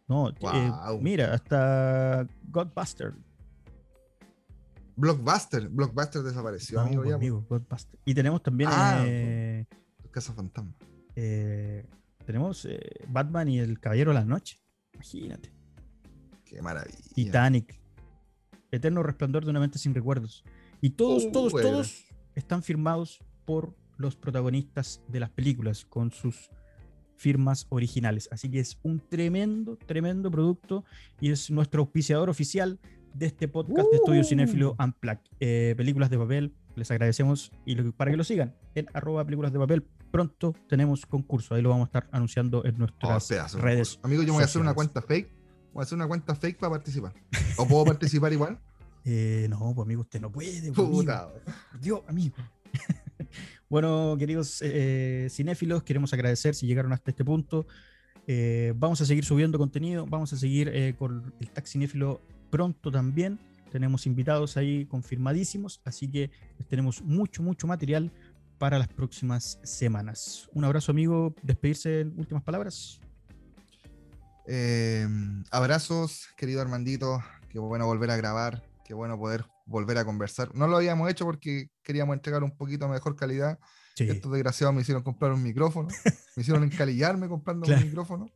No, 0.08 0.30
eh, 0.30 0.72
mira, 1.00 1.34
hasta 1.34 2.26
Godbuster. 2.48 3.14
Blockbuster, 4.94 5.68
Blockbuster 5.68 6.22
desapareció, 6.22 6.80
amigo, 6.80 7.02
amigo 7.14 7.46
Y 8.04 8.12
tenemos 8.12 8.42
también 8.42 8.68
ah, 8.70 9.02
eh, 9.06 9.64
Casa 10.10 10.34
Fantasma. 10.34 10.74
Eh, 11.16 11.86
tenemos 12.26 12.68
Batman 13.08 13.48
y 13.48 13.58
el 13.58 13.80
Caballero 13.80 14.10
de 14.10 14.14
la 14.16 14.24
Noche. 14.24 14.60
Imagínate. 14.92 15.50
Qué 16.44 16.60
maravilla. 16.60 16.98
Titanic. 17.14 17.80
Eterno 18.70 19.02
Resplandor 19.02 19.44
de 19.44 19.50
una 19.50 19.60
mente 19.60 19.78
sin 19.78 19.94
recuerdos. 19.94 20.44
Y 20.80 20.90
todos, 20.90 21.24
uh, 21.24 21.32
todos, 21.32 21.52
todos 21.52 22.04
están 22.34 22.62
firmados 22.62 23.20
por 23.44 23.74
los 24.02 24.16
protagonistas 24.16 25.00
de 25.08 25.20
las 25.20 25.30
películas 25.30 25.86
con 25.86 26.10
sus 26.10 26.50
firmas 27.16 27.66
originales. 27.70 28.28
Así 28.32 28.50
que 28.50 28.58
es 28.58 28.78
un 28.82 29.00
tremendo, 29.00 29.76
tremendo 29.76 30.30
producto 30.30 30.84
y 31.20 31.30
es 31.30 31.50
nuestro 31.50 31.82
auspiciador 31.82 32.28
oficial 32.28 32.78
de 33.14 33.26
este 33.26 33.46
podcast 33.46 33.88
de 33.90 33.96
Estudio 33.96 34.24
Cinéfilo 34.24 34.72
uh. 34.78 34.84
Unplugged. 34.84 35.20
Eh, 35.38 35.74
películas 35.76 36.10
de 36.10 36.18
papel, 36.18 36.52
les 36.74 36.90
agradecemos 36.90 37.52
y 37.64 37.76
para 37.92 38.10
que 38.10 38.16
lo 38.16 38.24
sigan 38.24 38.54
en 38.74 38.86
arroba 38.92 39.24
películas 39.24 39.52
de 39.52 39.58
papel. 39.58 39.86
Pronto 40.10 40.54
tenemos 40.68 41.06
concurso, 41.06 41.54
ahí 41.54 41.62
lo 41.62 41.70
vamos 41.70 41.86
a 41.86 41.88
estar 41.88 42.08
anunciando 42.12 42.64
en 42.64 42.76
nuestras 42.76 43.30
oh, 43.30 43.58
redes. 43.58 43.98
Amigo, 44.02 44.22
yo 44.22 44.34
voy 44.34 44.42
a 44.42 44.46
hacer 44.46 44.60
una 44.60 44.74
cuenta 44.74 45.00
fake. 45.00 45.30
Voy 45.72 45.80
a 45.80 45.84
hacer 45.84 45.96
una 45.96 46.06
cuenta 46.06 46.34
fake 46.34 46.58
para 46.58 46.70
participar. 46.72 47.14
¿O 47.56 47.66
puedo 47.66 47.84
participar 47.84 48.32
igual? 48.32 48.58
Eh, 49.04 49.48
no, 49.50 49.58
pues 49.74 49.84
amigo, 49.84 50.02
usted 50.02 50.20
no 50.20 50.30
puede. 50.30 50.72
Pues, 50.72 51.06
Dios, 51.80 52.02
amigo. 52.06 52.36
bueno, 53.68 54.16
queridos 54.18 54.60
eh, 54.62 55.28
cinéfilos, 55.30 55.82
queremos 55.82 56.12
agradecer 56.12 56.54
si 56.54 56.66
llegaron 56.66 56.92
hasta 56.92 57.10
este 57.10 57.24
punto. 57.24 57.66
Eh, 58.26 58.72
vamos 58.76 59.00
a 59.00 59.06
seguir 59.06 59.24
subiendo 59.24 59.58
contenido, 59.58 60.06
vamos 60.06 60.32
a 60.32 60.36
seguir 60.36 60.68
eh, 60.68 60.94
con 60.98 61.34
el 61.40 61.50
Tag 61.50 61.66
Cinéfilo 61.66 62.20
pronto 62.50 62.90
también. 62.90 63.38
Tenemos 63.70 64.06
invitados 64.06 64.56
ahí 64.56 64.84
confirmadísimos, 64.86 65.80
así 65.84 66.10
que 66.10 66.30
tenemos 66.68 67.02
mucho, 67.02 67.42
mucho 67.42 67.66
material 67.66 68.12
para 68.58 68.78
las 68.78 68.88
próximas 68.88 69.58
semanas. 69.62 70.48
Un 70.52 70.64
abrazo, 70.64 70.92
amigo. 70.92 71.34
Despedirse 71.42 72.00
en 72.00 72.18
últimas 72.18 72.42
palabras. 72.42 73.00
abrazos, 75.50 76.28
querido 76.36 76.60
Armandito. 76.60 77.22
Qué 77.48 77.58
bueno 77.58 77.86
volver 77.86 78.10
a 78.10 78.16
grabar. 78.16 78.62
Qué 78.84 78.94
bueno 78.94 79.18
poder 79.18 79.46
volver 79.64 79.98
a 79.98 80.04
conversar. 80.04 80.54
No 80.54 80.66
lo 80.66 80.76
habíamos 80.76 81.10
hecho 81.10 81.24
porque 81.24 81.70
queríamos 81.82 82.14
entregar 82.14 82.42
un 82.42 82.56
poquito 82.56 82.88
mejor 82.88 83.16
calidad. 83.16 83.58
Estos 83.96 84.32
desgraciados 84.32 84.74
me 84.74 84.82
hicieron 84.82 85.02
comprar 85.02 85.32
un 85.32 85.42
micrófono, 85.42 85.88
me 86.36 86.42
hicieron 86.42 86.64
encalillarme 86.64 87.28
comprando 87.28 87.66
un 87.72 87.82
micrófono 87.82 88.30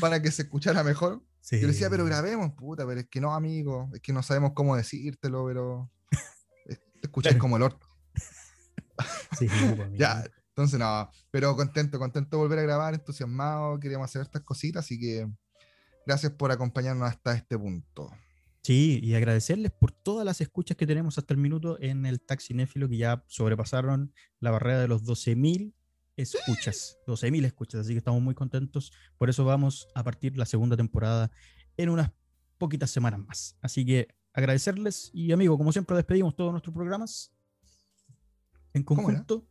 para 0.00 0.20
que 0.20 0.30
se 0.30 0.42
escuchara 0.42 0.84
mejor. 0.84 1.22
Yo 1.50 1.58
le 1.58 1.68
decía, 1.68 1.88
pero 1.88 2.04
grabemos, 2.04 2.52
puta, 2.52 2.86
pero 2.86 3.00
es 3.00 3.08
que 3.08 3.20
no, 3.20 3.34
amigo, 3.34 3.90
es 3.94 4.02
que 4.02 4.12
no 4.12 4.22
sabemos 4.22 4.52
cómo 4.54 4.76
decírtelo, 4.76 5.46
pero 5.46 5.90
te 6.66 6.78
escuchas 7.06 7.36
como 7.36 7.56
el 7.56 7.62
orto. 7.62 7.86
Sí, 9.38 9.46
ya, 9.94 10.24
entonces 10.48 10.80
no, 10.80 11.08
pero 11.30 11.54
contento, 11.54 12.00
contento 12.00 12.36
de 12.36 12.42
volver 12.42 12.58
a 12.58 12.62
grabar, 12.62 12.94
entusiasmado, 12.94 13.78
queríamos 13.78 14.06
hacer 14.10 14.22
estas 14.22 14.42
cositas, 14.42 14.84
así 14.84 14.98
que 14.98 15.28
gracias 16.04 16.32
por 16.32 16.50
acompañarnos 16.50 17.08
hasta 17.08 17.32
este 17.34 17.56
punto. 17.56 18.10
Sí, 18.68 19.00
y 19.02 19.14
agradecerles 19.14 19.72
por 19.72 19.92
todas 19.92 20.26
las 20.26 20.42
escuchas 20.42 20.76
que 20.76 20.86
tenemos 20.86 21.16
hasta 21.16 21.32
el 21.32 21.40
minuto 21.40 21.80
en 21.80 22.04
el 22.04 22.20
Taxinéfilo, 22.20 22.86
que 22.86 22.98
ya 22.98 23.24
sobrepasaron 23.26 24.12
la 24.40 24.50
barrera 24.50 24.78
de 24.78 24.88
los 24.88 25.04
12.000 25.04 25.72
escuchas. 26.16 26.98
12.000 27.06 27.46
escuchas, 27.46 27.80
así 27.80 27.94
que 27.94 27.98
estamos 27.98 28.20
muy 28.20 28.34
contentos. 28.34 28.92
Por 29.16 29.30
eso 29.30 29.46
vamos 29.46 29.88
a 29.94 30.04
partir 30.04 30.36
la 30.36 30.44
segunda 30.44 30.76
temporada 30.76 31.30
en 31.78 31.88
unas 31.88 32.12
poquitas 32.58 32.90
semanas 32.90 33.20
más. 33.20 33.56
Así 33.62 33.86
que 33.86 34.08
agradecerles 34.34 35.08
y, 35.14 35.32
amigo, 35.32 35.56
como 35.56 35.72
siempre, 35.72 35.96
despedimos 35.96 36.36
todos 36.36 36.52
nuestros 36.52 36.74
programas 36.74 37.32
en 38.74 38.82
conjunto. 38.82 39.48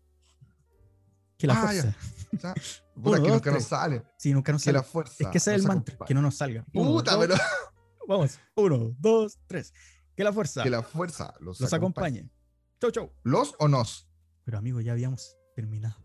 Que 1.40 1.48
la 1.48 1.56
ah, 1.56 1.62
fuerza. 1.64 1.96
que 3.24 3.30
nunca 3.32 3.52
nos 3.52 3.64
sale. 3.64 4.04
Sí, 4.20 4.32
nunca 4.32 4.52
nos 4.52 4.62
sale. 4.62 4.78
la 4.78 4.84
fuerza. 4.84 5.16
Es 5.24 5.28
que 5.30 5.40
es 5.40 5.48
el 5.48 5.64
mantra, 5.64 5.98
que 6.06 6.14
no 6.14 6.22
nos 6.22 6.36
salga. 6.36 6.64
Puta, 6.72 7.18
pero. 7.18 7.34
Vamos, 8.08 8.40
uno, 8.56 8.96
dos, 9.00 9.38
tres. 9.48 9.74
Que 10.16 10.24
la 10.24 10.32
fuerza. 10.32 10.64
Que 10.64 10.70
la 10.70 10.82
fuerza 10.82 11.34
los, 11.42 11.62
acompañe. 11.74 12.30
Chau, 12.80 12.90
chau. 12.90 13.12
¿Los 13.24 13.54
o 13.60 13.68
nos? 13.68 14.10
Pero 14.46 14.58
amigo, 14.58 14.80
ya 14.80 14.94
habíamos 14.94 15.36
terminado. 15.54 15.98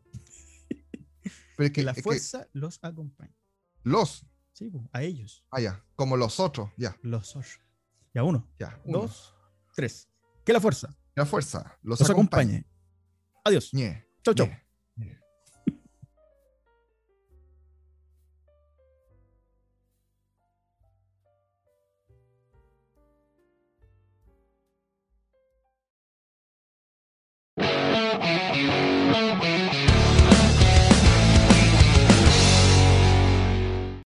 que 1.72 1.82
la 1.84 1.94
fuerza 1.94 2.48
los 2.52 2.80
acompañe. 2.82 3.36
¿Los? 3.84 4.26
Sí, 4.52 4.70
a 4.92 5.02
ellos. 5.02 5.44
Ah, 5.50 5.60
ya. 5.60 5.84
Como 5.94 6.16
los 6.16 6.40
otros, 6.40 6.70
ya. 6.76 6.96
Los 7.02 7.36
otros. 7.36 7.60
Ya, 8.12 8.24
uno. 8.24 8.48
Ya. 8.58 8.80
Dos, 8.84 9.32
tres. 9.74 10.08
Que 10.44 10.52
la 10.52 10.60
fuerza. 10.60 10.88
Que 11.14 11.20
la 11.20 11.26
fuerza 11.26 11.78
los, 11.82 12.00
acompañe. 12.10 12.66
Adiós. 13.44 13.72
Ñe. 13.72 14.04
Chau, 14.24 14.34
chau. 14.34 14.48